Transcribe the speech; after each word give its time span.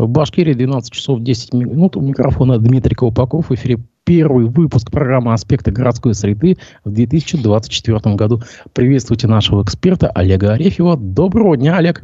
В 0.00 0.08
Башкирии 0.08 0.54
12 0.54 0.92
часов 0.94 1.20
10 1.20 1.52
минут. 1.52 1.94
У 1.94 2.00
микрофона 2.00 2.58
Дмитрий 2.58 2.94
Колпаков. 2.94 3.50
В 3.50 3.54
эфире 3.54 3.80
первый 4.04 4.46
выпуск 4.46 4.90
программы 4.90 5.34
«Аспекты 5.34 5.72
городской 5.72 6.14
среды» 6.14 6.56
в 6.84 6.90
2024 6.90 8.14
году. 8.14 8.40
Приветствуйте 8.72 9.26
нашего 9.26 9.62
эксперта 9.62 10.08
Олега 10.08 10.54
Арефьева. 10.54 10.96
Доброго 10.96 11.58
дня, 11.58 11.76
Олег. 11.76 12.02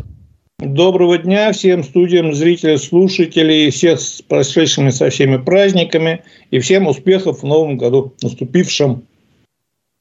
Доброго 0.58 1.16
дня 1.16 1.52
всем 1.52 1.82
студиям, 1.82 2.34
зрителям, 2.34 2.76
слушателей, 2.76 3.70
всех 3.70 3.98
с 3.98 4.20
прошедшими 4.20 4.90
со 4.90 5.08
всеми 5.08 5.38
праздниками 5.38 6.22
и 6.50 6.58
всем 6.58 6.86
успехов 6.88 7.40
в 7.40 7.46
новом 7.46 7.78
году, 7.78 8.12
наступившем. 8.22 9.04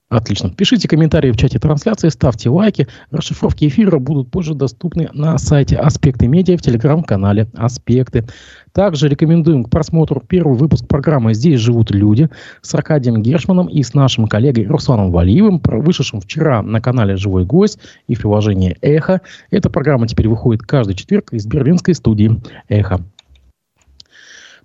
Отлично. 0.08 0.52
Пишите 0.52 0.88
комментарии 0.88 1.32
в 1.32 1.38
чате 1.38 1.58
трансляции, 1.58 2.10
ставьте 2.10 2.50
лайки. 2.50 2.88
Расшифровки 3.10 3.68
эфира 3.68 3.98
будут 3.98 4.30
позже 4.30 4.54
доступны 4.54 5.10
на 5.14 5.36
сайте 5.40 5.78
Аспекты 5.78 6.28
Медиа 6.28 6.58
в 6.58 6.62
телеграм-канале 6.62 7.48
Аспекты. 7.56 8.24
Также 8.72 9.10
рекомендуем 9.10 9.64
к 9.64 9.72
просмотру 9.72 10.22
первый 10.22 10.56
выпуск 10.58 10.88
программы 10.88 11.34
«Здесь 11.34 11.60
живут 11.60 11.90
люди» 11.90 12.30
с 12.62 12.76
Аркадием 12.76 13.24
Гершманом 13.24 13.68
и 13.68 13.82
с 13.82 13.96
нашим 13.96 14.28
коллегой 14.28 14.68
Русланом 14.68 15.12
Валиевым, 15.12 15.60
вышедшим 15.64 16.22
вчера 16.22 16.62
на 16.62 16.82
канале 16.82 17.16
«Живой 17.16 17.46
гость» 17.46 17.80
и 18.08 18.14
в 18.14 18.20
приложении 18.20 18.78
«Эхо». 18.82 19.22
Эта 19.50 19.72
программа 19.72 20.08
теперь 20.08 20.28
выходит 20.28 20.62
каждый 20.62 20.94
четверг 20.94 21.34
из 21.34 21.48
берлинской 21.48 21.96
студии 21.96 22.40
«Эхо». 22.70 23.00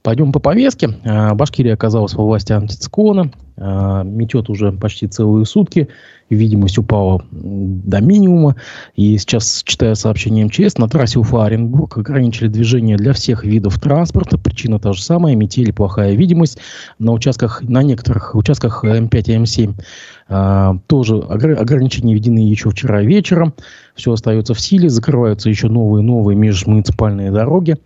Пойдем 0.02 0.32
по 0.32 0.40
повестке. 0.40 0.98
А, 1.04 1.34
Башкирия 1.34 1.74
оказалась 1.74 2.14
во 2.14 2.24
власти 2.24 2.52
антициклона. 2.52 3.30
А, 3.58 4.02
метет 4.02 4.48
уже 4.48 4.72
почти 4.72 5.06
целые 5.06 5.44
сутки. 5.44 5.88
Видимость 6.30 6.78
упала 6.78 7.22
до 7.30 8.00
минимума. 8.00 8.56
И 8.94 9.18
сейчас, 9.18 9.62
читая 9.64 9.94
сообщение 9.94 10.46
МЧС, 10.46 10.78
на 10.78 10.88
трассе 10.88 11.18
Уфа-Оренбург 11.18 11.98
ограничили 11.98 12.48
движение 12.48 12.96
для 12.96 13.12
всех 13.12 13.44
видов 13.44 13.78
транспорта. 13.78 14.38
Причина 14.38 14.78
та 14.78 14.94
же 14.94 15.02
самая. 15.02 15.36
Метели, 15.36 15.70
плохая 15.70 16.14
видимость. 16.14 16.58
На 16.98 17.12
участках, 17.12 17.62
на 17.62 17.82
некоторых 17.82 18.34
участках 18.34 18.82
М5 18.84 19.18
и 19.18 19.36
М7 19.36 19.74
а, 20.28 20.76
тоже 20.86 21.18
ограничения 21.18 22.14
введены 22.14 22.38
еще 22.38 22.70
вчера 22.70 23.02
вечером. 23.02 23.52
Все 23.94 24.12
остается 24.12 24.54
в 24.54 24.60
силе. 24.60 24.88
Закрываются 24.88 25.50
еще 25.50 25.68
новые-новые 25.68 26.36
межмуниципальные 26.36 27.32
дороги. 27.32 27.76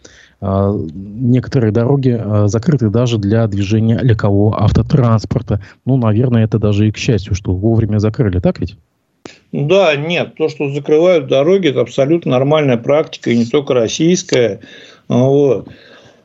А, 0.47 0.77
некоторые 0.95 1.73
дороги 1.73 2.21
а, 2.21 2.49
закрыты 2.49 2.91
даже 2.91 3.17
для 3.17 3.47
движения 3.47 3.99
легкового 4.03 4.63
автотранспорта. 4.63 5.63
Ну, 5.87 5.97
наверное, 5.97 6.45
это 6.45 6.59
даже 6.59 6.87
и 6.87 6.93
к 6.93 6.99
счастью, 6.99 7.35
что 7.35 7.53
вовремя 7.53 7.97
закрыли, 7.97 8.41
так 8.41 8.61
ведь? 8.61 8.77
Да, 9.53 9.97
нет, 9.97 10.35
то, 10.37 10.51
что 10.51 10.69
закрывают 10.69 11.29
дороги, 11.29 11.69
это 11.69 11.81
абсолютно 11.81 12.33
нормальная 12.33 12.77
практика, 12.77 13.31
и 13.31 13.39
не 13.39 13.47
только 13.47 13.73
российская. 13.73 14.61
Вот. 15.09 15.69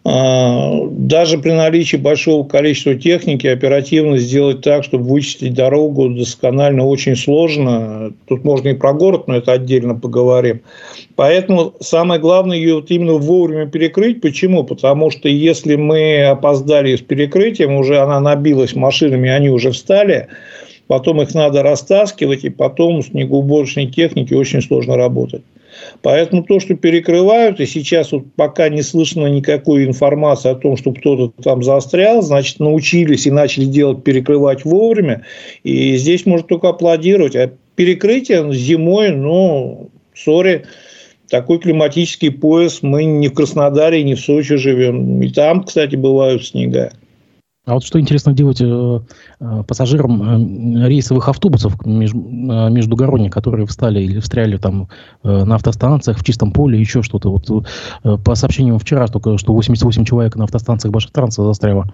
А, 0.06 0.86
даже 0.92 1.38
при 1.38 1.52
наличии 1.52 1.98
большого 1.98 2.48
количества 2.48 2.96
техники 2.96 3.48
оперативно 3.48 4.18
сделать 4.18 4.62
так, 4.62 4.84
чтобы 4.84 5.04
вычистить 5.04 5.54
дорогу 5.54 6.10
досконально 6.10 6.86
очень 6.86 7.16
сложно. 7.16 8.14
Тут 8.28 8.44
можно 8.46 8.70
и 8.70 8.74
про 8.74 8.94
город, 8.94 9.28
но 9.28 9.36
это 9.36 9.52
отдельно 9.52 9.96
поговорим. 9.96 10.62
Поэтому 11.16 11.74
самое 11.82 12.20
главное 12.20 12.58
ее 12.58 12.76
вот 12.76 12.90
именно 12.92 13.14
вовремя 13.14 13.66
перекрыть. 13.66 14.22
Почему? 14.22 14.64
Потому 14.64 15.12
что 15.12 15.28
если 15.28 15.76
мы 15.76 16.24
опоздали 16.24 16.96
с 16.96 17.02
перекрытием, 17.02 17.76
уже 17.76 17.98
она 17.98 18.22
набилась 18.22 18.76
машинами, 18.76 19.30
они 19.30 19.50
уже 19.50 19.72
встали, 19.72 20.28
потом 20.90 21.22
их 21.22 21.36
надо 21.36 21.62
растаскивать, 21.62 22.44
и 22.44 22.50
потом 22.50 23.04
с 23.04 23.10
снегоуборочной 23.10 23.86
техники 23.86 24.34
очень 24.34 24.60
сложно 24.60 24.98
работать. 24.98 25.44
Поэтому 26.02 26.44
то, 26.44 26.60
что 26.60 26.74
перекрывают, 26.74 27.60
и 27.60 27.68
сейчас 27.68 28.12
вот 28.12 28.24
пока 28.36 28.70
не 28.70 28.82
слышно 28.82 29.28
никакой 29.28 29.86
информации 29.86 30.50
о 30.50 30.56
том, 30.56 30.78
что 30.78 30.92
кто-то 30.92 31.32
там 31.44 31.62
застрял, 31.62 32.24
значит, 32.24 32.60
научились 32.60 33.28
и 33.28 33.32
начали 33.32 33.66
делать 33.66 34.04
перекрывать 34.04 34.66
вовремя. 34.66 35.22
И 35.64 35.96
здесь 35.96 36.26
можно 36.26 36.48
только 36.48 36.70
аплодировать. 36.70 37.36
А 37.36 37.52
перекрытие 37.76 38.52
зимой, 38.52 39.12
ну, 39.12 39.92
сори, 40.16 40.66
такой 41.30 41.60
климатический 41.60 42.32
пояс 42.32 42.80
мы 42.82 43.04
не 43.04 43.28
в 43.28 43.36
Краснодаре, 43.36 44.04
не 44.04 44.16
в 44.16 44.20
Сочи 44.20 44.56
живем. 44.56 45.22
И 45.22 45.30
там, 45.30 45.64
кстати, 45.64 45.96
бывают 45.96 46.48
снега. 46.48 46.92
А 47.70 47.74
вот 47.76 47.84
что 47.84 48.00
интересно 48.00 48.34
делать 48.34 48.62
э, 48.62 49.00
э 49.40 49.64
пассажирам 49.68 50.84
э, 50.84 50.88
рейсовых 50.88 51.30
автобусов 51.30 51.86
меж, 51.86 52.12
э, 52.12 52.16
междугородних, 52.16 53.32
которые 53.32 53.68
встали 53.68 54.02
или 54.02 54.20
встряли 54.20 54.58
там 54.58 54.90
э, 55.24 55.44
на 55.44 55.54
автостанциях, 55.54 56.18
в 56.18 56.24
чистом 56.24 56.52
поле, 56.52 56.80
еще 56.80 57.04
что-то. 57.04 57.30
Вот 57.30 57.68
э, 58.04 58.18
по 58.18 58.34
сообщениям 58.34 58.80
вчера 58.80 59.08
только, 59.08 59.38
что 59.38 59.54
88 59.54 60.04
человек 60.04 60.36
на 60.36 60.46
автостанциях 60.46 60.92
Башкортранса 60.92 61.44
застряло. 61.44 61.94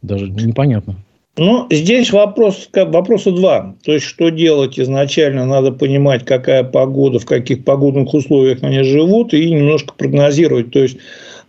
Даже 0.00 0.30
непонятно. 0.30 0.96
Ну, 1.38 1.68
здесь 1.70 2.10
вопрос, 2.10 2.68
вопроса 2.74 3.30
два. 3.30 3.76
То 3.84 3.92
есть, 3.92 4.06
что 4.06 4.28
делать 4.28 4.78
изначально, 4.78 5.46
надо 5.46 5.70
понимать, 5.70 6.24
какая 6.24 6.64
погода, 6.64 7.20
в 7.20 7.26
каких 7.26 7.64
погодных 7.64 8.12
условиях 8.12 8.58
они 8.62 8.82
живут, 8.82 9.32
и 9.32 9.48
немножко 9.48 9.94
прогнозировать. 9.96 10.72
То 10.72 10.80
есть, 10.80 10.98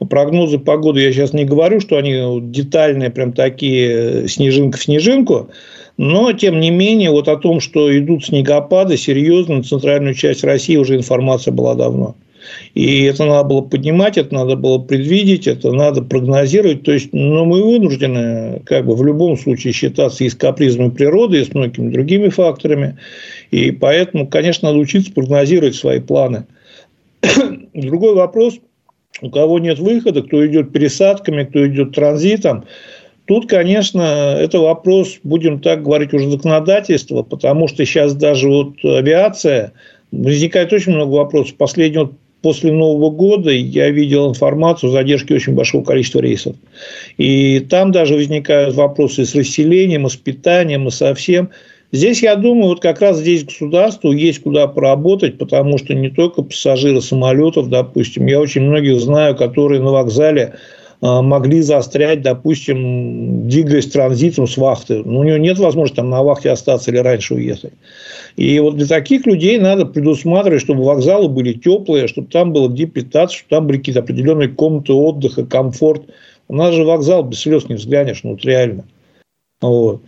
прогнозы 0.08 0.60
погоды 0.60 1.02
я 1.02 1.12
сейчас 1.12 1.34
не 1.34 1.44
говорю, 1.44 1.80
что 1.80 1.98
они 1.98 2.40
детальные, 2.52 3.10
прям 3.10 3.34
такие 3.34 3.90
э, 3.90 4.28
снежинка 4.28 4.78
в 4.78 4.84
снежинку, 4.84 5.50
но, 5.98 6.34
тем 6.34 6.60
не 6.60 6.70
менее, 6.70 7.10
вот 7.10 7.28
о 7.28 7.38
том, 7.38 7.60
что 7.60 7.98
идут 7.98 8.26
снегопады, 8.26 8.96
серьезно, 8.96 9.56
на 9.56 9.64
центральную 9.64 10.14
часть 10.14 10.44
России 10.44 10.78
уже 10.78 10.98
информация 10.98 11.52
была 11.52 11.74
давно. 11.74 12.16
И 12.74 13.04
это 13.04 13.26
надо 13.26 13.48
было 13.48 13.62
поднимать, 13.62 14.18
это 14.18 14.34
надо 14.34 14.56
было 14.56 14.80
предвидеть, 14.80 15.48
это 15.48 15.72
надо 15.72 16.02
прогнозировать. 16.02 16.84
То 16.84 16.92
есть, 16.92 17.10
ну, 17.14 17.46
мы 17.46 17.64
вынуждены 17.64 18.62
как 18.66 18.86
бы 18.86 18.96
в 18.96 19.06
любом 19.06 19.38
случае 19.38 19.74
считаться 19.74 20.24
и 20.24 20.30
с 20.30 20.36
капризмом 20.36 20.92
природы, 20.92 21.42
и 21.42 21.46
с 21.46 21.54
многими 21.54 21.92
другими 21.92 22.30
факторами. 22.30 22.98
И 23.52 23.72
поэтому, 23.72 24.28
конечно, 24.28 24.70
надо 24.70 24.80
учиться 24.80 25.12
прогнозировать 25.12 25.76
свои 25.76 26.00
планы. 26.00 26.46
Другой 27.74 28.16
вопрос, 28.16 28.56
у 29.22 29.30
кого 29.30 29.60
нет 29.60 29.80
выхода, 29.80 30.22
кто 30.22 30.46
идет 30.46 30.72
пересадками, 30.72 31.44
кто 31.44 31.68
идет 31.68 31.94
транзитом, 31.94 32.66
Тут, 33.30 33.48
конечно, 33.48 34.02
это 34.40 34.58
вопрос, 34.58 35.20
будем 35.22 35.60
так 35.60 35.84
говорить, 35.84 36.16
уже 36.16 36.32
законодательства, 36.32 37.22
потому 37.22 37.68
что 37.68 37.86
сейчас 37.86 38.16
даже 38.16 38.50
вот 38.50 38.84
авиация, 38.84 39.74
возникает 40.12 40.74
очень 40.74 40.94
много 40.94 41.12
вопросов. 41.12 41.56
Последний 41.56 42.00
вот 42.00 42.14
после 42.42 42.72
Нового 42.72 43.10
года 43.10 43.52
я 43.52 43.90
видел 43.90 44.30
информацию 44.30 44.90
о 44.90 44.94
задержке 44.94 45.36
очень 45.36 45.54
большого 45.54 45.84
количества 45.84 46.20
рейсов. 46.20 46.56
И 47.18 47.60
там 47.60 47.92
даже 47.92 48.16
возникают 48.16 48.76
вопросы 48.76 49.26
с 49.26 49.36
расселением, 49.36 50.08
и 50.08 50.10
с 50.10 50.16
питанием, 50.16 50.88
и 50.88 50.92
со 50.92 51.14
всем. 51.14 51.50
Здесь, 51.92 52.22
я 52.22 52.36
думаю, 52.36 52.68
вот 52.68 52.82
как 52.82 53.02
раз 53.02 53.18
здесь 53.18 53.44
государству 53.44 54.12
есть 54.12 54.44
куда 54.44 54.68
поработать, 54.68 55.40
потому 55.40 55.80
что 55.80 55.96
не 55.96 56.10
только 56.10 56.44
пассажиры 56.44 57.02
самолетов, 57.02 57.68
допустим, 57.70 58.28
я 58.28 58.40
очень 58.40 58.62
многих 58.62 59.00
знаю, 59.00 59.36
которые 59.36 59.82
на 59.82 59.92
вокзале 59.92 60.54
могли 61.02 61.62
застрять, 61.62 62.22
допустим, 62.22 63.48
двигаясь 63.48 63.88
транзитом 63.88 64.48
с 64.48 64.58
вахты. 64.58 65.02
Но 65.04 65.20
у 65.20 65.24
него 65.24 65.38
нет 65.38 65.58
возможности 65.58 65.98
там 65.98 66.10
на 66.10 66.24
вахте 66.24 66.52
остаться 66.52 66.92
или 66.92 66.98
раньше 66.98 67.36
уехать. 67.36 67.74
И 68.36 68.60
вот 68.60 68.76
для 68.78 68.86
таких 68.86 69.26
людей 69.26 69.58
надо 69.58 69.86
предусматривать, 69.86 70.62
чтобы 70.62 70.84
вокзалы 70.84 71.30
были 71.30 71.54
теплые, 71.54 72.08
чтобы 72.08 72.28
там 72.28 72.54
была 72.54 72.68
где 72.68 72.86
питаться, 72.86 73.38
чтобы 73.38 73.50
там 73.50 73.68
были 73.68 73.78
какие-то 73.78 74.02
определенные 74.02 74.50
комнаты 74.50 74.94
отдыха, 74.94 75.46
комфорт. 75.46 76.04
У 76.48 76.56
нас 76.56 76.74
же 76.74 76.84
вокзал 76.84 77.24
без 77.24 77.40
слез 77.40 77.70
не 77.70 77.76
взглянешь, 77.76 78.22
ну 78.24 78.32
вот 78.32 78.44
реально. 78.44 78.86
Вот. 79.62 80.02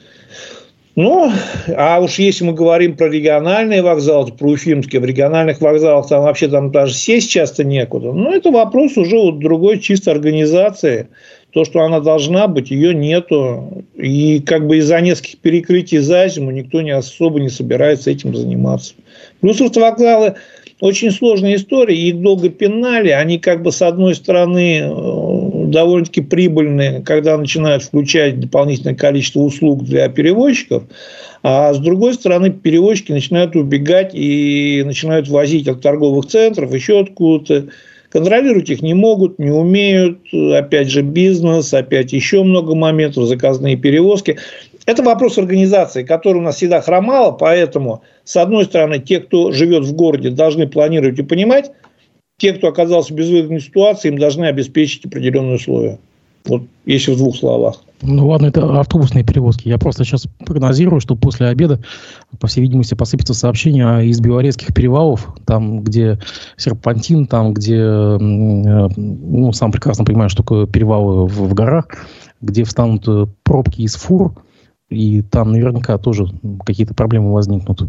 Ну, 0.96 1.31
а 1.75 2.02
уж 2.02 2.19
если 2.19 2.44
мы 2.44 2.53
говорим 2.53 2.97
про 2.97 3.07
региональные 3.07 3.81
вокзалы, 3.81 4.31
про 4.31 4.50
уфимские, 4.50 5.02
в 5.02 5.06
региональных 5.06 5.62
вокзалах 5.62 6.09
там 6.09 6.24
вообще 6.24 6.50
там 6.50 6.72
даже 6.72 6.94
сесть 6.94 7.31
часто 7.31 7.63
некуда. 7.63 8.12
Ну, 8.12 8.34
это 8.34 8.52
вопрос 8.52 8.97
уже 8.97 9.16
вот 9.16 9.40
другой 9.40 9.79
чисто 9.79 10.12
организации. 10.12 11.08
То, 11.53 11.66
что 11.66 11.82
она 11.82 11.99
должна 11.99 12.47
быть, 12.47 12.72
ее 12.72 12.93
нету. 12.93 13.84
И 13.96 14.40
как 14.40 14.67
бы 14.67 14.78
из-за 14.78 14.99
нескольких 14.99 15.40
перекрытий 15.40 15.99
за 15.99 16.28
зиму 16.28 16.52
никто 16.52 16.82
не 16.82 16.91
особо 16.91 17.40
не 17.40 17.49
собирается 17.49 18.11
этим 18.11 18.35
заниматься. 18.35 18.94
Плюс 19.40 19.61
автовокзалы 19.61 20.35
очень 20.82 21.11
сложная 21.11 21.55
история, 21.55 21.96
их 21.96 22.22
долго 22.22 22.49
пинали, 22.49 23.09
они 23.09 23.37
как 23.37 23.61
бы 23.61 23.72
с 23.72 23.82
одной 23.82 24.16
стороны 24.16 24.79
э, 24.79 25.60
довольно-таки 25.72 26.22
прибыльны, 26.22 27.02
когда 27.03 27.38
начинают 27.38 27.84
включать 27.84 28.40
дополнительное 28.40 28.96
количество 28.96 29.40
услуг 29.40 29.84
для 29.84 30.08
перевозчиков, 30.09 30.84
а 31.44 31.73
с 31.73 31.79
другой 31.79 32.14
стороны 32.14 32.52
перевозчики 32.52 33.12
начинают 33.12 33.56
убегать 33.56 34.12
и 34.14 34.84
начинают 34.85 35.28
возить 35.28 35.68
от 35.68 35.82
торговых 35.82 36.28
центров, 36.28 36.73
еще 36.73 37.00
откуда-то. 37.00 37.68
Контролировать 38.09 38.70
их 38.70 38.82
не 38.82 38.94
могут, 38.94 39.40
не 39.40 39.52
умеют. 39.52 40.20
Опять 40.34 40.90
же, 40.90 41.02
бизнес, 41.02 41.73
опять 41.73 42.12
еще 42.12 42.44
много 42.44 42.76
моментов, 42.76 43.26
заказные 43.26 43.78
перевозки. 43.78 44.38
Это 44.85 45.02
вопрос 45.02 45.38
организации, 45.38 46.03
который 46.03 46.40
у 46.40 46.41
нас 46.41 46.58
всегда 46.58 46.82
хромало, 46.82 47.32
поэтому, 47.32 48.03
с 48.26 48.35
одной 48.35 48.66
стороны, 48.66 49.00
те, 49.00 49.22
кто 49.22 49.53
живет 49.53 49.85
в 49.85 49.94
городе, 49.94 50.29
должны 50.29 50.68
планировать 50.68 51.20
и 51.20 51.23
понимать, 51.23 51.72
те, 52.41 52.53
кто 52.53 52.70
оказался 52.70 53.14
в 53.14 53.16
безвыходной 53.16 53.61
ситуации, 53.61 54.09
им 54.09 54.17
должны 54.17 54.46
обеспечить 54.46 55.05
определенные 55.05 55.58
условия. 55.58 55.99
Вот 56.46 56.64
если 56.88 57.14
в 57.14 57.17
двух 57.17 57.35
словах. 57.35 57.76
Ну 58.02 58.28
ладно, 58.29 58.47
это 58.47 58.79
автобусные 58.79 59.23
перевозки. 59.23 59.67
Я 59.67 59.78
просто 59.78 60.03
сейчас 60.03 60.26
прогнозирую, 60.43 60.99
что 61.02 61.16
после 61.16 61.47
обеда, 61.47 61.79
по 62.40 62.47
всей 62.47 62.61
видимости, 62.61 62.96
посыпятся 62.96 63.35
сообщения 63.35 63.99
из 63.99 64.20
белорецких 64.20 64.73
перевалов, 64.73 65.35
там, 65.46 65.84
где 65.84 66.17
серпантин, 66.58 67.28
там, 67.28 67.53
где, 67.53 67.78
э, 67.78 68.17
ну, 68.17 69.53
сам 69.53 69.72
прекрасно 69.72 70.03
понимаю, 70.03 70.32
что 70.32 70.41
такое 70.41 70.66
перевалы 70.66 71.28
в, 71.28 71.47
в 71.47 71.53
горах, 71.53 71.85
где 72.41 72.64
встанут 72.64 73.08
э, 73.08 73.28
пробки 73.44 73.82
из 73.82 73.94
фур, 73.94 74.34
и 74.90 75.22
там 75.22 75.52
наверняка 75.52 75.99
тоже 75.99 76.26
какие-то 76.66 76.96
проблемы 76.96 77.32
возникнут. 77.32 77.84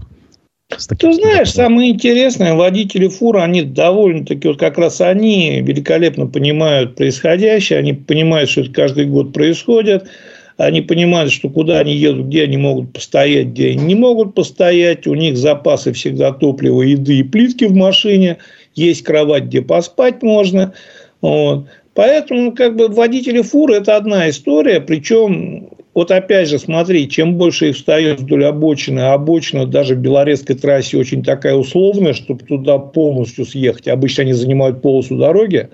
Ты 0.98 1.12
знаешь, 1.12 1.50
самое 1.50 1.90
интересное, 1.90 2.54
водители 2.54 3.08
фур, 3.08 3.38
они 3.38 3.62
довольно-таки, 3.62 4.48
вот 4.48 4.58
как 4.58 4.78
раз 4.78 5.00
они 5.00 5.60
великолепно 5.60 6.26
понимают 6.26 6.96
происходящее, 6.96 7.78
они 7.78 7.92
понимают, 7.92 8.50
что 8.50 8.62
это 8.62 8.72
каждый 8.72 9.06
год 9.06 9.32
происходит, 9.32 10.08
они 10.56 10.80
понимают, 10.80 11.32
что 11.32 11.48
куда 11.48 11.80
они 11.80 11.94
едут, 11.94 12.26
где 12.26 12.44
они 12.44 12.56
могут 12.56 12.92
постоять, 12.92 13.48
где 13.48 13.70
они 13.70 13.84
не 13.84 13.94
могут 13.94 14.34
постоять, 14.34 15.06
у 15.06 15.14
них 15.14 15.36
запасы 15.36 15.92
всегда 15.92 16.32
топлива, 16.32 16.82
еды 16.82 17.19
и 17.19 17.22
плитки 17.22 17.64
в 17.64 17.74
машине, 17.74 18.38
есть 18.74 19.02
кровать, 19.02 19.44
где 19.44 19.62
поспать 19.62 20.22
можно. 20.22 20.72
Вот. 21.20 21.66
Поэтому 21.94 22.52
как 22.52 22.76
бы 22.76 22.88
водители 22.88 23.42
фуры– 23.42 23.74
это 23.76 23.96
одна 23.96 24.30
история, 24.30 24.80
причем 24.80 25.69
вот 25.94 26.11
опять 26.11 26.49
же, 26.49 26.59
смотри, 26.59 27.09
чем 27.09 27.37
больше 27.37 27.71
их 27.71 27.77
встает 27.77 28.21
вдоль 28.21 28.47
обочины, 28.47 29.00
а 29.00 29.15
обочина 29.15 29.67
даже 29.67 29.94
в 29.94 29.99
Белорецкой 29.99 30.56
трассе 30.56 30.97
очень 30.97 31.23
такая 31.23 31.55
условная, 31.55 32.15
чтобы 32.15 32.44
туда 32.44 32.79
полностью 32.79 33.44
съехать. 33.44 33.89
Обычно 33.89 34.23
они 34.23 34.33
занимают 34.33 34.81
полосу 34.81 35.19
дороги, 35.19 35.69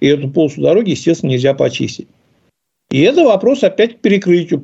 и 0.00 0.06
эту 0.08 0.28
полосу 0.28 0.60
дороги, 0.60 0.90
естественно, 0.90 1.30
нельзя 1.30 1.54
почистить. 1.54 2.08
И 2.90 3.00
это 3.00 3.24
вопрос 3.24 3.64
опять 3.64 3.96
к 3.96 4.00
перекрытию 4.02 4.62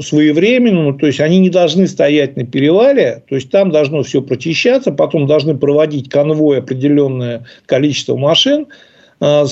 своевременному, 0.00 0.98
то 0.98 1.06
есть 1.06 1.20
они 1.20 1.38
не 1.38 1.48
должны 1.48 1.86
стоять 1.86 2.36
на 2.36 2.44
перевале, 2.44 3.22
то 3.28 3.36
есть 3.36 3.50
там 3.50 3.70
должно 3.70 4.02
все 4.02 4.20
прочищаться, 4.20 4.90
потом 4.90 5.26
должны 5.26 5.56
проводить 5.56 6.10
конвой 6.10 6.58
определенное 6.58 7.46
количество 7.66 8.16
машин 8.16 8.66
а, 9.20 9.46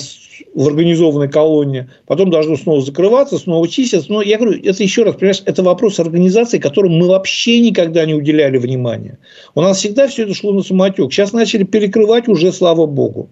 в 0.53 0.67
организованной 0.67 1.29
колонне, 1.29 1.89
потом 2.07 2.29
должно 2.29 2.57
снова 2.57 2.81
закрываться, 2.81 3.37
снова 3.37 3.67
чиститься. 3.67 4.11
Но 4.11 4.21
я 4.21 4.37
говорю, 4.37 4.59
это 4.63 4.83
еще 4.83 5.03
раз, 5.03 5.15
понимаешь, 5.15 5.41
это 5.45 5.63
вопрос 5.63 5.99
организации, 5.99 6.59
которому 6.59 6.97
мы 6.97 7.07
вообще 7.07 7.59
никогда 7.59 8.05
не 8.05 8.13
уделяли 8.13 8.57
внимания. 8.57 9.19
У 9.55 9.61
нас 9.61 9.77
всегда 9.77 10.07
все 10.07 10.23
это 10.23 10.33
шло 10.33 10.51
на 10.51 10.61
самотек. 10.61 11.11
Сейчас 11.11 11.33
начали 11.33 11.63
перекрывать 11.63 12.27
уже, 12.27 12.51
слава 12.51 12.85
богу. 12.85 13.29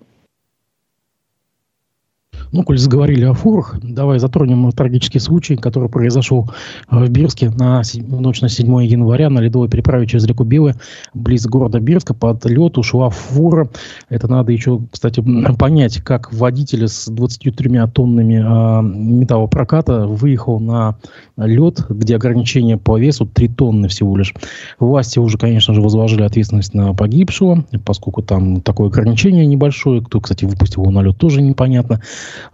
Ну, 2.57 2.63
коль 2.63 2.79
заговорили 2.79 3.23
о 3.23 3.33
фурах, 3.35 3.75
давай 3.83 4.17
затронем 4.17 4.71
трагический 4.71 5.19
случай, 5.19 5.57
который 5.57 5.89
произошел 5.89 6.49
э, 6.89 7.05
в 7.05 7.07
Бирске 7.07 7.51
на 7.51 7.83
ночь 8.07 8.41
на 8.41 8.49
7 8.49 8.83
января 8.83 9.29
на 9.29 9.37
ледовой 9.37 9.69
переправе 9.69 10.07
через 10.07 10.25
реку 10.25 10.43
Белая, 10.43 10.75
близ 11.13 11.45
города 11.45 11.79
Бирска. 11.79 12.15
Под 12.15 12.43
лед 12.45 12.79
ушла 12.79 13.11
фура. 13.11 13.69
Это 14.09 14.27
надо 14.27 14.53
еще, 14.53 14.81
кстати, 14.91 15.23
понять, 15.59 16.01
как 16.01 16.33
водитель 16.33 16.87
с 16.87 17.07
23 17.07 17.79
тоннами 17.93 18.37
э, 18.39 18.81
металлопроката 18.81 20.07
выехал 20.07 20.59
на 20.59 20.97
лед, 21.37 21.85
где 21.89 22.15
ограничение 22.15 22.77
по 22.77 22.97
весу 22.97 23.27
3 23.27 23.49
тонны 23.49 23.87
всего 23.87 24.17
лишь. 24.17 24.33
Власти 24.79 25.19
уже, 25.19 25.37
конечно 25.37 25.75
же, 25.75 25.81
возложили 25.81 26.23
ответственность 26.23 26.73
на 26.73 26.95
погибшего, 26.95 27.65
поскольку 27.85 28.23
там 28.23 28.61
такое 28.61 28.87
ограничение 28.87 29.45
небольшое. 29.45 30.01
Кто, 30.01 30.19
кстати, 30.19 30.45
выпустил 30.45 30.81
его 30.81 30.91
на 30.91 31.03
лед, 31.03 31.19
тоже 31.19 31.43
непонятно. 31.43 32.01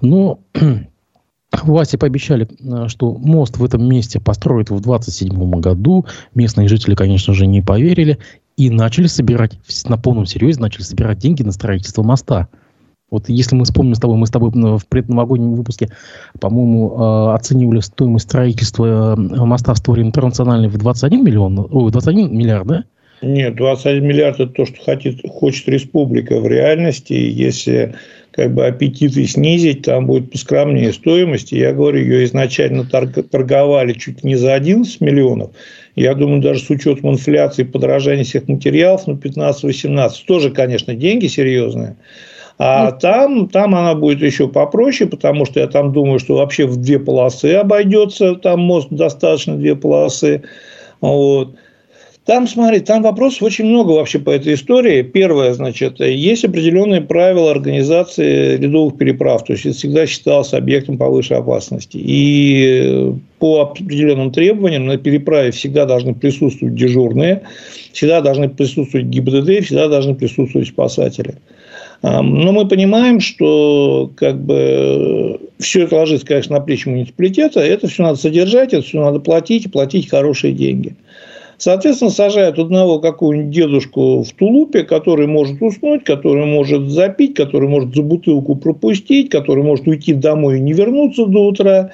Но 0.02 0.40
Власти 1.62 1.98
пообещали, 1.98 2.48
э, 2.48 2.88
что 2.88 3.14
мост 3.14 3.58
в 3.58 3.64
этом 3.64 3.88
месте 3.88 4.20
построят 4.20 4.70
в 4.70 4.80
27 4.80 5.60
году. 5.60 6.06
Местные 6.34 6.68
жители, 6.68 6.96
конечно 6.96 7.34
же, 7.34 7.46
не 7.46 7.62
поверили. 7.62 8.18
И 8.58 8.70
начали 8.70 9.08
собирать, 9.08 9.60
на 9.86 9.98
полном 9.98 10.26
серьезе, 10.26 10.60
начали 10.60 10.84
собирать 10.84 11.20
деньги 11.20 11.44
на 11.44 11.52
строительство 11.52 12.04
моста. 12.04 12.48
Вот 13.10 13.30
если 13.30 13.56
мы 13.56 13.66
вспомним 13.66 13.94
с 13.94 14.00
тобой, 14.00 14.18
мы 14.18 14.26
с 14.26 14.32
тобой 14.32 14.50
в 14.52 14.88
предновогоднем 14.88 15.54
выпуске, 15.54 15.90
по-моему, 16.40 16.96
э, 16.98 17.36
оценивали 17.36 17.80
стоимость 17.80 18.26
строительства 18.26 19.14
э, 19.14 19.16
моста 19.16 19.74
в 19.74 19.78
створе 19.78 20.02
интернациональной 20.02 20.70
в 20.70 20.78
21 20.78 21.24
миллион, 21.24 21.68
ой, 21.72 21.92
21 21.92 22.36
миллиард, 22.36 22.68
да? 22.68 22.84
Нет, 23.22 23.56
21 23.56 24.04
миллиард– 24.04 24.40
это 24.40 24.52
то, 24.52 24.66
что 24.66 24.82
хочет, 24.82 25.22
хочет 25.30 25.68
республика 25.70 26.40
в 26.40 26.48
реальности. 26.48 27.14
Если 27.14 27.96
как 28.34 28.54
бы 28.54 28.66
аппетиты 28.66 29.26
снизить, 29.26 29.84
там 29.84 30.08
будет 30.08 30.32
поскромнее 30.32 30.92
стоимость. 30.92 31.52
Я 31.52 31.72
говорю, 31.72 32.00
ее 32.00 32.26
изначально 32.26 32.84
торговали 32.86 33.94
чуть 33.94 34.24
не 34.24 34.36
за 34.36 34.56
11 34.56 35.02
миллионов. 35.02 35.52
Я 35.96 36.16
думаю, 36.16 36.42
даже 36.42 36.62
с 36.62 36.70
учетом 36.72 37.12
инфляции, 37.12 37.64
подорожания 37.64 38.24
всех 38.24 38.48
материалов, 38.48 39.04
ну, 39.06 39.14
15-18. 39.14 40.12
Тоже, 40.28 40.50
конечно, 40.50 40.96
деньги 40.96 41.28
серьезные. 41.28 41.96
А 42.58 42.92
ну, 42.92 43.00
там, 43.00 43.50
там 43.50 43.76
она 43.76 43.94
будет 43.94 44.22
еще 44.22 44.48
попроще, 44.48 45.10
потому 45.10 45.46
что 45.46 45.60
я 45.60 45.68
там 45.68 45.94
думаю, 45.94 46.18
что 46.18 46.36
вообще 46.36 46.66
в 46.66 46.78
две 46.78 47.00
полосы 47.00 47.54
обойдется. 47.54 48.36
Там 48.36 48.62
мост 48.62 48.88
достаточно 48.90 49.56
две 49.56 49.76
полосы. 49.76 50.44
Вот. 51.02 51.56
Там, 52.26 52.48
смотри, 52.48 52.80
там 52.80 53.04
вопросов 53.04 53.44
очень 53.44 53.66
много 53.66 53.92
вообще 53.92 54.18
по 54.18 54.30
этой 54.30 54.54
истории. 54.54 55.02
Первое, 55.02 55.54
значит, 55.54 56.00
есть 56.00 56.46
определенные 56.46 57.02
правила 57.02 57.52
организации 57.52 58.56
ледовых 58.56 58.98
переправ. 58.98 59.44
То 59.44 59.54
есть, 59.54 59.66
это 59.66 59.76
всегда 59.76 60.08
считалось 60.08 60.54
объектом 60.54 60.98
повышенной 60.98 61.42
опасности. 61.42 61.98
И 62.02 63.14
по 63.40 63.62
определенным 63.62 64.32
требованиям 64.32 64.86
на 64.86 64.98
переправе 64.98 65.52
всегда 65.52 65.86
должны 65.86 66.14
присутствовать 66.14 66.76
дежурные, 66.76 67.42
всегда 67.92 68.22
должны 68.22 68.48
присутствовать 68.48 69.08
ГИБДД, 69.08 69.66
всегда 69.66 69.90
должны 69.90 70.16
присутствовать 70.16 70.70
спасатели. 70.70 71.36
Но 72.02 72.52
мы 72.52 72.68
понимаем, 72.68 73.20
что 73.22 74.12
как 74.16 74.38
бы 74.42 75.40
все 75.60 75.84
это 75.84 75.96
ложится, 75.96 76.28
конечно, 76.28 76.58
на 76.58 76.62
плечи 76.62 76.88
муниципалитета, 76.88 77.62
это 77.62 77.88
все 77.88 78.04
надо 78.04 78.18
содержать, 78.18 78.74
это 78.74 78.82
все 78.86 79.00
надо 79.00 79.20
платить 79.20 79.66
и 79.66 79.70
платить 79.70 80.10
хорошие 80.10 80.54
деньги. 80.54 80.96
Соответственно, 81.58 82.12
сажают 82.12 82.60
одного 82.60 83.00
какого-нибудь 83.00 83.52
дедушку 83.52 84.24
в 84.24 84.32
тулупе, 84.34 84.84
который 84.84 85.28
может 85.28 85.62
уснуть, 85.62 86.04
который 86.04 86.46
может 86.46 86.90
запить, 86.90 87.36
который 87.36 87.70
может 87.70 87.96
за 87.96 88.02
бутылку 88.02 88.56
пропустить, 88.56 89.30
который 89.30 89.64
может 89.64 89.88
уйти 89.88 90.14
домой 90.14 90.58
и 90.58 90.62
не 90.62 90.74
вернуться 90.74 91.26
до 91.26 91.46
утра. 91.46 91.92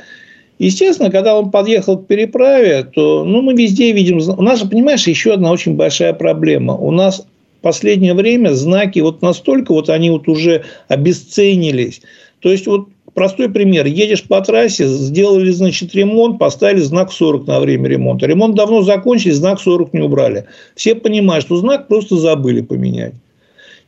Естественно, 0.58 1.10
когда 1.10 1.38
он 1.38 1.52
подъехал 1.52 1.98
к 1.98 2.08
переправе, 2.08 2.84
то 2.84 3.24
ну, 3.24 3.42
мы 3.42 3.54
везде 3.54 3.92
видим... 3.92 4.18
У 4.18 4.42
нас 4.42 4.62
понимаешь, 4.62 5.08
еще 5.08 5.34
одна 5.34 5.52
очень 5.52 5.76
большая 5.76 6.14
проблема. 6.14 6.76
У 6.76 6.92
нас 6.92 7.26
в 7.60 7.62
последнее 7.62 8.14
время 8.14 8.50
знаки 8.54 9.00
вот 9.00 9.22
настолько 9.22 9.74
вот 9.74 9.90
они 9.90 10.10
вот 10.10 10.28
уже 10.28 10.64
обесценились. 10.88 12.02
То 12.42 12.50
есть, 12.52 12.68
вот 12.68 12.88
Простой 13.20 13.50
пример. 13.50 13.86
Едешь 13.86 14.24
по 14.24 14.40
трассе, 14.40 14.88
сделали, 14.88 15.52
значит, 15.52 15.94
ремонт, 15.94 16.40
поставили 16.40 16.80
знак 16.80 17.12
40 17.12 17.48
на 17.48 17.60
время 17.60 17.90
ремонта. 17.90 18.26
Ремонт 18.26 18.56
давно 18.56 18.82
закончили, 18.82 19.32
знак 19.32 19.60
40 19.60 19.94
не 19.94 20.00
убрали. 20.00 20.46
Все 20.74 20.96
понимают, 20.96 21.44
что 21.44 21.58
знак 21.58 21.90
просто 21.90 22.16
забыли 22.16 22.62
поменять. 22.62 23.14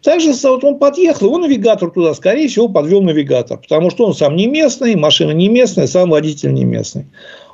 Также 0.03 0.33
вот 0.33 0.65
он 0.65 0.79
подъехал, 0.79 1.27
его 1.27 1.37
навигатор 1.37 1.91
туда, 1.91 2.13
скорее 2.13 2.49
всего, 2.49 2.67
подвел 2.67 3.01
навигатор. 3.01 3.57
Потому 3.57 3.89
что 3.89 4.05
он 4.05 4.13
сам 4.13 4.35
не 4.35 4.47
местный, 4.47 4.97
машина 4.97 5.31
не 5.31 5.47
местная, 5.47 5.87
сам 5.87 6.09
водитель 6.09 6.53
не 6.53 6.65
местный. 6.65 7.05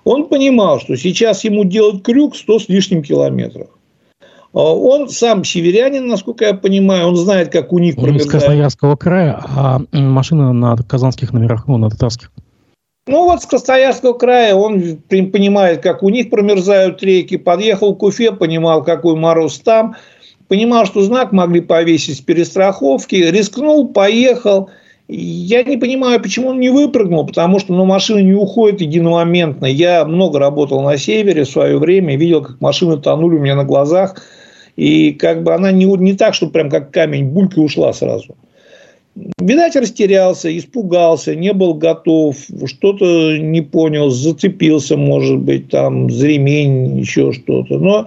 Он 0.04 0.30
понимал, 0.30 0.80
что 0.80 0.96
сейчас 0.96 1.44
ему 1.44 1.64
делать 1.64 2.02
крюк 2.02 2.36
100 2.36 2.58
с 2.58 2.70
лишним 2.70 3.04
километров. 3.04 3.68
А 4.54 4.74
он 4.74 5.10
сам 5.10 5.44
северянин, 5.44 6.08
насколько 6.08 6.46
я 6.46 6.54
понимаю, 6.54 7.08
он 7.08 7.16
знает, 7.16 7.52
как 7.52 7.74
у 7.74 7.80
них 7.80 7.96
промерзает. 7.96 8.26
Из 8.26 8.32
Красноярского 8.32 8.96
края, 8.96 9.40
а 9.44 9.82
машина 9.92 10.54
на 10.54 10.76
казанских 10.78 11.34
номерах, 11.34 11.68
ну, 11.68 11.78
на 11.78 11.90
татарских. 11.90 12.32
Ну, 13.08 13.24
вот 13.24 13.42
с 13.42 13.46
Красноярского 13.46 14.14
края 14.14 14.56
он 14.56 14.98
понимает, 15.08 15.82
как 15.82 16.04
у 16.04 16.10
них 16.10 16.30
промерзают 16.30 17.02
реки. 17.02 17.38
Подъехал 17.38 17.96
к 17.96 18.04
Уфе, 18.04 18.34
понимал, 18.34 18.84
какой 18.84 19.16
мороз 19.16 19.60
там. 19.60 19.96
Понимал, 20.50 20.86
что 20.86 21.02
знак 21.02 21.32
могли 21.32 21.62
повесить 21.62 22.18
с 22.18 22.22
перестраховки. 22.22 23.16
Рискнул, 23.16 23.88
поехал. 23.88 24.70
Я 25.10 25.64
не 25.64 25.78
понимаю, 25.78 26.22
почему 26.22 26.50
он 26.50 26.60
не 26.60 26.70
выпрыгнул, 26.70 27.26
потому 27.26 27.60
что 27.60 27.74
ну, 27.74 27.86
машина 27.86 28.20
не 28.20 28.34
уходит 28.34 28.82
единомоментно. 28.82 29.66
Я 29.66 30.04
много 30.06 30.38
работал 30.38 30.82
на 30.82 30.98
севере 30.98 31.46
в 31.46 31.50
свое 31.50 31.78
время, 31.78 32.18
видел, 32.18 32.44
как 32.44 32.60
машины 32.60 32.98
тонули 32.98 33.36
у 33.36 33.40
меня 33.40 33.56
на 33.56 33.64
глазах– 33.64 34.22
и 34.78 35.12
как 35.14 35.44
бы 35.44 35.54
она 35.54 35.72
не, 35.72 35.86
не 35.86 36.14
так, 36.14 36.36
что 36.36 36.48
прям 36.48 36.70
как 36.70 36.92
камень, 36.92 37.26
булька 37.26 37.60
ушла 37.60 37.92
сразу. 37.92 38.38
Видать, 39.40 39.76
растерялся, 39.76 40.56
испугался, 40.56 41.36
не 41.36 41.52
был 41.52 41.74
готов, 41.74 42.38
что-то 42.66 43.38
не 43.40 43.62
понял, 43.62 44.12
зацепился, 44.12 44.96
может 44.96 45.40
быть, 45.40 45.70
там, 45.70 46.12
за 46.12 46.28
ремень, 46.28 47.00
еще 47.00 47.34
что-то. 47.34 47.80
Но 47.80 48.06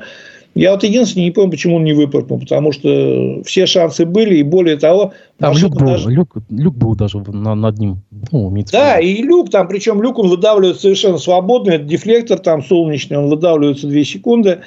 Я 0.54 0.73
вот 0.73 0.83
единственное 0.83 1.26
не 1.26 1.30
помню, 1.30 1.52
почему 1.52 1.76
он 1.76 1.85
не 1.85 1.92
выпрыгнул, 1.92 2.40
потому 2.40 2.73
что 2.73 3.42
все 3.45 3.66
шансы 3.66 4.04
были, 4.04 4.38
и 4.38 4.42
более 4.42 4.76
того... 4.76 5.12
Там 5.38 5.57
люк 5.57 5.76
был, 5.76 5.87
даже... 5.87 6.11
люк, 6.11 6.37
люк 6.50 6.75
был 6.75 6.97
даже 6.97 7.19
на, 7.19 7.54
над 7.54 7.78
ним. 7.78 8.02
Ну, 8.33 8.52
да, 8.73 8.99
и 8.99 9.23
люк 9.23 9.50
там, 9.50 9.69
причем 9.69 10.02
люк 10.02 10.19
он 10.19 10.28
выдавливает 10.28 10.80
совершенно 10.80 11.19
свободно, 11.19 11.73
это 11.73 11.85
дефлектор 11.85 12.38
там 12.38 12.64
солнечный, 12.64 13.19
он 13.19 13.28
выдавливается 13.28 13.87
2 13.87 14.02
секунды. 14.02 14.59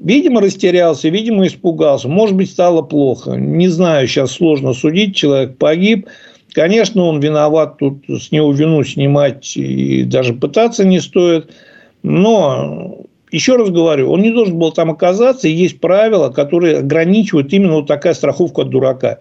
Видимо, 0.00 0.40
растерялся, 0.40 1.08
видимо, 1.10 1.46
испугался. 1.46 2.08
Может 2.08 2.34
быть, 2.36 2.50
стало 2.50 2.80
плохо. 2.80 3.32
Не 3.32 3.68
знаю, 3.68 4.06
сейчас 4.06 4.32
сложно 4.32 4.72
судить, 4.72 5.16
человек 5.16 5.58
погиб. 5.58 6.06
Конечно, 6.52 7.04
он 7.04 7.20
виноват, 7.20 7.76
тут 7.78 8.04
с 8.08 8.32
него 8.32 8.52
вину 8.52 8.82
снимать 8.84 9.56
и 9.56 10.04
даже 10.04 10.32
пытаться 10.32 10.84
не 10.86 11.00
стоит. 11.00 11.50
Но 12.02 13.04
еще 13.30 13.56
раз 13.56 13.70
говорю, 13.70 14.10
он 14.10 14.22
не 14.22 14.30
должен 14.30 14.58
был 14.58 14.72
там 14.72 14.90
оказаться, 14.90 15.48
и 15.48 15.52
есть 15.52 15.80
правила, 15.80 16.30
которые 16.30 16.78
ограничивают 16.78 17.52
именно 17.52 17.76
вот 17.76 17.86
такая 17.86 18.14
страховка 18.14 18.62
от 18.62 18.70
дурака. 18.70 19.20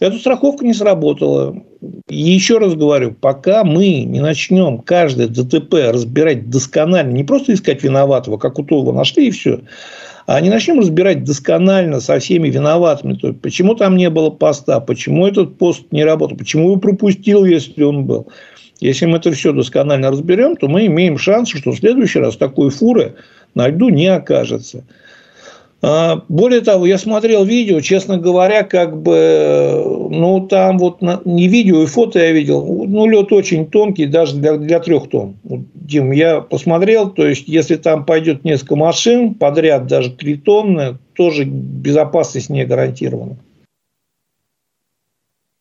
Эта 0.00 0.16
страховка 0.16 0.64
не 0.64 0.74
сработала. 0.74 1.60
И 2.08 2.16
еще 2.16 2.58
раз 2.58 2.74
говорю, 2.74 3.16
пока 3.20 3.64
мы 3.64 4.04
не 4.04 4.20
начнем 4.20 4.78
каждое 4.78 5.26
ДТП 5.26 5.90
разбирать 5.90 6.48
досконально, 6.50 7.12
не 7.12 7.24
просто 7.24 7.54
искать 7.54 7.82
виноватого, 7.82 8.36
как 8.36 8.58
у 8.58 8.64
того 8.64 8.92
нашли 8.92 9.28
и 9.28 9.30
все, 9.32 9.60
а 10.26 10.40
не 10.40 10.50
начнем 10.50 10.78
разбирать 10.78 11.24
досконально 11.24 12.00
со 12.00 12.18
всеми 12.18 12.48
виноватыми, 12.48 13.14
то 13.14 13.28
есть, 13.28 13.40
почему 13.40 13.74
там 13.74 13.96
не 13.96 14.10
было 14.10 14.30
поста, 14.30 14.78
почему 14.78 15.26
этот 15.26 15.58
пост 15.58 15.82
не 15.90 16.04
работал, 16.04 16.36
почему 16.36 16.70
его 16.70 16.76
пропустил, 16.76 17.44
если 17.44 17.82
он 17.82 18.04
был. 18.04 18.28
Если 18.80 19.06
мы 19.06 19.18
это 19.18 19.32
все 19.32 19.52
досконально 19.52 20.10
разберем, 20.10 20.54
то 20.54 20.68
мы 20.68 20.86
имеем 20.86 21.18
шанс, 21.18 21.48
что 21.48 21.72
в 21.72 21.78
следующий 21.78 22.20
раз 22.20 22.36
такой 22.36 22.70
фуры 22.70 23.16
на 23.58 23.68
льду 23.68 23.88
не 23.88 24.06
окажется. 24.06 24.84
А, 25.82 26.22
более 26.28 26.60
того, 26.60 26.86
я 26.86 26.96
смотрел 26.96 27.44
видео, 27.44 27.80
честно 27.80 28.16
говоря, 28.18 28.62
как 28.62 29.00
бы, 29.00 30.08
ну, 30.10 30.46
там 30.48 30.78
вот 30.78 30.98
не 31.24 31.48
видео, 31.48 31.82
и 31.82 31.86
фото 31.86 32.20
я 32.20 32.32
видел, 32.32 32.64
ну, 32.64 33.06
лед 33.06 33.32
очень 33.32 33.66
тонкий, 33.66 34.06
даже 34.06 34.36
для, 34.36 34.56
для 34.56 34.80
трех 34.80 35.08
тонн. 35.08 35.36
Дим, 35.74 36.12
я 36.12 36.40
посмотрел, 36.40 37.10
то 37.10 37.26
есть, 37.26 37.48
если 37.48 37.76
там 37.76 38.04
пойдет 38.04 38.44
несколько 38.44 38.76
машин 38.76 39.34
подряд, 39.34 39.86
даже 39.86 40.10
три 40.10 40.36
тонны, 40.36 40.98
тоже 41.14 41.44
безопасность 41.44 42.50
не 42.50 42.64
гарантирована. 42.64 43.36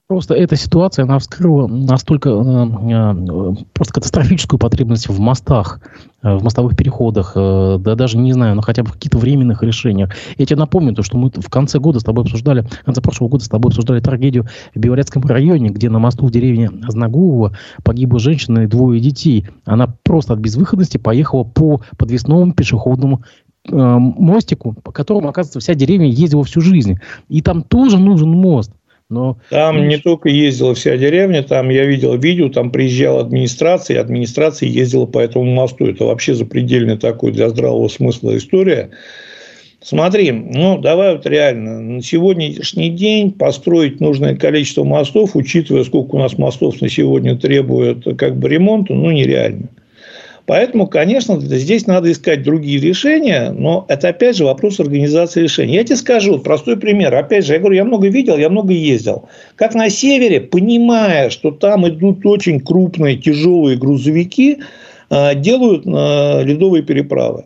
Просто 0.08 0.36
эта 0.36 0.56
ситуация, 0.56 1.04
она 1.04 1.20
вскрыла 1.20 1.68
настолько 1.68 2.30
э, 2.30 2.34
э, 2.34 3.56
просто 3.74 3.94
катастрофическую 3.96 4.58
потребность 4.58 5.10
в 5.10 5.20
мостах, 5.20 5.82
э, 6.24 6.34
в 6.34 6.44
мостовых 6.44 6.78
переходах, 6.78 7.34
э, 7.36 7.78
да 7.78 7.96
даже 7.96 8.18
не 8.18 8.32
знаю, 8.32 8.56
но 8.56 8.62
хотя 8.62 8.84
бы 8.84 8.90
в 8.90 8.94
каких-то 8.94 9.18
временных 9.18 9.64
решениях. 9.64 10.12
Я 10.38 10.46
тебе 10.46 10.60
напомню, 10.60 10.96
то, 10.96 11.04
что 11.04 11.18
мы 11.18 11.30
в 11.30 11.50
конце 11.50 11.80
года 11.80 12.00
с 12.00 12.06
тобой 12.06 12.24
обсуждали, 12.24 12.62
в 12.62 12.86
конце 12.86 13.02
прошлого 13.02 13.28
года 13.28 13.44
с 13.44 13.50
тобой 13.50 13.72
обсуждали 13.72 14.00
трагедию 14.00 14.48
в 14.74 14.80
Белорецком 14.80 15.24
районе, 15.26 15.72
где 15.72 15.90
на 15.90 16.00
мосту 16.00 16.26
в 16.26 16.32
деревне 16.32 16.72
Знагулова 16.88 17.58
погибла 17.84 18.20
женщина 18.20 18.60
и 18.60 18.68
двое 18.68 19.02
детей. 19.02 19.50
Она 19.66 19.94
просто 20.04 20.32
от 20.32 20.40
безвыходности 20.40 20.98
поехала 20.98 21.44
по 21.44 21.82
подвесному 21.98 22.54
пешеходному 22.54 23.24
э, 23.70 23.76
мостику, 23.76 24.74
по 24.84 24.94
которому, 24.94 25.28
оказывается, 25.28 25.60
вся 25.60 25.74
деревня 25.74 26.08
ездила 26.08 26.46
всю 26.46 26.62
жизнь. 26.62 26.98
И 27.28 27.42
там 27.42 27.62
тоже 27.62 28.00
нужен 28.00 28.30
мост. 28.30 28.72
Но... 29.10 29.38
Там 29.50 29.88
не 29.88 29.98
только 29.98 30.28
ездила 30.28 30.76
вся 30.76 30.98
деревня, 30.98 31.42
там 31.42 31.70
я 31.70 31.86
видел 31.86 32.18
видео, 32.18 32.50
там 32.50 32.72
приезжала 32.72 33.22
администрация, 33.22 33.96
и 33.96 34.00
администрация 34.00 34.68
ездила 34.68 35.06
по 35.06 35.20
этому 35.20 35.46
мосту. 35.46 35.86
Это 35.86 36.06
вообще 36.06 36.34
запредельная 36.34 36.98
такой 36.98 37.32
для 37.32 37.48
здравого 37.50 37.88
смысла 37.88 38.36
история. 38.36 38.90
Смотри, 39.80 40.32
ну 40.32 40.80
давай 40.80 41.16
вот 41.16 41.26
реально, 41.26 41.80
на 41.80 42.02
сегодняшний 42.02 42.90
день 42.90 43.32
построить 43.32 44.02
нужное 44.02 44.36
количество 44.36 44.84
мостов, 44.84 45.36
учитывая, 45.36 45.86
сколько 45.86 46.16
у 46.16 46.20
нас 46.20 46.38
мостов 46.38 46.82
на 46.82 46.90
сегодня 46.90 47.38
требует 47.38 48.04
как 48.18 48.36
бы 48.38 48.50
ремонта, 48.50 48.94
ну 48.94 49.12
нереально. 49.12 49.70
Поэтому, 50.48 50.88
конечно, 50.88 51.42
здесь 51.42 51.88
надо 51.88 52.10
искать 52.10 52.42
другие 52.42 52.80
решения, 52.80 53.51
но 53.51 53.86
это 53.89 54.08
опять 54.08 54.38
же 54.38 54.46
вопрос 54.46 54.80
организации 54.80 55.44
решений. 55.44 55.74
Я 55.74 55.84
тебе 55.84 55.98
скажу 55.98 56.39
простой 56.39 56.77
пример. 56.77 57.13
Опять 57.13 57.46
же, 57.46 57.51
я 57.51 57.60
говорю, 57.60 57.75
я 57.75 57.84
много 57.84 58.08
видел, 58.08 58.38
я 58.38 58.50
много 58.50 58.72
ездил. 58.72 59.27
Как 59.58 59.75
на 59.75 59.89
севере, 59.89 60.39
понимая, 60.39 61.32
что 61.32 61.51
там 61.51 61.86
идут 61.89 62.25
очень 62.25 62.62
крупные 62.62 63.18
тяжелые 63.18 63.77
грузовики, 63.77 64.60
а, 65.10 65.34
делают 65.34 65.84
а, 65.86 66.42
ледовые 66.44 66.82
переправы. 66.82 67.44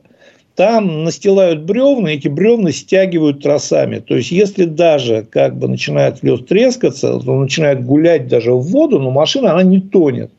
Там 0.56 1.04
настилают 1.04 1.64
бревна, 1.64 2.10
эти 2.10 2.28
бревна 2.28 2.72
стягивают 2.72 3.42
тросами. 3.42 3.98
То 3.98 4.16
есть, 4.16 4.30
если 4.30 4.66
даже 4.66 5.26
как 5.28 5.58
бы 5.58 5.68
начинает 5.68 6.22
лед 6.22 6.46
трескаться, 6.46 7.20
то 7.20 7.36
начинает 7.36 7.84
гулять 7.84 8.28
даже 8.28 8.54
в 8.54 8.62
воду, 8.62 9.00
но 9.00 9.10
машина, 9.10 9.54
она 9.54 9.64
не 9.64 9.80
тонет. 9.80 10.30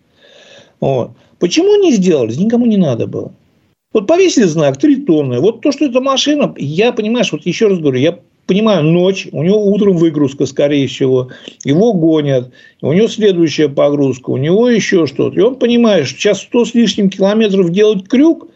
Вот. 0.78 1.10
Почему 1.42 1.74
не 1.74 1.90
сделали? 1.90 2.32
Никому 2.36 2.66
не 2.66 2.76
надо 2.76 3.08
было. 3.08 3.32
Вот 3.92 4.06
повесили 4.06 4.44
знак 4.44 4.76
3 4.76 5.02
тонны. 5.06 5.40
Вот 5.40 5.60
то, 5.60 5.72
что 5.72 5.86
это 5.86 6.00
машина, 6.00 6.54
я, 6.56 6.92
понимаешь, 6.92 7.32
вот 7.32 7.44
еще 7.44 7.66
раз 7.66 7.80
говорю, 7.80 7.98
я 7.98 8.20
понимаю, 8.46 8.84
ночь, 8.84 9.26
у 9.32 9.42
него 9.42 9.60
утром 9.72 9.96
выгрузка, 9.96 10.46
скорее 10.46 10.86
всего, 10.86 11.30
его 11.64 11.94
гонят, 11.94 12.52
у 12.80 12.92
него 12.92 13.08
следующая 13.08 13.68
погрузка, 13.68 14.30
у 14.30 14.36
него 14.36 14.68
еще 14.68 15.08
что-то. 15.08 15.36
И 15.36 15.42
он 15.42 15.56
понимает, 15.56 16.06
что 16.06 16.16
сейчас 16.20 16.42
100 16.42 16.64
с 16.64 16.74
лишним 16.74 17.10
километров 17.10 17.72
делать 17.72 18.06
крюк, 18.06 18.46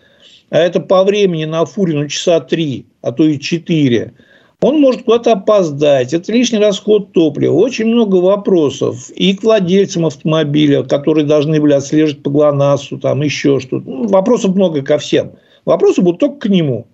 а 0.50 0.58
это 0.58 0.78
по 0.78 1.02
времени 1.02 1.44
на 1.44 1.64
фуре 1.64 1.94
ну, 1.94 2.06
часа 2.06 2.38
3, 2.38 2.86
а 3.02 3.10
то 3.10 3.24
и 3.24 3.40
4– 3.40 4.12
он 4.66 4.80
может 4.80 5.04
куда-то 5.04 5.32
опоздать, 5.32 6.12
это 6.12 6.32
лишний 6.32 6.58
расход 6.58 7.12
топлива, 7.12 7.52
очень 7.52 7.86
много 7.86 8.16
вопросов 8.16 9.10
и 9.10 9.36
к 9.36 9.44
владельцам 9.44 10.06
автомобиля, 10.06 10.82
которые 10.82 11.24
должны 11.24 11.60
были 11.60 11.72
отслеживать 11.72 12.24
по 12.24 12.30
ГЛОНАССу, 12.30 12.98
там 12.98 13.22
еще 13.22 13.60
что-то. 13.60 13.88
Ну, 13.88 14.08
вопросов 14.08 14.56
много 14.56 14.82
ко 14.82 14.98
всем. 14.98 15.32
Вопросы 15.64 16.02
будут 16.02 16.18
только 16.18 16.48
к 16.48 16.50
нему. 16.50 16.88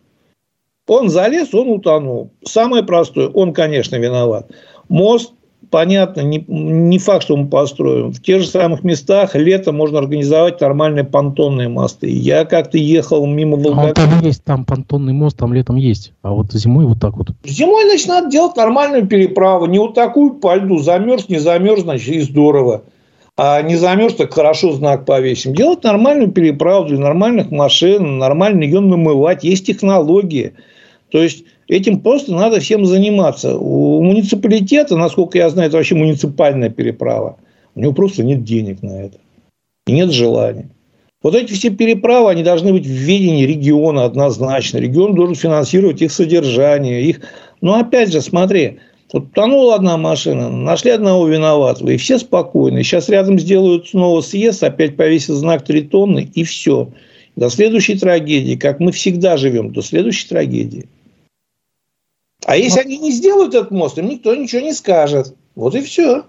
Он 0.86 1.08
залез, 1.08 1.54
он 1.54 1.70
утонул. 1.70 2.30
Самое 2.44 2.82
простое, 2.82 3.28
он, 3.28 3.54
конечно, 3.54 3.96
виноват. 3.96 4.50
Мост 4.90 5.32
понятно, 5.70 6.20
не, 6.20 6.44
не 6.48 6.98
факт, 6.98 7.24
что 7.24 7.36
мы 7.36 7.48
построим. 7.48 8.12
В 8.12 8.22
тех 8.22 8.42
же 8.42 8.46
самых 8.46 8.84
местах 8.84 9.34
летом 9.34 9.76
можно 9.76 9.98
организовать 9.98 10.60
нормальные 10.60 11.04
понтонные 11.04 11.68
мосты. 11.68 12.08
Я 12.08 12.44
как-то 12.44 12.78
ехал 12.78 13.26
мимо 13.26 13.56
Волгограда. 13.56 13.90
А 13.90 14.06
там 14.06 14.20
есть, 14.20 14.44
там 14.44 14.64
понтонный 14.64 15.12
мост, 15.12 15.36
там 15.36 15.52
летом 15.52 15.76
есть. 15.76 16.12
А 16.22 16.32
вот 16.32 16.52
зимой 16.52 16.86
вот 16.86 17.00
так 17.00 17.16
вот. 17.16 17.30
Зимой, 17.44 17.84
значит, 17.84 18.08
надо 18.08 18.30
делать 18.30 18.56
нормальную 18.56 19.06
переправу. 19.06 19.66
Не 19.66 19.78
вот 19.78 19.94
такую 19.94 20.34
по 20.34 20.54
льду. 20.56 20.78
Замерз, 20.78 21.28
не 21.28 21.38
замерз, 21.38 21.82
значит, 21.82 22.08
и 22.08 22.20
здорово. 22.20 22.82
А 23.36 23.62
не 23.62 23.76
замерз, 23.76 24.14
так 24.14 24.32
хорошо 24.34 24.72
знак 24.72 25.06
повесим. 25.06 25.54
Делать 25.54 25.82
нормальную 25.84 26.30
переправу 26.30 26.86
для 26.86 26.98
нормальных 26.98 27.50
машин, 27.50 28.18
нормально 28.18 28.64
ее 28.64 28.80
намывать. 28.80 29.42
Есть 29.42 29.66
технологии. 29.66 30.52
То 31.10 31.22
есть, 31.22 31.44
этим 31.72 32.00
просто 32.00 32.34
надо 32.34 32.60
всем 32.60 32.86
заниматься. 32.86 33.56
У 33.56 34.02
муниципалитета, 34.02 34.96
насколько 34.96 35.38
я 35.38 35.50
знаю, 35.50 35.68
это 35.68 35.76
вообще 35.76 35.94
муниципальная 35.94 36.70
переправа. 36.70 37.36
У 37.74 37.80
него 37.80 37.92
просто 37.92 38.22
нет 38.22 38.44
денег 38.44 38.82
на 38.82 39.04
это. 39.04 39.18
И 39.86 39.92
нет 39.92 40.12
желания. 40.12 40.68
Вот 41.22 41.34
эти 41.34 41.52
все 41.52 41.70
переправы, 41.70 42.30
они 42.30 42.42
должны 42.42 42.72
быть 42.72 42.84
в 42.84 42.90
ведении 42.90 43.46
региона 43.46 44.04
однозначно. 44.04 44.78
Регион 44.78 45.14
должен 45.14 45.34
финансировать 45.34 46.02
их 46.02 46.12
содержание. 46.12 47.02
Их... 47.02 47.20
Но 47.60 47.74
опять 47.74 48.12
же, 48.12 48.20
смотри, 48.20 48.78
вот 49.12 49.32
тонула 49.32 49.76
одна 49.76 49.96
машина, 49.96 50.50
нашли 50.50 50.90
одного 50.90 51.28
виноватого, 51.28 51.90
и 51.90 51.96
все 51.96 52.18
спокойны. 52.18 52.82
Сейчас 52.82 53.08
рядом 53.08 53.38
сделают 53.38 53.88
снова 53.88 54.20
съезд, 54.20 54.64
опять 54.64 54.96
повесят 54.96 55.36
знак 55.36 55.64
3 55.64 55.82
тонны, 55.82 56.28
и 56.34 56.42
все. 56.44 56.88
До 57.36 57.48
следующей 57.50 57.98
трагедии, 57.98 58.56
как 58.56 58.80
мы 58.80 58.90
всегда 58.90 59.36
живем, 59.36 59.72
до 59.72 59.82
следующей 59.82 60.28
трагедии. 60.28 60.86
А 62.46 62.56
если 62.56 62.80
они 62.80 62.98
не 62.98 63.12
сделают 63.12 63.54
этот 63.54 63.70
мост, 63.70 63.98
им 63.98 64.08
никто 64.08 64.34
ничего 64.34 64.62
не 64.62 64.72
скажет. 64.72 65.34
Вот 65.54 65.74
и 65.74 65.82
все. 65.82 66.24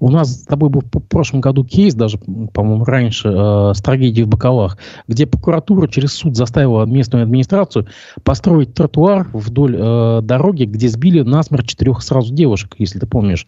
У 0.00 0.10
нас 0.10 0.42
с 0.42 0.44
тобой 0.44 0.70
был 0.70 0.82
в 0.82 1.00
прошлом 1.00 1.40
году 1.40 1.64
кейс, 1.64 1.94
даже, 1.94 2.18
по-моему, 2.18 2.84
раньше, 2.84 3.28
э, 3.28 3.72
с 3.74 3.82
трагедией 3.82 4.24
в 4.24 4.28
Баковах, 4.28 4.78
где 5.08 5.26
прокуратура 5.26 5.88
через 5.88 6.12
суд 6.12 6.36
заставила 6.36 6.84
местную 6.84 7.24
администрацию 7.24 7.86
построить 8.22 8.74
тротуар 8.74 9.28
вдоль 9.32 9.76
э, 9.76 10.20
дороги, 10.22 10.64
где 10.64 10.88
сбили 10.88 11.22
насмерть 11.22 11.68
четырех 11.68 12.02
сразу 12.02 12.32
девушек, 12.32 12.76
если 12.78 12.98
ты 12.98 13.06
помнишь. 13.06 13.46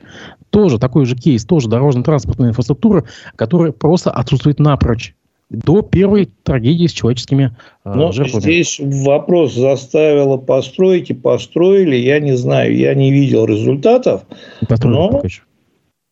Тоже 0.50 0.78
такой 0.78 1.06
же 1.06 1.16
кейс, 1.16 1.44
тоже 1.44 1.68
дорожно-транспортная 1.68 2.48
инфраструктура, 2.48 3.04
которая 3.36 3.72
просто 3.72 4.10
отсутствует 4.10 4.58
напрочь 4.58 5.14
до 5.50 5.82
первой 5.82 6.28
трагедии 6.42 6.86
с 6.86 6.92
человеческими 6.92 7.56
э, 7.84 7.92
Но 7.94 8.12
жертвами. 8.12 8.42
Здесь 8.42 8.80
вопрос 8.80 9.54
заставило 9.54 10.38
построить 10.38 11.10
и 11.10 11.14
построили. 11.14 11.96
Я 11.96 12.18
не 12.18 12.36
знаю, 12.36 12.76
я 12.76 12.94
не 12.94 13.12
видел 13.12 13.44
результатов. 13.46 14.22
Построили 14.68 14.96
но... 14.96 15.22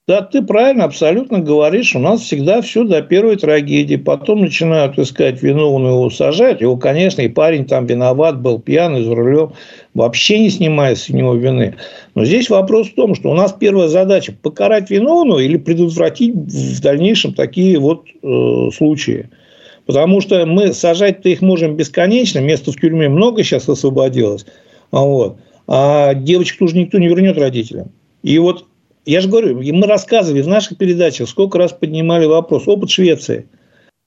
Да, 0.06 0.20
ты 0.20 0.42
правильно, 0.42 0.84
абсолютно 0.84 1.38
говоришь. 1.38 1.96
У 1.96 1.98
нас 1.98 2.20
всегда 2.20 2.60
все 2.60 2.84
до 2.84 3.00
первой 3.00 3.36
трагедии. 3.36 3.96
Потом 3.96 4.42
начинают 4.42 4.98
искать 4.98 5.42
виновного 5.42 5.92
его 5.92 6.10
сажать. 6.10 6.60
Его, 6.60 6.76
конечно, 6.76 7.22
и 7.22 7.28
парень 7.28 7.64
там 7.64 7.86
виноват, 7.86 8.38
был 8.38 8.58
пьяный, 8.58 9.02
за 9.02 9.14
рулем. 9.14 9.54
Вообще 9.94 10.40
не 10.40 10.50
снимая 10.50 10.94
с 10.94 11.08
него 11.08 11.34
вины. 11.36 11.76
Но 12.14 12.26
здесь 12.26 12.50
вопрос 12.50 12.88
в 12.88 12.94
том, 12.94 13.14
что 13.14 13.30
у 13.30 13.34
нас 13.34 13.54
первая 13.54 13.88
задача– 13.88 14.34
покарать 14.42 14.90
виновного 14.90 15.38
или 15.38 15.56
предотвратить 15.56 16.34
в 16.34 16.82
дальнейшем 16.82 17.32
такие 17.32 17.78
вот 17.78 18.04
э, 18.22 18.70
случаи. 18.76 19.30
Потому 19.86 20.20
что 20.20 20.44
мы 20.44 20.74
сажать-то 20.74 21.30
их 21.30 21.40
можем 21.40 21.76
бесконечно. 21.76 22.40
Места 22.40 22.72
в 22.72 22.76
тюрьме 22.76 23.08
много 23.08 23.42
сейчас 23.42 23.70
освободилось. 23.70 24.44
Вот. 24.90 25.38
А 25.66 26.12
девочек 26.12 26.58
тоже 26.58 26.76
никто 26.76 26.98
не 26.98 27.08
вернет 27.08 27.38
родителям. 27.38 27.90
И 28.22 28.38
вот 28.38 28.66
я 29.06 29.20
же 29.20 29.28
говорю, 29.28 29.60
мы 29.60 29.86
рассказывали 29.86 30.42
в 30.42 30.48
наших 30.48 30.78
передачах, 30.78 31.28
сколько 31.28 31.58
раз 31.58 31.72
поднимали 31.72 32.26
вопрос. 32.26 32.66
Опыт 32.66 32.90
Швеции. 32.90 33.46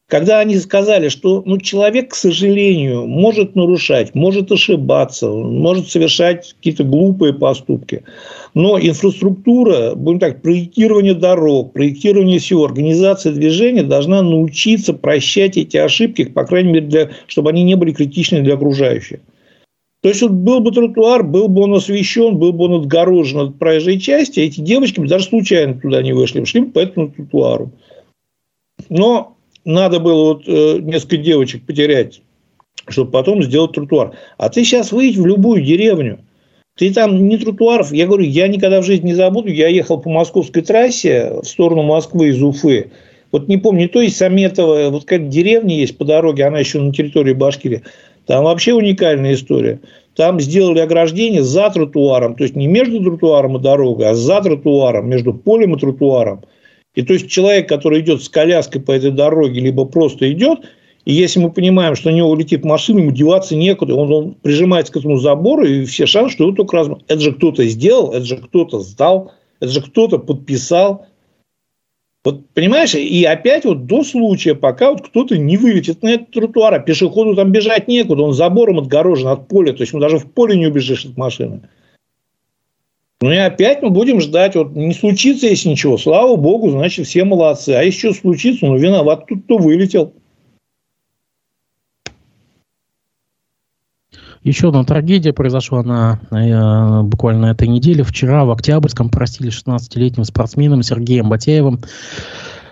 Когда 0.10 0.40
они 0.40 0.56
сказали, 0.56 1.10
что 1.10 1.44
ну, 1.46 1.58
человек, 1.58 2.12
к 2.12 2.16
сожалению, 2.16 3.06
может 3.08 3.56
нарушать, 3.58 4.16
может 4.16 4.50
ошибаться, 4.54 5.28
может 5.28 5.90
совершать 5.90 6.54
какие-то 6.54 6.86
глупые 6.86 7.34
поступки. 7.34 8.04
Но 8.54 8.80
инфраструктура, 8.80 9.96
будем 9.96 10.20
так, 10.20 10.42
проектирование 10.42 11.14
дорог, 11.14 11.74
проектирование 11.74 12.40
всего, 12.40 12.64
организация 12.64 13.34
движения 13.34 13.84
должна 13.84 14.22
научиться 14.22 14.94
прощать 14.94 15.58
эти 15.58 15.76
ошибки, 15.76 16.24
по 16.24 16.46
крайней 16.46 16.72
мере, 16.72 16.88
для, 16.88 17.10
чтобы 17.28 17.50
они 17.50 17.64
не 17.64 17.76
были 17.76 17.92
критичны 17.92 18.40
для 18.44 18.54
окружающих. 18.54 19.20
То 20.02 20.10
есть, 20.10 20.22
вот 20.22 20.32
был 20.32 20.60
бы 20.60 20.72
тротуар, 20.72 21.24
был 21.24 21.48
бы 21.48 21.64
он 21.64 21.74
освещен, 21.74 22.38
был 22.38 22.54
бы 22.54 22.66
он 22.66 22.82
отгорожен 22.82 23.40
от 23.40 23.60
проезжей 23.60 24.00
части, 24.00 24.40
эти 24.40 24.62
девочки 24.62 25.00
бы 25.00 25.08
даже 25.08 25.26
случайно 25.26 25.80
туда 25.80 26.02
не 26.04 26.14
вышли, 26.14 26.44
шли 26.44 26.62
бы 26.62 26.72
по 26.72 26.80
этому 26.80 27.10
тротуару. 27.10 27.72
Но 28.90 29.36
надо 29.66 30.00
было 30.00 30.34
вот 30.34 30.44
э, 30.48 30.80
несколько 30.82 31.18
девочек 31.18 31.66
потерять, 31.66 32.22
чтобы 32.88 33.12
потом 33.12 33.42
сделать 33.42 33.74
тротуар. 33.74 34.16
А 34.38 34.50
ты 34.50 34.64
сейчас 34.64 34.92
выйдешь 34.92 35.18
в 35.18 35.26
любую 35.26 35.64
деревню, 35.64 36.20
ты 36.78 36.94
там 36.94 37.28
не 37.28 37.38
тротуаров. 37.38 37.92
Я 37.92 38.06
говорю, 38.06 38.24
я 38.24 38.48
никогда 38.48 38.82
в 38.82 38.86
жизни 38.86 39.08
не 39.08 39.14
забуду. 39.16 39.50
Я 39.50 39.68
ехал 39.68 40.00
по 40.00 40.10
московской 40.10 40.62
трассе 40.62 41.40
в 41.42 41.46
сторону 41.46 41.82
Москвы 41.82 42.30
из 42.30 42.42
Уфы. 42.42 42.92
Вот 43.32 43.48
не 43.48 43.58
помню, 43.58 43.90
то 43.90 44.00
есть 44.00 44.16
Саметова, 44.16 44.90
вот 44.90 45.06
как 45.06 45.28
деревня 45.28 45.76
есть 45.76 45.98
по 45.98 46.06
дороге, 46.06 46.46
она 46.46 46.60
еще 46.60 46.80
на 46.80 46.94
территории 46.94 47.34
Башкирии. 47.34 47.84
Там 48.28 48.44
вообще 48.44 48.74
уникальная 48.74 49.34
история. 49.34 49.80
Там 50.16 50.40
сделали 50.40 50.80
ограждение 50.80 51.44
за 51.44 51.70
тротуаром, 51.70 52.36
то 52.36 52.44
есть 52.44 52.56
не 52.56 52.68
между 52.68 53.02
тротуаром 53.04 53.58
и 53.58 53.62
дорогой, 53.62 54.10
а 54.10 54.16
за 54.16 54.42
тротуаром, 54.42 55.10
между 55.10 55.34
полем 55.34 55.76
и 55.76 55.80
тротуаром. 55.80 56.44
И 56.96 57.04
то 57.04 57.14
есть 57.14 57.30
человек, 57.30 57.70
который 57.70 58.02
идет 58.02 58.24
с 58.24 58.30
коляской 58.30 58.82
по 58.82 58.92
этой 58.92 59.12
дороге, 59.12 59.62
либо 59.62 59.86
просто 59.86 60.32
идет, 60.32 60.60
и 61.06 61.14
если 61.14 61.40
мы 61.40 61.52
понимаем, 61.52 61.96
что 61.96 62.10
у 62.10 62.12
него 62.12 62.30
улетит 62.30 62.66
машина, 62.66 63.00
ему 63.00 63.12
деваться 63.12 63.56
некуда, 63.56 63.96
он, 63.96 64.12
он 64.12 64.34
прижимается 64.34 64.92
к 64.92 64.98
этому 64.98 65.18
забору, 65.18 65.64
и 65.64 65.86
все 65.86 66.06
шансы, 66.06 66.34
что 66.34 66.44
его 66.44 66.54
только 66.54 66.76
раз... 66.76 66.90
Это 67.08 67.20
же 67.22 67.32
кто-то 67.32 67.64
сделал, 67.66 68.12
это 68.12 68.26
же 68.26 68.36
кто-то 68.36 68.82
сдал, 68.82 69.32
это 69.62 69.72
же 69.72 69.82
кто-то 69.82 70.18
подписал. 70.18 71.06
Вот, 72.28 72.50
понимаешь, 72.50 72.94
и 72.94 73.24
опять 73.24 73.64
вот 73.64 73.86
до 73.86 74.04
случая, 74.04 74.54
пока 74.54 74.92
вот 74.92 75.02
кто-то 75.02 75.38
не 75.38 75.56
вылетит 75.56 76.04
на 76.04 76.10
этот 76.10 76.32
тротуар, 76.32 76.74
а 76.74 76.80
пешеходу 76.80 77.38
там 77.38 77.54
бежать 77.54 77.88
некуда, 77.88 78.24
он 78.24 78.34
забором 78.34 78.80
отгорожен 78.80 79.30
от 79.30 79.48
поля, 79.48 79.72
то 79.72 79.84
есть 79.84 79.94
он 79.94 80.02
даже 80.02 80.18
в 80.18 80.30
поле 80.30 80.58
не 80.58 80.68
убежишь 80.68 81.06
от 81.06 81.16
машины. 81.16 81.62
Ну 83.22 83.32
и 83.32 83.38
опять 83.38 83.82
мы 83.82 83.92
будем 83.92 84.20
ждать, 84.20 84.56
вот 84.56 84.76
не 84.76 84.94
случится, 84.94 85.48
если 85.48 85.70
ничего, 85.70 85.98
слава 85.98 86.36
богу, 86.36 86.70
значит, 86.70 87.08
все 87.08 87.24
молодцы. 87.24 87.70
А 87.70 87.82
если 87.82 88.10
что 88.10 88.14
случится, 88.20 88.66
ну 88.66 88.76
виноват 88.76 89.26
тут, 89.28 89.46
кто 89.46 89.58
вылетел. 89.58 90.12
Еще 94.48 94.70
одна 94.70 94.86
трагедия 94.86 95.34
произошла 95.34 95.84
на, 95.84 96.22
э, 96.32 97.02
буквально 97.02 97.48
на 97.48 97.52
этой 97.52 97.68
неделе. 97.68 98.06
Вчера 98.06 98.46
в 98.46 98.52
Октябрьском 98.52 99.10
простили 99.10 99.52
16-летним 99.52 100.24
спортсменом 100.24 100.84
Сергеем 100.84 101.28
Батяевым, 101.28 101.82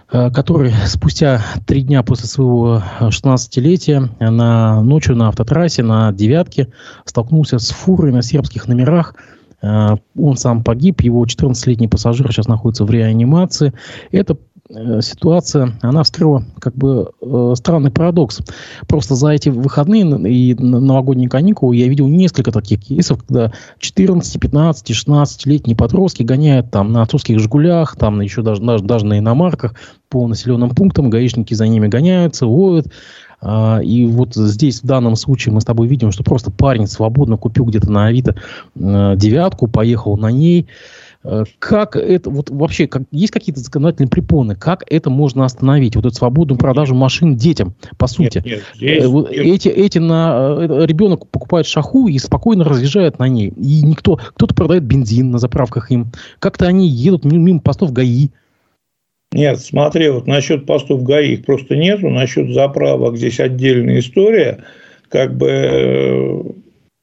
э, 0.09 0.31
который 0.31 0.71
спустя 0.85 1.41
три 1.67 1.81
дня 1.81 2.01
после 2.01 2.27
своего 2.27 2.81
16-летия 3.01 4.09
на, 4.21 4.81
ночью 4.83 5.17
на 5.17 5.27
автотрассе 5.27 5.83
на 5.83 6.13
«девятке» 6.13 6.69
столкнулся 7.03 7.59
с 7.59 7.71
фурой 7.71 8.13
на 8.13 8.21
сербских 8.21 8.69
номерах. 8.69 9.13
Э, 9.61 9.97
он 10.17 10.37
сам 10.37 10.63
погиб, 10.63 11.01
его 11.01 11.25
14-летний 11.25 11.89
пассажир 11.89 12.31
сейчас 12.31 12.47
находится 12.47 12.85
в 12.85 12.89
реанимации. 12.89 13.73
Это 14.13 14.37
Э, 14.37 14.54
ситуация, 14.69 15.73
она 15.81 16.01
вскрыла 16.01 16.43
как 16.59 16.75
бы 16.75 17.11
э, 17.21 17.53
странный 17.55 17.91
парадокс. 17.91 18.39
Просто 18.87 19.13
за 19.13 19.29
эти 19.29 19.49
выходные 19.49 20.03
и 20.27 20.55
новогодние 20.55 21.29
каникулы 21.29 21.75
я 21.75 21.87
видел 21.87 22.07
несколько 22.07 22.51
таких 22.51 22.81
кейсов, 22.81 23.23
когда 23.23 23.51
14, 23.77 24.39
15, 24.39 24.89
16-летние 24.89 25.77
подростки 25.77 26.23
гоняют 26.23 26.71
там 26.71 26.91
на 26.91 27.03
отцовских 27.03 27.39
«Жигулях», 27.39 27.95
там 27.95 28.21
еще 28.21 28.41
даже, 28.41 28.61
даже, 28.63 28.83
даже 28.83 29.05
на 29.05 29.19
иномарках 29.19 29.75
по 30.09 30.27
населенным 30.27 30.71
пунктам, 30.71 31.11
гаишники 31.11 31.53
за 31.53 31.67
ними 31.67 31.87
гоняются, 31.87 32.47
ловят. 32.47 32.87
А, 33.41 33.79
и 33.83 34.07
вот 34.07 34.33
здесь 34.33 34.81
в 34.81 34.85
данном 34.87 35.15
случае 35.15 35.53
мы 35.53 35.61
с 35.61 35.65
тобой 35.65 35.87
видим, 35.87 36.11
что 36.11 36.23
просто 36.23 36.49
парень 36.49 36.87
свободно 36.87 37.37
купил 37.37 37.65
где-то 37.65 37.91
на 37.91 38.07
Авито 38.07 38.35
э, 38.75 39.13
девятку, 39.15 39.67
поехал 39.67 40.17
на 40.17 40.31
ней, 40.31 40.65
Э, 40.65 41.04
как 41.59 41.95
это, 41.95 42.29
вот 42.29 42.49
вообще, 42.49 42.87
как, 42.87 43.03
есть 43.11 43.31
какие-то 43.31 43.59
законодательные 43.59 44.09
препоны, 44.09 44.55
как 44.55 44.83
это 44.87 45.09
можно 45.09 45.45
остановить, 45.45 45.95
вот 45.95 46.05
эту 46.05 46.15
свободную 46.15 46.57
продажу 46.59 46.95
машин 46.95 47.35
детям, 47.35 47.75
по 47.97 48.07
сути? 48.07 48.37
Нет, 48.37 48.45
нет, 48.45 48.63
есть, 48.75 49.05
э, 49.05 49.07
вот. 49.07 49.31
Эти, 49.31 49.69
эти 49.69 49.97
на, 49.97 50.57
э, 50.59 50.85
ребенок 50.85 51.27
покупает 51.27 51.65
шаху 51.65 52.07
и 52.07 52.17
спокойно 52.19 52.63
разъезжает 52.63 53.19
на 53.19 53.27
ней. 53.27 53.49
И 53.49 53.81
никто, 53.83 54.17
кто-то 54.17 54.53
продает 54.53 54.83
бензин 54.83 55.31
на 55.31 55.39
заправках 55.39 55.91
им. 55.91 56.11
Как-то 56.39 56.67
они 56.67 56.87
едут 56.87 57.25
мимо 57.25 57.59
постов 57.59 57.91
ГАИ. 57.91 58.29
Нет, 59.31 59.59
смотри, 59.59 60.09
вот 60.09 60.27
насчет 60.27 60.65
постов 60.65 61.03
ГАИ 61.03 61.33
их 61.33 61.45
просто 61.45 61.75
нету, 61.75 62.09
насчет 62.09 62.53
заправок 62.53 63.17
здесь 63.17 63.39
отдельная 63.39 63.99
история. 63.99 64.63
Как 65.09 65.35
бы 65.35 66.55